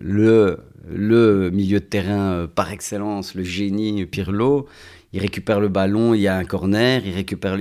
le 0.00 0.58
le 0.90 1.50
milieu 1.50 1.80
de 1.80 1.84
terrain 1.84 2.46
par 2.54 2.72
excellence, 2.72 3.34
le 3.34 3.42
génie 3.42 4.06
Pirlo, 4.06 4.66
il 5.12 5.20
récupère 5.20 5.60
le 5.60 5.68
ballon, 5.68 6.14
il 6.14 6.20
y 6.20 6.28
a 6.28 6.36
un 6.36 6.44
corner, 6.44 7.02
il 7.04 7.14
récupère 7.14 7.58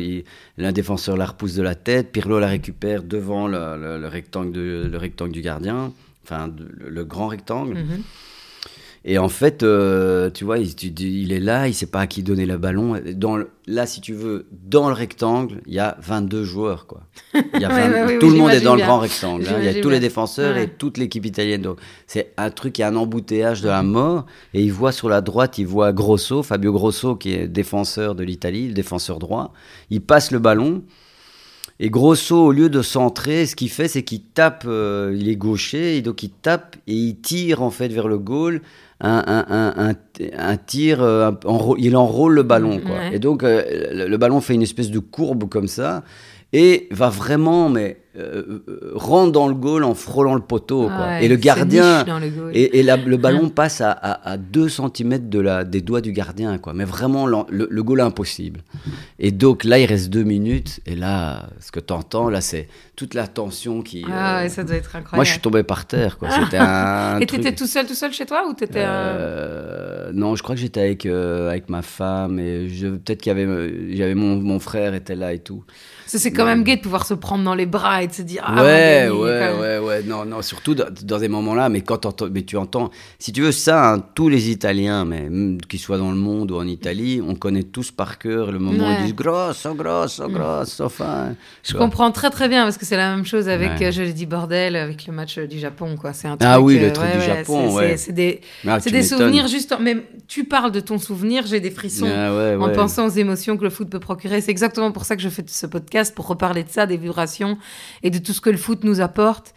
l'un 0.58 0.72
défenseur 0.72 1.16
la 1.16 1.28
repousse 1.28 1.56
de 1.56 1.64
la 1.64 1.76
tête, 1.76 2.12
Pirlo 2.12 2.40
la 2.40 2.48
récupère 2.48 3.04
devant 3.04 3.48
le, 3.48 4.08
rectangle, 4.08 4.88
le 4.88 4.98
rectangle 4.98 5.32
du 5.32 5.42
gardien, 5.42 5.94
enfin 6.24 6.52
le, 6.78 7.04
grand 7.06 7.28
rectangle. 7.28 7.76
Mhm. 7.76 8.04
Et 9.10 9.18
en 9.20 9.30
fait, 9.30 9.64
euh, 9.64 10.30
tu 10.30 10.44
vois, 10.44 10.58
il, 10.58 10.74
il, 11.00 11.32
est 11.32 11.40
là, 11.40 11.70
il 11.70 11.74
sait 11.74 11.86
pas 11.86 12.02
à 12.02 12.08
qui 12.08 12.24
donner 12.24 12.46
le 12.46 12.58
ballon. 12.58 13.00
Dans 13.16 13.38
là, 13.66 13.86
si 13.86 14.02
tu 14.02 14.12
veux, 14.12 14.48
dans 14.52 14.90
le 14.90 14.94
rectangle, 14.94 15.62
il 15.66 15.74
y 15.74 15.80
a 15.80 15.98
22 16.02 16.44
joueurs, 16.44 16.88
quoi. 16.88 17.04
Il 17.34 17.62
y 17.62 17.64
a 17.64 17.70
tout 18.20 18.30
le 18.30 18.36
monde 18.36 18.52
est 18.52 18.60
dans 18.60 18.76
le 18.76 18.82
grand 18.82 19.00
rectangle. 19.00 19.48
Hein. 19.48 19.60
Il 19.60 19.66
y 19.66 19.70
a 19.70 19.82
tous 19.82 19.90
les 19.90 20.02
défenseurs 20.02 20.58
et 20.58 20.68
toute 20.68 20.98
l'équipe 20.98 21.26
italienne. 21.26 21.62
Donc, 21.62 21.80
c'est 22.06 22.34
un 22.36 22.50
truc, 22.50 22.78
il 22.78 22.82
y 22.82 22.84
a 22.84 22.90
un 22.90 22.98
embouteillage 22.98 23.62
de 23.62 23.70
la 23.70 23.82
mort. 23.82 24.26
Et 24.54 24.62
il 24.62 24.74
voit 24.74 24.92
sur 24.92 25.08
la 25.08 25.22
droite, 25.22 25.58
il 25.58 25.68
voit 25.68 25.94
Grosso, 25.94 26.44
Fabio 26.44 26.74
Grosso, 26.74 27.16
qui 27.16 27.34
est 27.34 27.48
défenseur 27.48 28.14
de 28.14 28.26
l'Italie, 28.26 28.68
le 28.68 28.74
défenseur 28.74 29.20
droit. 29.20 29.54
Il 29.90 30.02
passe 30.02 30.32
le 30.32 30.40
ballon. 30.40 30.84
Et 31.80 31.90
Grosso, 31.92 32.36
au 32.36 32.52
lieu 32.52 32.70
de 32.70 32.82
centrer, 32.82 33.46
ce 33.46 33.56
qu'il 33.56 33.70
fait, 33.70 33.88
c'est 33.88 34.02
qu'il 34.04 34.22
tape, 34.22 34.64
euh, 34.66 35.16
il 35.16 35.30
est 35.30 35.36
gaucher, 35.36 35.98
et 35.98 36.02
donc 36.02 36.24
il 36.24 36.32
tape 36.32 36.76
et 36.88 36.94
il 36.94 37.18
tire 37.18 37.62
en 37.62 37.70
fait 37.70 37.90
vers 37.90 38.08
le 38.08 38.18
goal 38.18 38.62
un, 39.00 39.24
un, 39.28 39.94
un, 40.38 40.58
tir, 40.58 41.04
euh, 41.04 41.32
il 41.78 41.96
enrôle 41.96 42.34
le 42.34 42.44
ballon. 42.44 42.80
Quoi. 42.80 43.14
Et 43.14 43.20
donc 43.20 43.44
euh, 43.44 44.08
le, 44.08 44.18
ballon 44.18 44.42
fait 44.42 44.56
une 44.56 44.64
espèce 44.64 44.90
de 44.90 45.00
courbe 45.00 45.48
comme 45.48 45.68
ça 45.68 46.04
et 46.54 46.88
va 46.92 47.10
vraiment, 47.10 47.70
mais 47.70 47.98
euh, 48.18 48.64
euh, 48.68 48.92
rentre 48.96 49.32
dans 49.32 49.48
le 49.48 49.54
goal 49.54 49.84
en 49.84 49.94
frôlant 49.94 50.34
le 50.34 50.42
poteau. 50.42 50.90
et 51.22 51.28
le 51.28 51.36
gardien. 51.36 52.04
et, 52.52 52.80
et 52.80 52.84
le 52.84 53.18
ballon 53.18 53.50
passe 53.56 53.82
à, 53.82 53.92
à, 53.92 54.38
2 54.38 54.70
cm 54.70 55.30
de 55.30 55.40
la, 55.40 55.64
des 55.64 55.82
doigts 55.82 56.02
du 56.02 56.14
gardien. 56.14 56.58
Quoi. 56.58 56.74
Mais 56.74 56.86
vraiment, 56.86 57.28
le, 57.28 57.46
le, 57.50 57.84
goal 57.84 58.00
impossible. 58.02 58.62
Et 59.20 59.32
donc 59.32 59.66
là, 59.66 59.78
il 59.78 59.86
reste 59.86 60.10
2 60.10 60.24
minutes. 60.24 60.80
Et 60.86 60.96
là, 60.96 61.50
ce 61.60 61.72
que 61.72 61.82
tu 61.82 61.94
entends, 61.94 62.30
là, 62.30 62.42
c'est 62.42 62.70
toute 62.96 63.14
la 63.14 63.28
tension 63.28 63.82
qui. 63.82 64.06
Ah, 64.10 64.44
euh, 64.44 64.50
ça 64.50 64.64
doit 64.64 64.78
être 64.78 64.96
incroyable. 64.96 65.18
Moi, 65.18 65.24
je 65.26 65.32
suis 65.32 65.42
tombé 65.42 65.64
par 65.64 65.86
terre. 65.86 66.18
Quoi. 66.18 66.30
C'était 66.32 66.58
un. 66.58 67.20
et 67.22 67.26
t'étais 67.28 67.54
tout 67.54 67.68
seul, 67.68 67.86
tout 67.86 67.94
seul 67.94 68.14
chez 68.14 68.26
toi 68.26 68.48
ou 68.50 68.54
t'étais. 68.54 68.86
Euh... 68.88 70.12
Non, 70.14 70.36
je 70.36 70.42
crois 70.42 70.56
que 70.56 70.62
j'étais 70.62 70.82
avec, 70.82 71.06
avec 71.06 71.70
ma 71.70 71.84
femme. 71.84 72.40
Et 72.40 72.68
peut-être 72.68 73.22
qu'il 73.22 73.30
y 73.30 73.36
avait. 73.40 73.96
J'avais 73.96 74.16
mon, 74.16 74.38
mon 74.38 74.60
frère 74.60 74.96
était 74.96 75.16
là 75.16 75.34
et 75.34 75.40
tout. 75.40 75.64
C'est 76.08 76.32
quand 76.32 76.46
même 76.46 76.64
gay 76.64 76.78
de 76.78 76.82
pouvoir 76.82 77.06
se 77.06 77.14
prendre 77.14 77.44
dans 77.44 77.54
les 77.54 77.66
bras 77.66 78.04
et 78.04 78.08
de 78.08 78.14
se 78.14 78.22
dire 78.22 78.44
ah, 78.46 78.64
ouais 78.64 79.10
ouais 79.10 79.52
ouais 79.60 79.78
ouais. 79.80 80.04
Non 80.04 80.26
non 80.26 80.42
surtout 80.42 80.74
dans, 80.74 80.88
dans 81.04 81.20
des 81.20 81.28
moments 81.28 81.54
là 81.54 81.70
mais 81.70 81.82
quand 81.82 82.22
mais 82.32 82.44
tu 82.44 82.58
entends 82.58 82.90
si 83.20 83.32
tu 83.32 83.42
veux 83.42 83.52
ça 83.52 83.94
hein, 83.94 84.00
tous 84.16 84.30
les 84.30 84.50
Italiens 84.50 85.06
mais 85.06 85.28
qu'ils 85.68 85.80
soient 85.80 85.98
dans 85.98 86.12
le 86.12 86.18
monde 86.18 86.52
ou 86.52 86.56
en 86.56 86.68
Italie 86.68 87.22
on 87.26 87.36
connaît 87.36 87.64
tous 87.64 87.92
par 87.92 88.18
cœur 88.18 88.52
le 88.52 88.60
moment 88.60 88.88
où 88.88 88.92
ils 89.00 89.06
disent 89.06 89.16
grosso 89.16 89.74
grosso 89.76 90.28
mm. 90.28 90.34
grosso 90.34 90.84
enfin 90.86 91.36
je 91.64 91.74
comprends 91.74 92.12
très 92.12 92.30
très 92.30 92.48
bien 92.48 92.64
parce 92.64 92.78
que 92.78 92.86
c'est 92.86 92.98
la 92.98 93.16
même 93.16 93.26
chose 93.26 93.50
avec 93.50 93.82
euh, 93.82 93.92
je 93.92 94.02
l'ai 94.02 94.14
dit 94.14 94.26
bordel 94.26 94.76
avec 94.76 95.06
le 95.08 95.14
match 95.14 95.38
du 95.40 95.60
Japon 95.60 95.96
quoi. 96.00 96.14
C'est 96.14 96.28
un 96.28 96.38
ah 96.40 96.62
oui 96.62 96.80
le 96.80 96.88
euh, 96.88 96.92
truc 96.92 97.12
du 97.14 97.22
Japon 97.22 97.74
ouais. 97.76 97.98
c'est 97.98 98.14
des 98.14 98.42
ah, 98.66 98.80
c'est 98.80 98.92
des 98.92 99.04
souvenirs 99.04 99.48
juste 99.48 99.76
mais 99.80 99.98
tu 100.28 100.46
parles 100.46 100.72
de 100.72 100.80
ton 100.80 100.98
souvenir 100.98 101.46
j'ai 101.46 101.60
des 101.60 101.72
frissons 101.72 102.08
ah, 102.08 102.56
en 102.60 102.70
pensant 102.70 103.08
aux 103.08 103.10
émotions 103.10 103.58
que 103.58 103.64
le 103.64 103.70
foot 103.70 103.90
peut 103.90 104.00
procurer. 104.00 104.42
C'est 104.42 104.52
exactement 104.52 104.92
pour 104.92 105.06
ça 105.06 105.16
que 105.16 105.22
je 105.22 105.30
fais 105.30 105.44
ce 105.46 105.66
podcast 105.66 105.97
pour 106.16 106.28
reparler 106.28 106.64
de 106.64 106.70
ça 106.70 106.86
des 106.86 106.98
vibrations 106.98 107.58
et 108.04 108.10
de 108.10 108.18
tout 108.18 108.34
ce 108.34 108.42
que 108.42 108.50
le 108.50 108.58
foot 108.58 108.84
nous 108.84 109.02
apporte 109.02 109.54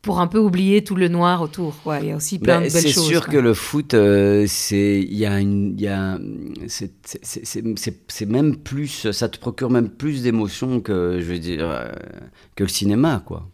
pour 0.00 0.20
un 0.20 0.28
peu 0.28 0.38
oublier 0.38 0.84
tout 0.84 0.94
le 0.94 1.08
noir 1.08 1.42
autour. 1.42 1.74
Ouais, 1.84 1.98
il 2.02 2.08
y 2.08 2.12
a 2.12 2.16
aussi 2.16 2.38
plein 2.38 2.60
de 2.60 2.72
belles 2.72 2.72
choses. 2.72 2.82
C'est 2.82 3.00
sûr 3.00 3.26
que 3.26 3.36
le 3.36 3.52
foot, 3.52 3.94
euh, 3.94 4.44
c'est 4.46 5.00
il 5.00 5.16
y 5.16 5.26
a 5.26 5.40
une, 5.40 5.74
il 5.76 5.80
y 5.80 5.88
a, 5.88 6.18
c'est 6.68 8.26
même 8.26 8.56
plus, 8.56 9.10
ça 9.10 9.28
te 9.28 9.38
procure 9.38 9.70
même 9.70 9.88
plus 9.88 10.22
d'émotions 10.22 10.80
que 10.80 11.18
je 11.20 11.24
veux 11.24 11.38
dire 11.40 11.68
euh, 11.68 11.88
que 12.54 12.62
le 12.62 12.68
cinéma, 12.68 13.22
quoi 13.26 13.48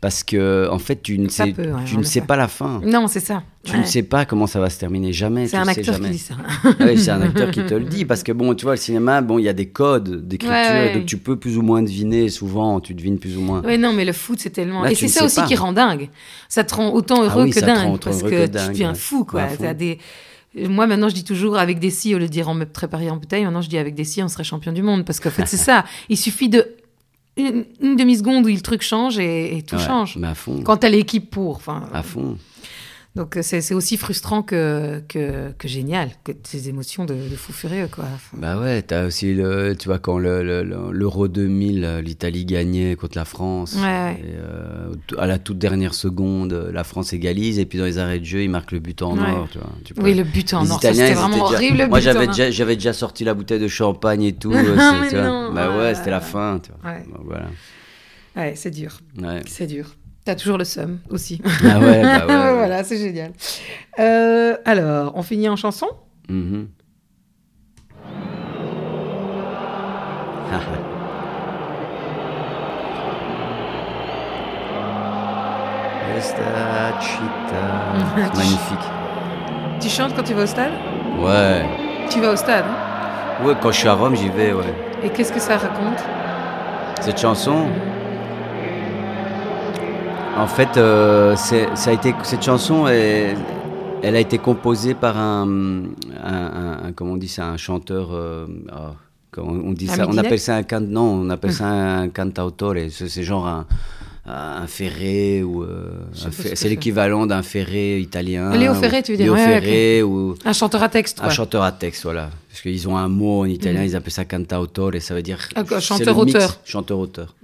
parce 0.00 0.22
que 0.22 0.68
en 0.70 0.78
fait 0.78 1.02
tu 1.02 1.18
ne 1.18 1.28
sais, 1.28 1.54
tu 1.86 1.96
ne 1.96 2.02
sais 2.02 2.20
pas 2.20 2.36
la 2.36 2.48
fin. 2.48 2.80
Non, 2.84 3.06
c'est 3.06 3.20
ça. 3.20 3.42
Tu 3.64 3.76
ne 3.78 3.84
sais 3.84 4.02
pas 4.02 4.26
comment 4.26 4.46
ça 4.46 4.60
va 4.60 4.68
se 4.68 4.78
terminer 4.78 5.12
jamais. 5.12 5.46
C'est 5.46 5.56
un 5.56 5.66
acteur 5.66 5.98
qui 5.98 6.10
dit 6.10 6.18
ça. 6.18 6.34
oui, 6.80 6.98
c'est 6.98 7.10
un 7.10 7.22
acteur 7.22 7.50
qui 7.50 7.64
te 7.64 7.74
le 7.74 7.84
dit 7.84 8.04
parce 8.04 8.22
que 8.22 8.32
bon, 8.32 8.54
tu 8.54 8.64
vois, 8.64 8.74
le 8.74 8.80
cinéma, 8.80 9.22
bon, 9.22 9.38
il 9.38 9.44
y 9.44 9.48
a 9.48 9.54
des 9.54 9.68
codes 9.68 10.26
d'écriture, 10.26 10.94
donc 10.94 11.06
tu 11.06 11.16
peux 11.16 11.36
plus 11.36 11.56
ou 11.56 11.62
moins 11.62 11.82
deviner. 11.82 12.28
Souvent, 12.28 12.80
tu 12.80 12.94
devines 12.94 13.18
plus 13.18 13.36
ou 13.36 13.40
moins. 13.40 13.62
Oui, 13.64 13.78
non, 13.78 13.92
mais 13.92 14.04
le 14.04 14.12
foot, 14.12 14.38
c'est 14.40 14.50
tellement. 14.50 14.84
Et 14.86 14.94
c'est 14.94 15.08
ça 15.08 15.24
aussi 15.24 15.42
qui 15.44 15.56
rend 15.56 15.72
dingue. 15.72 16.10
Ça 16.48 16.64
te 16.64 16.74
rend 16.74 16.92
autant 16.92 17.20
ah 17.20 17.24
heureux 17.24 17.48
que 17.48 17.60
dingue 17.60 17.98
parce 17.98 18.22
que, 18.22 18.46
tu 18.46 18.68
deviens 18.68 18.94
fou, 18.94 19.24
quoi. 19.24 19.42
As 19.42 19.74
des 19.74 19.98
moi, 20.56 20.86
maintenant, 20.86 21.08
je 21.08 21.14
dis 21.14 21.24
toujours 21.24 21.58
avec 21.58 21.80
des 21.80 21.90
si, 21.90 22.14
au 22.14 22.18
lieu 22.18 22.26
de 22.26 22.30
dire 22.30 22.48
on 22.48 22.54
me 22.54 22.64
préparer 22.64 23.10
en 23.10 23.16
bouteille, 23.16 23.44
maintenant 23.44 23.60
je 23.60 23.68
dis 23.68 23.78
avec 23.78 23.94
des 23.94 24.04
si, 24.04 24.22
on 24.22 24.28
serait 24.28 24.44
champion 24.44 24.72
du 24.72 24.82
monde. 24.82 25.04
Parce 25.04 25.20
qu'en 25.20 25.30
fait, 25.30 25.46
c'est 25.46 25.56
ça. 25.56 25.84
Il 26.08 26.16
suffit 26.16 26.48
de 26.48 26.66
une, 27.36 27.96
demi-seconde 27.96 28.44
où 28.44 28.48
le 28.48 28.60
truc 28.60 28.82
change 28.82 29.18
et, 29.18 29.64
tout 29.66 29.78
change. 29.78 30.16
Mais 30.16 30.28
à 30.28 30.34
fond. 30.34 30.62
Quand 30.62 30.78
t'as 30.78 30.88
l'équipe 30.88 31.30
pour. 31.30 31.60
À 31.92 32.02
fond. 32.02 32.38
Donc 33.16 33.36
euh, 33.36 33.42
c'est 33.42 33.74
aussi 33.74 33.96
frustrant 33.96 34.42
que, 34.42 35.00
que, 35.08 35.52
que, 35.52 35.68
génial, 35.68 36.10
que 36.24 36.32
ces 36.42 36.68
émotions 36.68 37.04
de, 37.04 37.14
de 37.14 37.36
fou 37.36 37.52
furieux. 37.52 37.86
Quoi. 37.86 38.06
Bah 38.32 38.58
ouais, 38.58 38.84
as 38.92 39.06
aussi, 39.06 39.34
le, 39.34 39.76
tu 39.76 39.86
vois, 39.86 40.00
quand 40.00 40.18
l'Euro 40.18 41.28
2000, 41.28 42.00
l'Italie 42.02 42.44
gagnait 42.44 42.96
contre 42.96 43.16
la 43.16 43.24
France, 43.24 43.76
ouais, 43.80 44.14
et, 44.14 44.34
euh, 44.36 44.92
à 45.16 45.28
la 45.28 45.38
toute 45.38 45.58
dernière 45.58 45.94
seconde, 45.94 46.70
la 46.72 46.82
France 46.82 47.12
égalise, 47.12 47.60
et 47.60 47.66
puis 47.66 47.78
dans 47.78 47.84
les 47.84 47.98
arrêts 47.98 48.18
de 48.18 48.24
jeu, 48.24 48.42
ils 48.42 48.50
marquent 48.50 48.72
le 48.72 48.80
but 48.80 49.00
en 49.00 49.16
or. 49.16 49.48
Tu 49.84 49.94
vois, 49.94 50.04
oui, 50.04 50.14
le 50.14 50.24
but 50.24 50.52
en 50.52 50.68
or, 50.68 50.80
c'était 50.82 51.14
vraiment 51.14 51.44
horrible. 51.44 51.86
Moi, 51.88 52.00
j'avais 52.00 52.26
déjà, 52.26 52.50
déjà 52.50 52.92
sorti 52.92 53.22
la 53.22 53.34
bouteille 53.34 53.60
de 53.60 53.68
champagne 53.68 54.24
et 54.24 54.32
tout. 54.32 54.50
non, 55.12 55.52
bah 55.54 55.76
ouais, 55.78 55.94
c'était 55.94 56.10
la 56.10 56.20
fin. 56.20 56.58
Tu 56.60 56.72
vois. 56.72 56.90
Ouais, 56.90 57.04
voilà. 57.24 57.46
ouais 58.36 58.54
c'est 58.56 58.72
dur. 58.72 58.98
C'est 59.46 59.68
dur. 59.68 59.94
T'as 60.24 60.34
toujours 60.34 60.56
le 60.56 60.64
seum 60.64 61.00
aussi. 61.10 61.40
Ah 61.62 61.78
ouais, 61.78 62.02
bah 62.02 62.26
ouais. 62.26 62.54
voilà, 62.54 62.82
c'est 62.82 62.96
génial. 62.96 63.32
Euh, 63.98 64.56
alors, 64.64 65.12
on 65.16 65.22
finit 65.22 65.48
en 65.50 65.56
chanson? 65.56 65.86
Mm 66.28 66.42
-hmm. 66.42 66.66
Esta. 76.16 76.40
Magnifique. 78.36 78.86
Tu 79.80 79.88
chantes 79.88 80.14
quand 80.16 80.22
tu 80.22 80.34
vas 80.34 80.44
au 80.44 80.46
stade? 80.46 80.72
Ouais. 81.18 81.66
Tu 82.10 82.20
vas 82.20 82.32
au 82.32 82.36
stade 82.36 82.64
hein? 82.64 83.44
Ouais, 83.44 83.54
quand 83.60 83.72
je 83.72 83.78
suis 83.78 83.88
à 83.88 83.94
Rome, 83.94 84.16
j'y 84.16 84.28
vais, 84.28 84.52
ouais. 84.52 84.74
Et 85.02 85.10
qu'est-ce 85.10 85.32
que 85.32 85.40
ça 85.40 85.56
raconte? 85.58 86.02
Cette 87.00 87.20
chanson? 87.20 87.66
En 90.36 90.46
fait, 90.46 90.76
euh, 90.76 91.36
ça 91.36 91.90
a 91.90 91.92
été, 91.92 92.14
cette 92.22 92.42
chanson, 92.42 92.86
elle, 92.86 93.36
elle 94.02 94.16
a 94.16 94.20
été 94.20 94.38
composée 94.38 94.94
par 94.94 95.16
un, 95.16 95.84
un, 96.22 96.92
comment 96.94 97.12
on 97.12 97.16
dit 97.16 97.28
ça, 97.28 97.46
un 97.46 97.56
chanteur. 97.56 98.10
Euh, 98.12 98.46
oh, 98.72 99.40
on, 99.40 99.72
dit 99.72 99.86
ça, 99.86 100.06
on 100.08 100.16
appelle 100.16 100.38
ça 100.38 100.56
un 100.56 100.62
can, 100.62 100.80
non, 100.80 101.22
on 101.22 101.30
appelle 101.30 101.52
ça 101.52 101.66
un 101.66 102.08
cantautore. 102.08 102.74
C'est 102.90 103.22
genre 103.22 103.46
un, 103.46 103.66
un 104.26 104.66
ferré 104.66 105.42
ou 105.42 105.62
euh, 105.62 105.90
c'est 106.12 106.68
l'équivalent 106.68 107.26
d'un 107.26 107.42
ferré 107.42 108.00
italien. 108.00 108.56
Léo 108.56 108.74
Ferré, 108.74 109.02
tu 109.02 109.12
veux 109.12 109.18
dire 109.18 109.26
Léo 109.26 109.36
Ferré 109.36 110.02
ou 110.02 110.34
un 110.44 110.52
chanteur 110.52 110.82
à 110.82 110.88
texte. 110.88 111.20
Un 111.22 111.30
chanteur 111.30 111.62
à 111.62 111.72
texte, 111.72 112.04
voilà. 112.04 112.30
Parce 112.48 112.62
qu'ils 112.62 112.88
ont 112.88 112.96
un 112.96 113.08
mot 113.08 113.40
en 113.40 113.44
italien, 113.46 113.82
mm. 113.82 113.86
ils 113.86 113.96
appellent 113.96 114.12
ça 114.12 114.24
cantautore 114.24 114.94
et 114.94 115.00
ça 115.00 115.14
veut 115.14 115.22
dire 115.22 115.48
chanteur 115.80 116.16
auteur. 116.18 117.34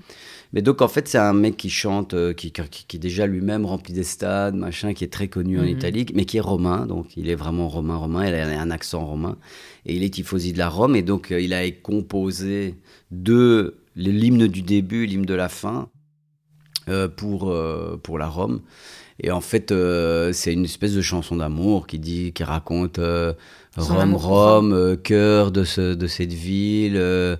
Mais 0.52 0.62
donc 0.62 0.82
en 0.82 0.88
fait 0.88 1.06
c'est 1.06 1.18
un 1.18 1.32
mec 1.32 1.56
qui 1.56 1.70
chante, 1.70 2.14
euh, 2.14 2.32
qui, 2.32 2.52
qui, 2.52 2.86
qui, 2.86 2.98
déjà 2.98 3.26
lui-même 3.26 3.64
remplit 3.64 3.92
des 3.92 4.04
stades, 4.04 4.54
machin, 4.54 4.94
qui 4.94 5.04
est 5.04 5.12
très 5.12 5.28
connu 5.28 5.58
en 5.58 5.62
mhm. 5.62 5.68
Italie, 5.68 6.06
mais 6.14 6.24
qui 6.24 6.38
est 6.38 6.40
romain, 6.40 6.86
donc 6.86 7.16
il 7.16 7.28
est 7.28 7.34
vraiment 7.34 7.68
romain, 7.68 7.96
romain, 7.96 8.26
il 8.26 8.34
a 8.34 8.60
un 8.60 8.70
accent 8.70 9.06
romain, 9.06 9.36
et 9.86 9.94
il 9.94 10.02
est 10.02 10.14
tifosi 10.14 10.52
de 10.52 10.58
la 10.58 10.68
Rome, 10.68 10.96
et 10.96 11.02
donc 11.02 11.30
euh, 11.30 11.40
il 11.40 11.54
a 11.54 11.70
composé 11.70 12.74
de 13.10 13.76
l'hymne 13.96 14.46
du 14.48 14.62
début, 14.62 15.06
l'hymne 15.06 15.26
de 15.26 15.34
la 15.34 15.48
fin, 15.48 15.88
euh, 16.88 17.08
pour, 17.08 17.54
pour 18.02 18.18
la 18.18 18.26
Rome. 18.26 18.62
Et 19.22 19.30
en 19.30 19.40
fait, 19.40 19.70
euh, 19.70 20.32
c'est 20.32 20.52
une 20.52 20.64
espèce 20.64 20.94
de 20.94 21.02
chanson 21.02 21.36
d'amour 21.36 21.86
qui 21.86 21.98
dit, 21.98 22.32
qui 22.32 22.42
raconte 22.42 22.98
Rome, 23.76 24.14
Rome, 24.16 24.72
euh, 24.74 24.96
cœur 24.96 25.52
de, 25.52 25.64
ce, 25.64 25.94
de 25.94 26.06
cette 26.06 26.32
ville. 26.32 26.96
euh, 26.96 27.36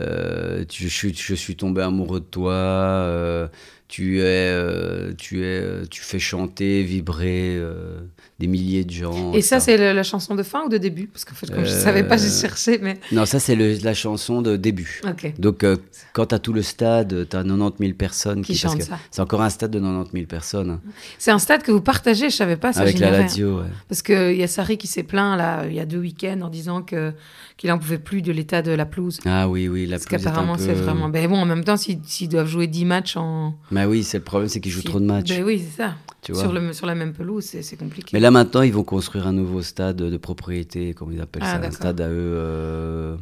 euh, 0.00 0.64
tu- 0.64 0.84
je, 0.84 0.88
suis, 0.88 1.14
je 1.14 1.34
suis 1.34 1.56
tombé 1.56 1.82
amoureux 1.82 2.20
de 2.20 2.24
toi. 2.24 2.52
euh, 2.54 3.48
tu 3.88 4.20
es, 4.20 4.24
euh, 4.24 5.12
tu 5.16 5.44
es, 5.44 5.86
tu 5.90 6.00
fais 6.02 6.18
chanter, 6.18 6.82
vibrer 6.82 7.56
euh, 7.58 8.00
des 8.40 8.48
milliers 8.48 8.84
de 8.84 8.90
gens. 8.90 9.32
Et 9.32 9.42
ça, 9.42 9.60
c'est 9.60 9.76
la 9.94 10.02
chanson 10.02 10.34
de 10.34 10.42
fin 10.42 10.64
ou 10.64 10.68
de 10.68 10.76
début? 10.76 11.06
Parce 11.06 11.24
qu'en 11.24 11.34
fait, 11.34 11.46
comme 11.52 11.64
je 11.64 11.70
Euh, 11.70 11.80
savais 11.84 12.02
pas, 12.02 12.16
j'ai 12.16 12.28
cherché, 12.30 12.78
mais. 12.82 12.98
Non, 13.12 13.26
ça 13.26 13.38
c'est 13.38 13.54
la 13.54 13.94
chanson 13.94 14.42
de 14.42 14.56
début. 14.56 15.00
Donc, 15.38 15.62
euh, 15.62 15.76
quand 16.12 16.26
tu 16.26 16.34
as 16.34 16.38
tout 16.40 16.52
le 16.52 16.62
stade, 16.62 17.28
tu 17.28 17.36
as 17.36 17.44
90 17.44 17.76
000 17.78 17.92
personnes 17.96 18.42
Qui 18.42 18.56
chantent 18.56 18.82
ça. 18.82 18.98
C'est 19.12 19.22
encore 19.22 19.42
un 19.42 19.50
stade 19.50 19.70
de 19.70 19.78
90 19.78 20.10
000 20.12 20.26
personnes. 20.26 20.70
hein, 20.70 20.80
C'est 21.18 21.30
un 21.30 21.38
stade 21.38 21.62
que 21.62 21.70
vous 21.70 21.80
partagez, 21.80 22.28
je 22.28 22.34
savais 22.34 22.56
pas 22.56 22.72
ça. 22.72 22.80
avec 22.80 22.98
la. 22.98 23.10
Lazio. 23.12 23.58
ouais. 23.58 23.66
Parce 23.88 24.02
qu'il 24.02 24.34
y 24.36 24.42
a 24.42 24.48
Sarri 24.48 24.78
qui 24.78 24.88
s'est 24.88 25.04
plaint, 25.04 25.38
là, 25.38 25.64
il 25.68 25.74
y 25.74 25.80
a 25.80 25.86
deux 25.86 25.98
week-ends, 26.00 26.40
en 26.42 26.48
disant 26.48 26.82
que 26.82 27.12
qu'il 27.56 27.70
en 27.70 27.78
pouvait 27.78 27.98
plus 27.98 28.20
de 28.22 28.32
l'état 28.32 28.62
de 28.62 28.72
la 28.72 28.84
pelouse. 28.86 29.20
Ah 29.24 29.48
oui, 29.48 29.68
oui, 29.68 29.86
la 29.86 29.96
Parce 29.96 30.06
pelouse 30.06 30.26
un 30.26 30.30
qu'apparemment, 30.30 30.56
peu- 30.56 30.62
c'est 30.64 30.72
vraiment. 30.74 31.08
Ben 31.08 31.28
bon, 31.28 31.36
en 31.38 31.46
même 31.46 31.62
temps, 31.64 31.76
s'ils 31.76 32.28
doivent 32.28 32.48
jouer 32.48 32.66
10 32.66 32.84
matchs 32.84 33.16
en. 33.16 33.54
Bah 33.70 33.86
oui, 33.86 34.02
c'est 34.02 34.18
le 34.18 34.24
problème, 34.24 34.48
c'est 34.48 34.60
qu'ils 34.60 34.72
jouent 34.72 34.82
trop 34.82 35.00
de 35.00 35.04
matchs. 35.06 35.28
Ben 35.30 35.44
oui, 35.44 35.58
c'est 35.64 35.82
ça. 35.82 35.94
tu 36.22 36.32
vois. 36.32 36.42
Sur, 36.42 36.52
le, 36.52 36.72
sur 36.72 36.86
la 36.86 36.94
même 36.94 37.12
pelouse, 37.12 37.44
c'est 37.44 37.76
compliqué. 37.76 38.10
Mais 38.12 38.20
là 38.20 38.30
maintenant, 38.30 38.62
ils 38.62 38.72
vont 38.72 38.82
construire 38.84 39.26
un 39.28 39.32
nouveau 39.32 39.62
stade 39.62 39.96
de 39.96 40.16
propriété, 40.16 40.94
comme 40.94 41.12
ils 41.12 41.20
appellent 41.20 41.42
Ah, 41.44 41.60
ça, 41.60 41.66
un 41.66 41.70
stade 41.70 42.00
à 42.00 42.08
eux. 42.08 42.12
euh, 42.16 43.16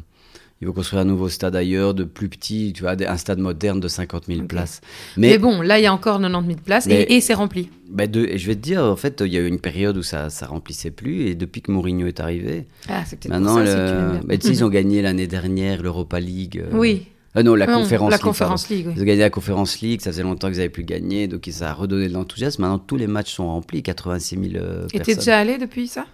Ils 0.63 0.67
vont 0.67 0.71
construire 0.71 1.01
un 1.01 1.05
nouveau 1.05 1.27
stade 1.27 1.57
ailleurs, 1.57 1.93
de 1.93 2.05
plus 2.05 2.29
petit, 2.29 2.71
tu 2.73 2.83
vois, 2.83 2.95
un 3.05 3.17
stade 3.17 3.37
moderne 3.39 3.81
de 3.81 3.89
50 3.89 4.27
000 4.27 4.39
Ok. 4.43 4.47
places. 4.47 4.79
Mais, 5.17 5.31
Mais, 5.31 5.37
bon, 5.37 5.61
là, 5.61 5.77
il 5.77 5.83
y 5.83 5.87
a 5.87 5.93
encore 5.93 6.19
90 6.21 6.47
000 6.47 6.59
places 6.63 6.85
Mais- 6.85 7.01
et, 7.01 7.15
et 7.15 7.19
c'est 7.21 7.33
rempli. 7.33 7.69
bah, 7.89 8.07
de- 8.07 8.23
et 8.25 8.37
je 8.37 8.47
vais 8.47 8.55
te 8.55 8.61
dire, 8.61 8.81
en 8.81 8.95
fait, 8.95 9.21
il 9.25 9.33
y 9.33 9.37
a 9.37 9.41
eu 9.41 9.47
une 9.47 9.59
période 9.59 9.97
où 9.97 10.03
ça, 10.03 10.29
ça 10.29 10.45
remplissait 10.45 10.89
plus, 10.91 11.27
et 11.27 11.35
depuis 11.35 11.61
que 11.61 11.69
Mourinho 11.69 12.07
est 12.07 12.21
arrivé, 12.21 12.65
Ah, 12.87 13.03
c'est 13.05 13.19
peut-être 13.19 13.29
maintenant, 13.33 13.57
pour 13.57 13.67
ça 13.67 13.75
le- 13.75 14.11
bien. 14.13 14.21
bah, 14.23 14.37
tu 14.37 14.47
sais, 14.47 14.53
ils 14.53 14.63
ont 14.63 14.69
gagné 14.69 15.01
l'année 15.01 15.27
dernière 15.27 15.83
l'Europa 15.83 16.21
League. 16.21 16.63
euh, 16.65 16.69
Oui. 16.77 17.07
euh, 17.35 17.43
non, 17.43 17.55
la 17.55 17.67
Non, 17.67 17.79
conférence 17.81 18.11
La 18.11 18.15
League, 18.15 18.23
conférence 18.23 18.69
League, 18.69 18.87
Ils 18.95 19.01
ont 19.01 19.05
gagné 19.05 19.19
la 19.19 19.29
Conférence 19.29 19.81
League, 19.81 19.99
ça 19.99 20.11
faisait 20.13 20.23
longtemps 20.23 20.47
qu'ils 20.47 20.59
n'avaient 20.59 20.69
plus 20.69 20.85
gagné, 20.85 21.27
donc 21.27 21.45
ça 21.51 21.71
a 21.71 21.73
redonné 21.73 22.07
de 22.07 22.13
l'enthousiasme. 22.13 22.61
Maintenant, 22.61 22.79
tous 22.79 22.95
les 22.95 23.07
matchs 23.07 23.33
sont 23.33 23.47
remplis, 23.47 23.83
86 23.83 24.37
000 24.51 24.63
euh, 24.63 24.85
Et 24.85 24.91
t'es 24.91 24.97
personnes. 24.99 25.15
déjà 25.17 25.37
allé 25.39 25.57
depuis 25.57 25.87
ça? 25.89 26.05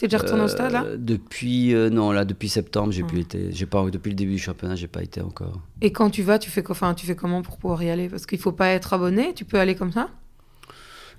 T'es 0.00 0.06
déjà 0.08 0.16
retourné 0.16 0.44
au 0.44 0.48
stade, 0.48 0.72
là 0.72 0.82
Euh, 0.86 0.96
Depuis, 0.98 1.74
euh, 1.74 1.90
non, 1.90 2.10
là, 2.10 2.24
depuis 2.24 2.48
septembre, 2.48 2.90
j'ai 2.90 3.02
Ah. 3.02 3.06
plus 3.06 3.20
été. 3.20 3.48
J'ai 3.52 3.66
pas, 3.66 3.84
depuis 3.90 4.08
le 4.08 4.14
début 4.14 4.32
du 4.32 4.38
championnat, 4.38 4.74
j'ai 4.74 4.88
pas 4.88 5.02
été 5.02 5.20
encore. 5.20 5.60
Et 5.82 5.92
quand 5.92 6.08
tu 6.08 6.22
vas, 6.22 6.38
tu 6.38 6.48
fais, 6.48 6.64
enfin, 6.70 6.94
tu 6.94 7.04
fais 7.04 7.14
comment 7.14 7.42
pour 7.42 7.58
pouvoir 7.58 7.82
y 7.82 7.90
aller? 7.90 8.08
Parce 8.08 8.24
qu'il 8.24 8.38
faut 8.38 8.50
pas 8.52 8.68
être 8.70 8.94
abonné, 8.94 9.34
tu 9.34 9.44
peux 9.44 9.60
aller 9.60 9.74
comme 9.74 9.92
ça? 9.92 10.08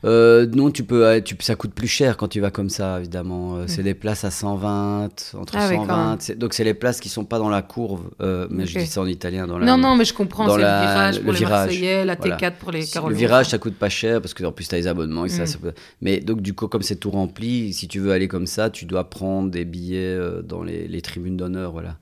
Euh, 0.04 0.48
non, 0.48 0.72
tu 0.72 0.84
peux, 0.84 1.06
euh, 1.06 1.22
tu, 1.22 1.36
ça 1.42 1.56
coûte 1.56 1.74
plus 1.74 1.88
cher 1.88 2.18
quand 2.18 2.28
tu 2.28 2.40
vas 2.40 2.50
comme 2.50 2.70
ça, 2.70 2.98
évidemment. 3.00 3.58
Euh, 3.58 3.64
C'est 3.68 3.84
des 3.84 3.94
places 3.94 4.24
à 4.24 4.32
120, 4.32 5.10
entre 5.38 5.56
Mm. 5.56 5.60
Ah 5.60 5.68
oui, 5.70 5.76
quand 5.76 5.86
120. 5.86 6.10
même. 6.10 6.18
c'est- 6.20 6.36
donc, 6.36 6.54
c'est 6.56 6.64
les 6.64 6.74
places 6.74 7.00
qui 7.00 7.08
sont 7.10 7.24
pas 7.24 7.38
dans 7.38 7.50
la 7.50 7.62
courbe, 7.62 8.02
euh, 8.22 8.48
mais 8.50 8.66
je 8.66 8.80
dis 8.80 8.88
ça 8.88 9.02
en 9.02 9.06
italien. 9.06 9.46
Dans 9.46 9.60
la, 9.60 9.66
Non, 9.68 9.78
non, 9.78 9.96
mais 9.96 10.06
je 10.06 10.14
comprends, 10.14 10.46
c'est 10.50 10.58
le 10.58 10.64
virage 10.64 11.18
le 11.20 11.24
pour 11.24 11.34
les 11.34 11.40
virage, 11.40 11.66
Marseillais, 11.68 12.06
la 12.06 12.16
voilà. 12.16 12.36
T4 12.38 12.54
pour 12.58 12.72
les 12.72 12.86
Carolos. 12.86 13.12
Le 13.14 13.16
virage, 13.20 13.50
ça 13.50 13.58
coûte 13.60 13.76
pas 13.76 13.90
cher 13.90 14.22
parce 14.22 14.34
que 14.34 14.44
en 14.44 14.52
plus, 14.52 14.68
tu 14.68 14.74
as 14.74 14.80
les 14.80 14.88
abonnements. 14.88 15.26
Et 15.26 15.30
ça, 15.30 15.44
Mm. 15.44 15.48
ça 15.48 15.58
peut- 15.60 15.74
Mais 16.02 16.20
donc, 16.20 16.42
du 16.42 16.54
coup, 16.56 16.68
comme 16.68 16.82
c'est 16.82 16.96
tout 16.96 17.12
rempli, 17.12 17.72
si 17.74 17.88
tu 17.88 18.00
veux 18.00 18.12
aller 18.12 18.28
comme 18.28 18.48
ça, 18.48 18.70
tu 18.72 18.86
dois 18.86 19.10
prendre 19.10 19.52
des 19.52 19.66
billets 19.66 20.00
euh, 20.18 20.42
dans 20.42 20.64
les, 20.64 20.88
les 20.88 21.02
tribunes 21.02 21.38
d'honneur. 21.38 21.72
Voilà. 21.74 21.98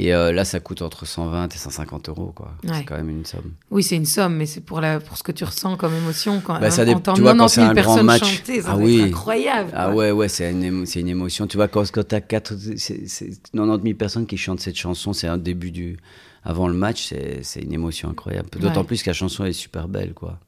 Et 0.00 0.14
euh, 0.14 0.30
là, 0.32 0.44
ça 0.44 0.60
coûte 0.60 0.80
entre 0.82 1.06
120 1.06 1.52
et 1.52 1.58
150 1.58 2.08
euros. 2.08 2.32
quoi. 2.34 2.52
Ouais. 2.62 2.70
C'est 2.74 2.84
quand 2.84 2.94
même 2.96 3.08
une 3.10 3.24
somme. 3.24 3.50
Oui, 3.72 3.82
c'est 3.82 3.96
une 3.96 4.06
somme, 4.06 4.36
mais 4.36 4.46
c'est 4.46 4.60
pour, 4.60 4.80
la, 4.80 5.00
pour 5.00 5.16
ce 5.18 5.24
que 5.24 5.32
tu 5.32 5.42
ressens 5.42 5.76
comme 5.76 5.92
émotion. 5.94 6.40
Quand 6.44 6.60
Bah, 6.60 6.70
ça 6.70 6.84
dé- 6.84 6.94
tu 6.94 7.20
vois, 7.20 7.34
quand 7.34 7.46
90 7.46 7.48
c'est 7.54 7.60
000 7.62 7.70
un 7.70 7.74
grand 7.74 7.82
personnes 7.82 8.06
match- 8.06 8.24
chanter, 8.36 8.62
ça 8.62 8.68
Ah 8.72 8.76
oui. 8.76 9.02
incroyable. 9.02 9.70
Ah 9.74 9.86
quoi. 9.86 9.94
ouais, 9.96 10.10
ouais, 10.12 10.28
c'est 10.28 10.50
une, 10.52 10.62
émo- 10.62 10.98
une 11.00 11.08
émotion. 11.08 11.46
Tu 11.48 11.56
vois, 11.56 11.66
quand, 11.66 11.90
quand 11.90 12.06
tu 12.06 12.14
as 12.14 12.20
4, 12.20 12.54
c'est, 12.76 13.08
c'est 13.08 13.30
90 13.52 13.82
000 13.82 13.96
personnes 13.96 14.26
qui 14.26 14.36
chantent 14.36 14.60
cette 14.60 14.76
chanson, 14.76 15.12
c'est 15.12 15.26
un 15.28 15.38
début 15.38 15.72
du. 15.72 15.96
Avant 16.44 16.68
le 16.68 16.74
match, 16.74 17.12
c'est, 17.42 17.60
une 17.60 17.72
émotion 17.72 18.08
incroyable. 18.08 18.48
D'autant 18.60 18.80
Ouais. 18.82 18.86
plus 18.86 19.02
que 19.02 19.10
la 19.10 19.14
chanson 19.14 19.44
est 19.44 19.52
super 19.52 19.88
belle, 19.88 20.14
quoi. 20.14 20.38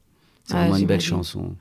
C'est 0.45 0.53
Ouais, 0.53 0.61
vraiment 0.61 0.77
une 0.77 0.85
belle 0.87 1.01
chanson. 1.01 1.55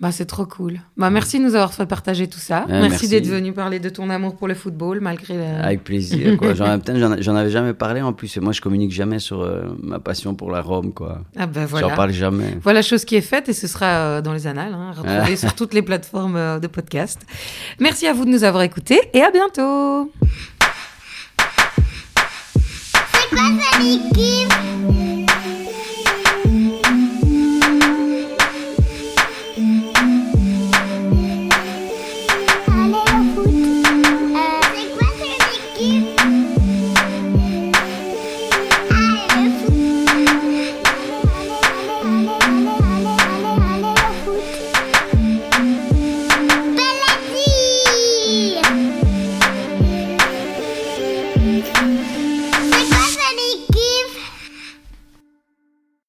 Bah, 0.00 0.12
c'est 0.12 0.26
trop 0.26 0.46
cool. 0.46 0.80
Bah, 0.96 1.10
merci 1.10 1.40
de 1.40 1.44
nous 1.44 1.56
avoir 1.56 1.74
fait 1.74 1.84
partager 1.84 2.28
tout 2.28 2.38
ça. 2.38 2.60
Ouais, 2.68 2.72
merci, 2.72 2.90
merci. 2.90 3.08
d'être 3.08 3.26
venu 3.26 3.52
parler 3.52 3.80
de 3.80 3.88
ton 3.88 4.10
amour 4.10 4.36
pour 4.36 4.46
le 4.46 4.54
football, 4.54 5.00
malgré 5.00 5.36
la... 5.36 5.64
Avec 5.64 5.82
plaisir, 5.82 6.36
quoi. 6.36 6.54
J'en, 6.58 6.78
j'en, 6.86 7.16
j'en 7.20 7.34
avais 7.34 7.50
jamais 7.50 7.74
parlé 7.74 8.00
en 8.00 8.12
plus. 8.12 8.36
Et 8.36 8.40
moi, 8.40 8.52
je 8.52 8.60
communique 8.60 8.92
jamais 8.92 9.18
sur 9.18 9.40
euh, 9.42 9.64
ma 9.82 9.98
passion 9.98 10.36
pour 10.36 10.52
la 10.52 10.60
Rome, 10.60 10.92
quoi. 10.92 11.22
Ah 11.36 11.46
bah 11.46 11.62
J'en 11.62 11.66
voilà. 11.66 11.96
parle 11.96 12.12
jamais. 12.12 12.58
Voilà 12.62 12.80
chose 12.82 13.04
qui 13.04 13.16
est 13.16 13.20
faite 13.20 13.48
et 13.48 13.52
ce 13.52 13.66
sera 13.66 13.86
euh, 13.86 14.20
dans 14.22 14.32
les 14.32 14.46
annales, 14.46 14.72
hein, 14.72 14.92
retrouvé 14.96 15.36
sur 15.36 15.54
toutes 15.54 15.74
les 15.74 15.82
plateformes 15.82 16.36
euh, 16.36 16.58
de 16.60 16.68
podcast. 16.68 17.20
Merci 17.80 18.06
à 18.06 18.12
vous 18.12 18.24
de 18.24 18.30
nous 18.30 18.44
avoir 18.44 18.62
écoutés 18.62 19.00
et 19.12 19.22
à 19.22 19.30
bientôt. 19.32 20.12
C'est 23.12 23.28
quoi 23.30 23.42
ça, 23.60 23.78
l'équipe 23.82 25.07